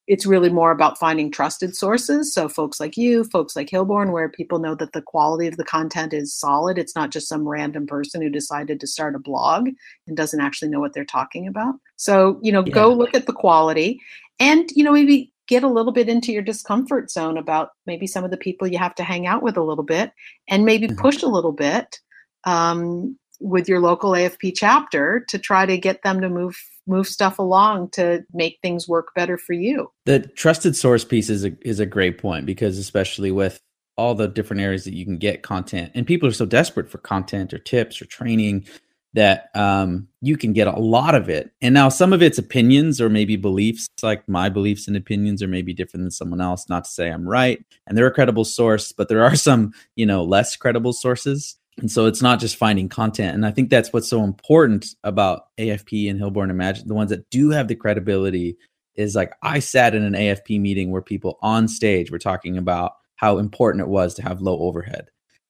it's 0.07 0.25
really 0.25 0.49
more 0.49 0.71
about 0.71 0.97
finding 0.97 1.31
trusted 1.31 1.75
sources. 1.75 2.33
So 2.33 2.49
folks 2.49 2.79
like 2.79 2.97
you, 2.97 3.23
folks 3.25 3.55
like 3.55 3.69
Hilborn, 3.69 4.11
where 4.11 4.29
people 4.29 4.59
know 4.59 4.75
that 4.75 4.93
the 4.93 5.01
quality 5.01 5.47
of 5.47 5.57
the 5.57 5.63
content 5.63 6.13
is 6.13 6.33
solid. 6.33 6.77
It's 6.77 6.95
not 6.95 7.11
just 7.11 7.29
some 7.29 7.47
random 7.47 7.85
person 7.85 8.21
who 8.21 8.29
decided 8.29 8.79
to 8.79 8.87
start 8.87 9.15
a 9.15 9.19
blog 9.19 9.69
and 10.07 10.17
doesn't 10.17 10.41
actually 10.41 10.69
know 10.69 10.79
what 10.79 10.93
they're 10.93 11.05
talking 11.05 11.47
about. 11.47 11.75
So, 11.97 12.39
you 12.41 12.51
know, 12.51 12.63
yeah. 12.65 12.73
go 12.73 12.93
look 12.93 13.13
at 13.15 13.27
the 13.27 13.33
quality 13.33 13.99
and, 14.39 14.69
you 14.75 14.83
know, 14.83 14.91
maybe 14.91 15.31
get 15.47 15.63
a 15.63 15.67
little 15.67 15.91
bit 15.91 16.09
into 16.09 16.31
your 16.31 16.41
discomfort 16.41 17.11
zone 17.11 17.37
about 17.37 17.69
maybe 17.85 18.07
some 18.07 18.23
of 18.23 18.31
the 18.31 18.37
people 18.37 18.67
you 18.67 18.77
have 18.77 18.95
to 18.95 19.03
hang 19.03 19.27
out 19.27 19.43
with 19.43 19.57
a 19.57 19.63
little 19.63 19.83
bit 19.83 20.11
and 20.49 20.65
maybe 20.65 20.87
mm-hmm. 20.87 20.99
push 20.99 21.21
a 21.23 21.27
little 21.27 21.51
bit 21.51 21.99
um, 22.45 23.17
with 23.39 23.67
your 23.67 23.79
local 23.79 24.11
AFP 24.11 24.53
chapter 24.55 25.25
to 25.29 25.37
try 25.37 25.65
to 25.65 25.77
get 25.77 26.03
them 26.03 26.21
to 26.21 26.29
move 26.29 26.55
move 26.91 27.07
stuff 27.07 27.39
along 27.39 27.89
to 27.91 28.23
make 28.33 28.59
things 28.61 28.87
work 28.87 29.09
better 29.15 29.37
for 29.37 29.53
you. 29.53 29.91
The 30.05 30.19
trusted 30.19 30.75
source 30.75 31.03
piece 31.03 31.29
is 31.29 31.45
a, 31.45 31.53
is 31.67 31.79
a 31.79 31.85
great 31.85 32.17
point 32.19 32.45
because 32.45 32.77
especially 32.77 33.31
with 33.31 33.59
all 33.97 34.13
the 34.13 34.27
different 34.27 34.61
areas 34.61 34.83
that 34.83 34.93
you 34.93 35.05
can 35.05 35.17
get 35.17 35.43
content 35.43 35.91
and 35.95 36.05
people 36.05 36.27
are 36.27 36.33
so 36.33 36.45
desperate 36.45 36.89
for 36.89 36.97
content 36.99 37.53
or 37.53 37.59
tips 37.59 38.01
or 38.01 38.05
training 38.05 38.65
that 39.13 39.49
um, 39.55 40.07
you 40.21 40.37
can 40.37 40.53
get 40.53 40.67
a 40.67 40.79
lot 40.79 41.15
of 41.15 41.29
it. 41.29 41.51
And 41.61 41.73
now 41.73 41.89
some 41.89 42.13
of 42.13 42.21
it's 42.21 42.37
opinions 42.37 43.01
or 43.01 43.09
maybe 43.09 43.35
beliefs, 43.35 43.87
like 44.01 44.27
my 44.27 44.47
beliefs 44.47 44.87
and 44.87 44.95
opinions 44.95 45.43
are 45.43 45.47
maybe 45.47 45.73
different 45.73 46.03
than 46.03 46.11
someone 46.11 46.39
else. 46.39 46.69
Not 46.69 46.85
to 46.85 46.89
say 46.89 47.09
I'm 47.09 47.27
right, 47.27 47.63
and 47.85 47.97
they're 47.97 48.07
a 48.07 48.13
credible 48.13 48.45
source, 48.45 48.91
but 48.91 49.09
there 49.09 49.23
are 49.23 49.35
some, 49.47 49.73
you 49.95 50.05
know, 50.05 50.23
less 50.23 50.55
credible 50.55 50.93
sources. 50.93 51.57
And 51.81 51.91
so 51.91 52.05
it's 52.05 52.21
not 52.21 52.39
just 52.39 52.55
finding 52.55 52.87
content. 52.87 53.33
And 53.35 53.45
I 53.45 53.51
think 53.51 53.69
that's 53.69 53.91
what's 53.91 54.09
so 54.09 54.23
important 54.23 54.85
about 55.03 55.47
AFP 55.57 56.09
and 56.09 56.19
hilborn 56.19 56.51
Imagine, 56.51 56.87
the 56.87 56.93
ones 56.93 57.09
that 57.09 57.29
do 57.31 57.49
have 57.49 57.67
the 57.67 57.75
credibility 57.75 58.55
is 58.95 59.15
like 59.15 59.33
I 59.41 59.59
sat 59.59 59.95
in 59.95 60.03
an 60.03 60.13
AFP 60.13 60.61
meeting 60.61 60.91
where 60.91 61.01
people 61.01 61.39
on 61.41 61.67
stage 61.67 62.11
were 62.11 62.19
talking 62.19 62.57
about 62.57 62.93
how 63.15 63.39
important 63.39 63.81
it 63.81 63.89
was 63.89 64.13
to 64.15 64.21
have 64.21 64.41
low 64.41 64.59
overhead. 64.59 65.09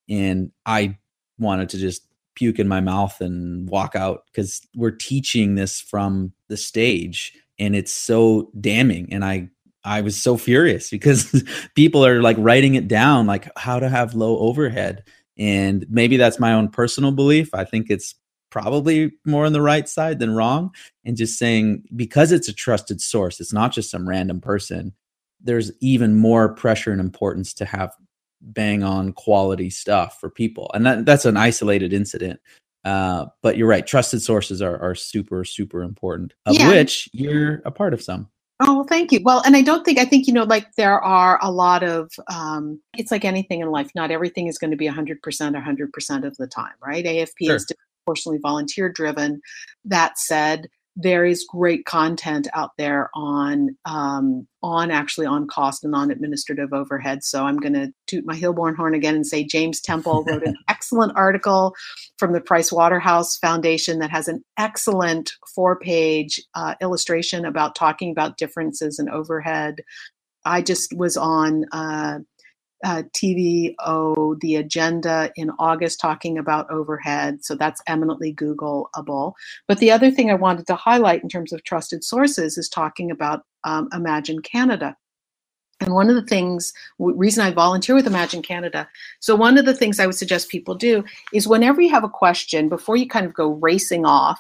And 0.10 0.52
I 0.66 0.98
wanted 1.38 1.70
to 1.70 1.78
just 1.78 2.08
puke 2.36 2.60
in 2.60 2.68
my 2.68 2.80
mouth 2.80 3.20
and 3.20 3.70
walk 3.70 3.96
out 3.96 4.24
because 4.32 4.66
we're 4.76 4.92
teaching 4.92 5.56
this 5.56 5.82
from 5.82 6.32
the 6.48 6.58
stage 6.58 7.34
and 7.60 7.76
it's 7.76 7.92
so 7.92 8.50
damning 8.60 9.12
and 9.12 9.26
i 9.26 9.50
i 9.84 10.00
was 10.02 10.16
so 10.16 10.38
furious 10.38 10.90
because 10.92 11.44
people 11.76 12.06
are 12.06 12.22
like 12.22 12.38
writing 12.40 12.76
it 12.76 12.88
down 12.88 13.28
like 13.28 13.50
how 13.58 13.80
to 13.80 13.90
have 13.90 14.16
low 14.16 14.38
overhead 14.40 15.04
and 15.38 15.86
maybe 15.90 16.18
that's 16.18 16.40
my 16.40 16.54
own 16.54 16.70
personal 16.70 17.12
belief 17.12 17.54
i 17.54 17.64
think 17.64 17.88
it's 17.90 18.16
probably 18.50 19.12
more 19.26 19.46
on 19.46 19.54
the 19.54 19.62
right 19.62 19.88
side 19.88 20.20
than 20.20 20.36
wrong 20.36 20.74
and 21.06 21.16
just 21.16 21.40
saying 21.40 21.84
because 21.96 22.32
it's 22.32 22.50
a 22.50 22.54
trusted 22.54 23.00
source 23.00 23.40
it's 23.40 23.54
not 23.54 23.72
just 23.72 23.90
some 23.90 24.08
random 24.08 24.42
person 24.42 24.94
there's 25.44 25.72
even 25.80 26.16
more 26.16 26.54
pressure 26.54 26.92
and 26.92 27.02
importance 27.02 27.54
to 27.54 27.66
have 27.66 27.94
bang 28.42 28.84
on 28.84 29.14
quality 29.14 29.70
stuff 29.70 30.20
for 30.20 30.30
people. 30.30 30.72
And 30.74 30.86
that, 30.86 31.06
that's 31.06 31.26
an 31.26 31.38
isolated 31.38 31.94
incident. 31.94 32.40
Uh, 32.84 33.28
but 33.44 33.58
you're 33.58 33.68
right. 33.68 33.86
Trusted 33.86 34.22
sources 34.22 34.62
are, 34.62 34.80
are 34.82 34.96
super, 34.96 35.44
super 35.44 35.84
important, 35.84 36.34
of 36.46 36.56
yeah. 36.56 36.70
which 36.70 37.10
you're 37.14 37.62
a 37.66 37.72
part 37.72 37.94
of 37.94 38.02
some. 38.02 38.28
Oh, 38.64 38.84
thank 38.84 39.12
you. 39.12 39.22
Well, 39.24 39.42
and 39.44 39.56
I 39.56 39.64
don't 39.64 39.84
think, 39.84 39.98
I 39.98 40.06
think, 40.06 40.28
you 40.28 40.34
know, 40.34 40.44
like 40.44 40.72
there 40.76 41.02
are 41.02 41.40
a 41.42 41.52
lot 41.52 41.84
of, 41.84 42.12
um, 42.28 42.80
it's 42.96 43.12
like 43.12 43.26
anything 43.26 43.62
in 43.62 43.72
life. 43.72 43.90
Not 43.96 44.12
everything 44.12 44.48
is 44.48 44.60
going 44.60 44.70
to 44.72 44.78
be 44.78 44.88
100% 44.88 45.20
100% 45.20 46.26
of 46.26 46.38
the 46.38 46.48
time, 46.48 46.74
right? 46.86 47.04
AFP 47.04 47.46
sure. 47.46 47.56
is 47.56 47.66
disproportionately 47.66 48.40
volunteer 48.40 48.88
driven. 48.88 49.42
That 49.84 50.20
said, 50.20 50.70
there 50.96 51.26
is 51.26 51.46
great 51.50 51.86
content 51.86 52.48
out 52.54 52.72
there 52.78 53.10
on 53.16 53.76
um, 53.86 54.48
on 54.62 54.92
actually 54.92 55.26
on 55.26 55.48
cost 55.48 55.84
and 55.84 55.96
on 55.96 56.12
administrative 56.12 56.74
overhead. 56.74 57.24
So 57.24 57.46
I'm 57.46 57.58
going 57.58 57.74
to 57.74 57.92
toot 58.08 58.26
my 58.26 58.36
Hilborn 58.36 58.76
horn 58.76 58.94
again 58.94 59.16
and 59.16 59.26
say 59.26 59.44
James 59.44 59.82
Temple 59.82 60.24
wrote 60.28 60.46
an 60.46 60.56
excellent 60.68 61.14
article 61.16 61.74
from 62.18 62.34
the 62.34 62.42
Price 62.42 62.72
Waterhouse 62.72 63.38
Foundation 63.38 64.00
that 64.00 64.12
has 64.12 64.28
an 64.28 64.44
excellent 64.58 65.32
four 65.56 65.80
page 65.80 66.42
uh, 66.56 66.76
illustration 66.82 67.46
about 67.46 67.76
talking 67.76 68.12
about 68.12 68.38
differences 68.38 69.00
in 69.00 69.10
overhead. 69.10 69.76
I 70.46 70.62
just 70.62 70.94
was 70.96 71.18
on. 71.18 71.66
Uh, 71.72 72.20
uh, 72.84 73.04
TVO 73.14 74.40
the 74.40 74.56
agenda 74.56 75.32
in 75.36 75.52
August 75.60 76.00
talking 76.00 76.38
about 76.38 76.70
overhead. 76.72 77.44
So 77.44 77.56
that's 77.56 77.82
eminently 77.88 78.34
Googleable. 78.34 79.34
But 79.68 79.80
the 79.80 79.92
other 79.92 80.12
thing 80.12 80.30
I 80.30 80.36
wanted 80.36 80.68
to 80.68 80.76
highlight 80.76 81.24
in 81.24 81.30
terms 81.30 81.54
of 81.54 81.64
trusted 81.64 82.04
sources 82.04 82.58
is 82.58 82.70
talking 82.70 83.12
about 83.12 83.44
um, 83.64 83.90
Imagine 83.94 84.42
Canada. 84.42 84.96
And 85.80 85.94
one 85.96 86.10
of 86.10 86.16
the 86.16 86.26
things, 86.26 86.74
reason 87.00 87.44
I 87.44 87.52
volunteer 87.52 87.96
with 87.96 88.06
Imagine 88.06 88.44
Canada, 88.44 88.88
so 89.20 89.36
one 89.36 89.58
of 89.58 89.66
the 89.66 89.74
things 89.74 90.00
I 90.00 90.06
would 90.06 90.16
suggest 90.16 90.50
people 90.50 90.76
do 90.76 91.04
is 91.34 91.48
whenever 91.48 91.82
you 91.82 91.90
have 91.90 92.04
a 92.04 92.10
question, 92.10 92.70
before 92.70 92.98
you 92.98 93.08
kind 93.08 93.26
of 93.26 93.34
go 93.34 93.54
racing 93.54 94.06
off, 94.06 94.40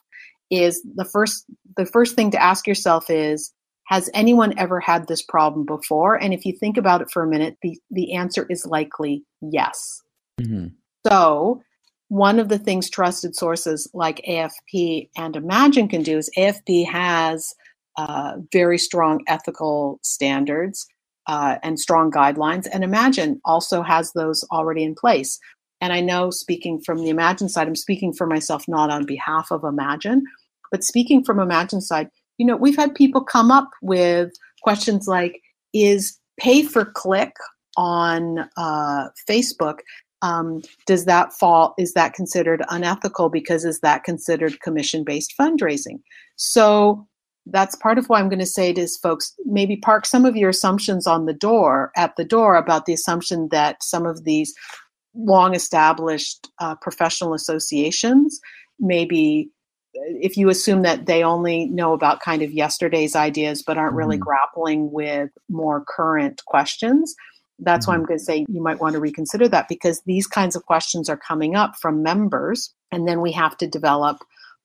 is 0.51 0.85
the 0.95 1.05
first 1.05 1.45
the 1.77 1.85
first 1.85 2.15
thing 2.15 2.29
to 2.31 2.41
ask 2.41 2.67
yourself 2.67 3.09
is 3.09 3.53
has 3.91 4.09
anyone 4.13 4.57
ever 4.57 4.79
had 4.79 5.07
this 5.07 5.21
problem 5.21 5.65
before? 5.65 6.15
And 6.15 6.33
if 6.33 6.45
you 6.45 6.53
think 6.53 6.77
about 6.77 7.01
it 7.01 7.11
for 7.11 7.23
a 7.23 7.27
minute, 7.27 7.57
the, 7.61 7.77
the 7.91 8.13
answer 8.13 8.47
is 8.49 8.65
likely 8.65 9.25
yes. 9.41 10.01
Mm-hmm. 10.39 10.67
So, 11.05 11.61
one 12.07 12.39
of 12.39 12.47
the 12.47 12.57
things 12.57 12.89
trusted 12.89 13.35
sources 13.35 13.89
like 13.93 14.23
AFP 14.27 15.09
and 15.17 15.35
Imagine 15.35 15.89
can 15.89 16.03
do 16.03 16.17
is 16.17 16.29
AFP 16.37 16.89
has 16.89 17.53
uh, 17.97 18.37
very 18.53 18.77
strong 18.77 19.23
ethical 19.27 19.99
standards 20.03 20.87
uh, 21.27 21.57
and 21.61 21.77
strong 21.79 22.11
guidelines, 22.11 22.67
and 22.71 22.85
Imagine 22.85 23.41
also 23.43 23.81
has 23.81 24.13
those 24.13 24.45
already 24.51 24.83
in 24.83 24.95
place. 24.95 25.37
And 25.81 25.91
I 25.91 25.99
know, 25.99 26.29
speaking 26.31 26.81
from 26.81 26.99
the 26.99 27.09
Imagine 27.09 27.49
side, 27.49 27.67
I'm 27.67 27.75
speaking 27.75 28.13
for 28.13 28.27
myself, 28.27 28.65
not 28.69 28.89
on 28.89 29.05
behalf 29.05 29.51
of 29.51 29.65
Imagine, 29.65 30.23
but 30.71 30.83
speaking 30.83 31.23
from 31.23 31.39
Imagine 31.39 31.81
side, 31.81 32.09
you 32.41 32.47
know, 32.47 32.57
we've 32.57 32.75
had 32.75 32.95
people 32.95 33.21
come 33.21 33.51
up 33.51 33.69
with 33.83 34.31
questions 34.63 35.07
like, 35.07 35.39
is 35.75 36.17
pay 36.39 36.63
for 36.63 36.85
click 36.85 37.35
on 37.77 38.49
uh, 38.57 39.09
Facebook 39.29 39.77
um, 40.23 40.61
does 40.87 41.05
that 41.05 41.33
fall 41.33 41.75
is 41.77 41.93
that 41.93 42.13
considered 42.13 42.63
unethical 42.69 43.29
because 43.29 43.63
is 43.63 43.79
that 43.81 44.03
considered 44.03 44.59
commission 44.61 45.03
based 45.03 45.33
fundraising? 45.39 45.99
So 46.35 47.07
that's 47.47 47.75
part 47.75 47.97
of 47.97 48.05
why 48.05 48.19
i'm 48.19 48.29
going 48.29 48.37
to 48.37 48.45
say 48.45 48.69
is 48.71 48.97
folks 48.97 49.33
maybe 49.45 49.75
park 49.75 50.05
some 50.05 50.25
of 50.25 50.35
your 50.35 50.51
assumptions 50.51 51.07
on 51.07 51.25
the 51.25 51.33
door 51.33 51.91
at 51.97 52.15
the 52.15 52.23
door 52.23 52.55
about 52.55 52.85
the 52.85 52.93
assumption 52.93 53.49
that 53.49 53.81
some 53.81 54.05
of 54.05 54.25
these 54.25 54.53
long 55.15 55.55
established 55.55 56.47
uh, 56.59 56.75
professional 56.75 57.33
associations 57.33 58.39
maybe 58.79 59.49
if 59.93 60.37
you 60.37 60.49
assume 60.49 60.81
that 60.83 61.05
they 61.05 61.23
only 61.23 61.65
know 61.67 61.93
about 61.93 62.21
kind 62.21 62.41
of 62.41 62.51
yesterday's 62.51 63.15
ideas 63.15 63.63
but 63.65 63.77
aren't 63.77 63.95
really 63.95 64.17
mm-hmm. 64.17 64.23
grappling 64.23 64.91
with 64.91 65.29
more 65.49 65.83
current 65.87 66.41
questions 66.45 67.15
that's 67.59 67.85
mm-hmm. 67.85 67.91
why 67.91 67.95
i'm 67.97 68.05
going 68.05 68.19
to 68.19 68.23
say 68.23 68.45
you 68.49 68.61
might 68.61 68.79
want 68.79 68.93
to 68.93 68.99
reconsider 68.99 69.47
that 69.47 69.67
because 69.67 70.01
these 70.05 70.27
kinds 70.27 70.55
of 70.55 70.65
questions 70.65 71.09
are 71.09 71.17
coming 71.17 71.55
up 71.55 71.75
from 71.75 72.03
members 72.03 72.73
and 72.91 73.07
then 73.07 73.21
we 73.21 73.31
have 73.31 73.57
to 73.57 73.67
develop 73.67 74.17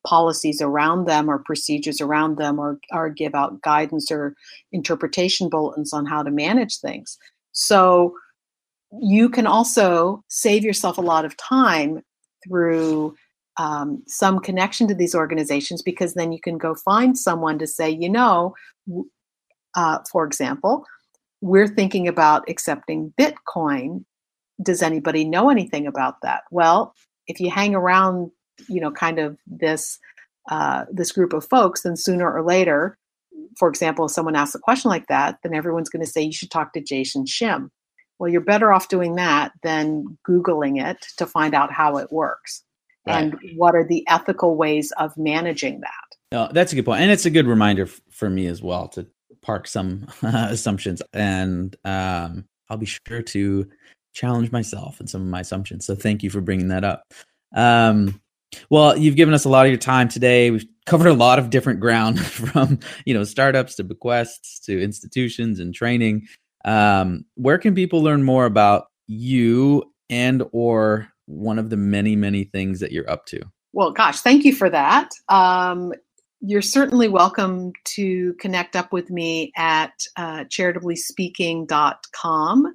policies 0.06 0.62
around 0.62 1.06
them 1.06 1.28
or 1.28 1.42
procedures 1.44 2.00
around 2.00 2.38
them 2.38 2.60
or, 2.60 2.78
or 2.92 3.10
give 3.10 3.34
out 3.34 3.60
guidance 3.62 4.08
or 4.10 4.36
interpretation 4.70 5.48
bulletins 5.48 5.92
on 5.92 6.06
how 6.06 6.22
to 6.22 6.30
manage 6.30 6.78
things 6.78 7.18
so 7.52 8.14
you 9.00 9.28
can 9.28 9.46
also 9.46 10.22
save 10.28 10.62
yourself 10.62 10.96
a 10.96 11.02
lot 11.02 11.24
of 11.24 11.36
time 11.36 12.00
through 12.46 13.14
um, 13.58 14.02
some 14.06 14.40
connection 14.40 14.86
to 14.88 14.94
these 14.94 15.14
organizations 15.14 15.82
because 15.82 16.14
then 16.14 16.32
you 16.32 16.40
can 16.40 16.58
go 16.58 16.74
find 16.74 17.18
someone 17.18 17.58
to 17.58 17.66
say, 17.66 17.88
you 17.88 18.08
know, 18.08 18.54
uh, 19.74 19.98
for 20.10 20.24
example, 20.24 20.84
we're 21.40 21.68
thinking 21.68 22.08
about 22.08 22.48
accepting 22.48 23.12
Bitcoin. 23.18 24.04
Does 24.62 24.82
anybody 24.82 25.24
know 25.24 25.50
anything 25.50 25.86
about 25.86 26.16
that? 26.22 26.42
Well, 26.50 26.94
if 27.26 27.40
you 27.40 27.50
hang 27.50 27.74
around, 27.74 28.30
you 28.68 28.80
know, 28.80 28.90
kind 28.90 29.18
of 29.18 29.38
this 29.46 29.98
uh, 30.50 30.84
this 30.92 31.10
group 31.10 31.32
of 31.32 31.44
folks, 31.48 31.82
then 31.82 31.96
sooner 31.96 32.30
or 32.30 32.42
later, 32.42 32.96
for 33.58 33.68
example, 33.68 34.06
if 34.06 34.12
someone 34.12 34.36
asks 34.36 34.54
a 34.54 34.60
question 34.60 34.88
like 34.88 35.08
that, 35.08 35.38
then 35.42 35.54
everyone's 35.54 35.88
going 35.88 36.04
to 36.04 36.10
say 36.10 36.22
you 36.22 36.32
should 36.32 36.50
talk 36.50 36.72
to 36.72 36.80
Jason 36.80 37.24
Shim. 37.24 37.70
Well, 38.18 38.30
you're 38.30 38.40
better 38.40 38.72
off 38.72 38.88
doing 38.88 39.16
that 39.16 39.52
than 39.62 40.16
Googling 40.26 40.82
it 40.82 41.04
to 41.18 41.26
find 41.26 41.52
out 41.52 41.72
how 41.72 41.98
it 41.98 42.12
works 42.12 42.62
right. 43.06 43.22
and 43.22 43.38
what 43.56 43.74
are 43.74 43.84
the 43.84 44.04
ethical 44.08 44.56
ways 44.56 44.92
of 44.98 45.16
managing 45.16 45.80
that. 45.80 45.90
No, 46.32 46.48
that's 46.52 46.72
a 46.72 46.76
good 46.76 46.84
point 46.84 47.02
and 47.02 47.10
it's 47.10 47.26
a 47.26 47.30
good 47.30 47.46
reminder 47.46 47.84
f- 47.84 48.00
for 48.10 48.28
me 48.28 48.46
as 48.46 48.62
well 48.62 48.88
to 48.88 49.06
park 49.42 49.66
some 49.68 50.06
assumptions 50.22 51.00
and 51.12 51.76
um, 51.84 52.46
i'll 52.68 52.76
be 52.76 52.86
sure 52.86 53.22
to 53.22 53.68
challenge 54.12 54.50
myself 54.50 54.98
and 54.98 55.08
some 55.08 55.20
of 55.20 55.28
my 55.28 55.40
assumptions 55.40 55.86
so 55.86 55.94
thank 55.94 56.22
you 56.22 56.30
for 56.30 56.40
bringing 56.40 56.68
that 56.68 56.84
up. 56.84 57.04
Um, 57.54 58.20
well 58.70 58.96
you've 58.96 59.16
given 59.16 59.34
us 59.34 59.44
a 59.44 59.48
lot 59.48 59.66
of 59.66 59.70
your 59.70 59.78
time 59.78 60.08
today. 60.08 60.50
We've 60.50 60.66
covered 60.86 61.08
a 61.08 61.14
lot 61.14 61.38
of 61.38 61.50
different 61.50 61.80
ground 61.80 62.20
from 62.24 62.80
you 63.04 63.14
know 63.14 63.24
startups 63.24 63.76
to 63.76 63.84
bequests 63.84 64.60
to 64.66 64.82
institutions 64.82 65.60
and 65.60 65.74
training. 65.74 66.26
Um, 66.64 67.24
where 67.36 67.58
can 67.58 67.76
people 67.76 68.02
learn 68.02 68.24
more 68.24 68.46
about 68.46 68.86
you 69.06 69.92
and 70.10 70.42
or 70.52 71.08
one 71.26 71.58
of 71.58 71.70
the 71.70 71.76
many, 71.76 72.14
many 72.16 72.44
things 72.44 72.80
that 72.80 72.92
you're 72.92 73.10
up 73.10 73.26
to? 73.26 73.42
Well, 73.72 73.92
gosh, 73.92 74.20
thank 74.20 74.44
you 74.44 74.54
for 74.54 74.70
that. 74.70 75.10
Um, 75.28 75.92
you're 76.40 76.62
certainly 76.62 77.08
welcome 77.08 77.72
to 77.84 78.34
connect 78.34 78.76
up 78.76 78.92
with 78.92 79.10
me 79.10 79.50
at 79.56 80.06
uh, 80.16 80.44
charitablyspeaking.com. 80.44 82.74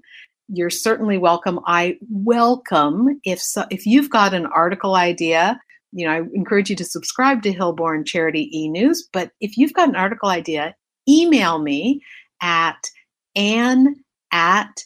You're 0.53 0.69
certainly 0.69 1.17
welcome. 1.17 1.61
I 1.65 1.97
welcome 2.09 3.21
if 3.23 3.41
so, 3.41 3.63
if 3.71 3.85
you've 3.85 4.09
got 4.09 4.33
an 4.33 4.47
article 4.47 4.95
idea 4.95 5.57
you 5.91 6.05
know, 6.05 6.11
I 6.11 6.21
encourage 6.33 6.69
you 6.69 6.75
to 6.77 6.85
subscribe 6.85 7.41
to 7.43 7.53
Hilborn 7.53 8.05
Charity 8.05 8.49
e 8.57 8.69
News. 8.69 9.07
But 9.11 9.31
if 9.41 9.57
you've 9.57 9.73
got 9.73 9.89
an 9.89 9.95
article 9.95 10.29
idea, 10.29 10.75
email 11.07 11.59
me 11.59 12.01
at 12.41 12.89
ann 13.35 13.95
at 14.31 14.83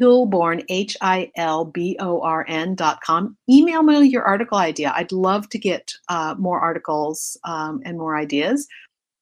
Hilborn, 0.00 0.64
H 0.68 0.96
I 1.00 1.30
L 1.36 1.64
B 1.64 1.96
O 2.00 2.20
R 2.20 2.44
N 2.48 2.74
dot 2.74 3.00
com. 3.02 3.36
Email 3.48 3.82
me 3.82 4.06
your 4.06 4.24
article 4.24 4.58
idea. 4.58 4.92
I'd 4.94 5.12
love 5.12 5.48
to 5.50 5.58
get 5.58 5.92
uh, 6.08 6.34
more 6.38 6.60
articles 6.60 7.38
um, 7.44 7.80
and 7.84 7.98
more 7.98 8.16
ideas. 8.16 8.66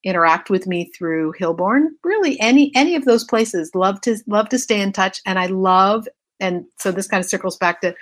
Interact 0.05 0.51
with 0.51 0.67
me 0.67 0.91
through 0.97 1.33
Hilborn. 1.41 1.89
Really, 2.03 2.39
any 2.41 2.71
any 2.75 2.95
of 2.95 3.05
those 3.05 3.25
places. 3.25 3.71
Love 3.75 4.01
to 4.03 4.19
love 4.27 4.49
to 4.51 4.59
stay 4.59 4.81
in 4.81 4.93
touch, 4.93 5.21
and 5.25 5.39
I 5.39 5.47
love. 5.47 6.07
And 6.41 6.65
so 6.79 6.93
this 6.93 7.09
kind 7.09 7.23
of 7.23 7.31
circles 7.31 7.57
back 7.57 7.81
to 7.81 7.95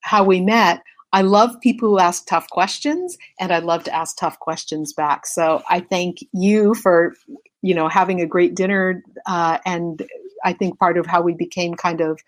how 0.00 0.24
we 0.24 0.40
met. 0.40 0.82
I 1.12 1.22
love 1.22 1.60
people 1.60 1.88
who 1.88 1.98
ask 1.98 2.26
tough 2.26 2.48
questions, 2.50 3.16
and 3.38 3.52
I 3.52 3.60
love 3.60 3.84
to 3.84 3.94
ask 3.94 4.16
tough 4.16 4.38
questions 4.40 4.92
back. 4.92 5.26
So 5.26 5.62
I 5.70 5.80
thank 5.80 6.18
you 6.32 6.74
for, 6.74 7.14
you 7.62 7.74
know, 7.74 7.88
having 7.88 8.20
a 8.20 8.26
great 8.26 8.54
dinner, 8.54 9.02
uh, 9.26 9.58
and 9.64 10.02
I 10.44 10.52
think 10.52 10.78
part 10.78 10.98
of 10.98 11.06
how 11.06 11.22
we 11.22 11.34
became 11.34 11.74
kind 11.74 12.00
of 12.00 12.20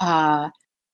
uh, 0.00 0.50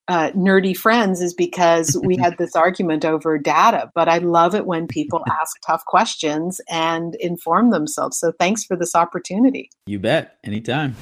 uh, 0.07 0.31
nerdy 0.33 0.77
friends 0.77 1.21
is 1.21 1.35
because 1.35 2.01
we 2.05 2.17
had 2.17 2.37
this 2.39 2.57
argument 2.57 3.05
over 3.05 3.39
data. 3.39 3.91
But 3.95 4.09
I 4.09 4.19
love 4.19 4.55
it 4.55 4.67
when 4.67 4.87
people 4.87 5.23
ask 5.41 5.57
tough 5.67 5.85
questions 5.85 6.61
and 6.71 7.15
inform 7.17 7.71
themselves. 7.71 8.19
So 8.19 8.33
thanks 8.39 8.65
for 8.65 8.77
this 8.77 8.95
opportunity. 8.95 9.71
You 9.87 9.99
bet. 9.99 10.39
Anytime. 10.45 10.95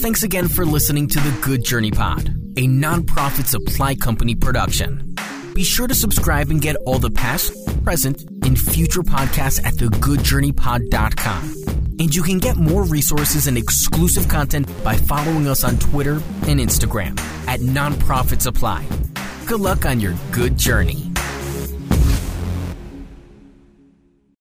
Thanks 0.00 0.22
again 0.22 0.48
for 0.48 0.64
listening 0.64 1.08
to 1.08 1.18
the 1.18 1.36
Good 1.42 1.64
Journey 1.64 1.90
Pod, 1.90 2.28
a 2.56 2.68
nonprofit 2.68 3.46
supply 3.46 3.96
company 3.96 4.36
production. 4.36 5.16
Be 5.54 5.64
sure 5.64 5.88
to 5.88 5.94
subscribe 5.94 6.50
and 6.50 6.60
get 6.60 6.76
all 6.86 7.00
the 7.00 7.10
past, 7.10 7.52
present, 7.82 8.22
and 8.44 8.56
future 8.56 9.02
podcasts 9.02 9.58
at 9.66 9.74
thegoodjourneypod.com. 9.74 11.87
And 11.98 12.14
you 12.14 12.22
can 12.22 12.38
get 12.38 12.56
more 12.56 12.84
resources 12.84 13.46
and 13.46 13.58
exclusive 13.58 14.28
content 14.28 14.66
by 14.84 14.96
following 14.96 15.46
us 15.48 15.64
on 15.64 15.78
Twitter 15.78 16.22
and 16.46 16.60
Instagram 16.60 17.18
at 17.46 17.60
Nonprofit 17.60 18.40
Supply. 18.40 18.86
Good 19.46 19.60
luck 19.60 19.84
on 19.84 20.00
your 20.00 20.14
good 20.30 20.56
journey. 20.56 21.07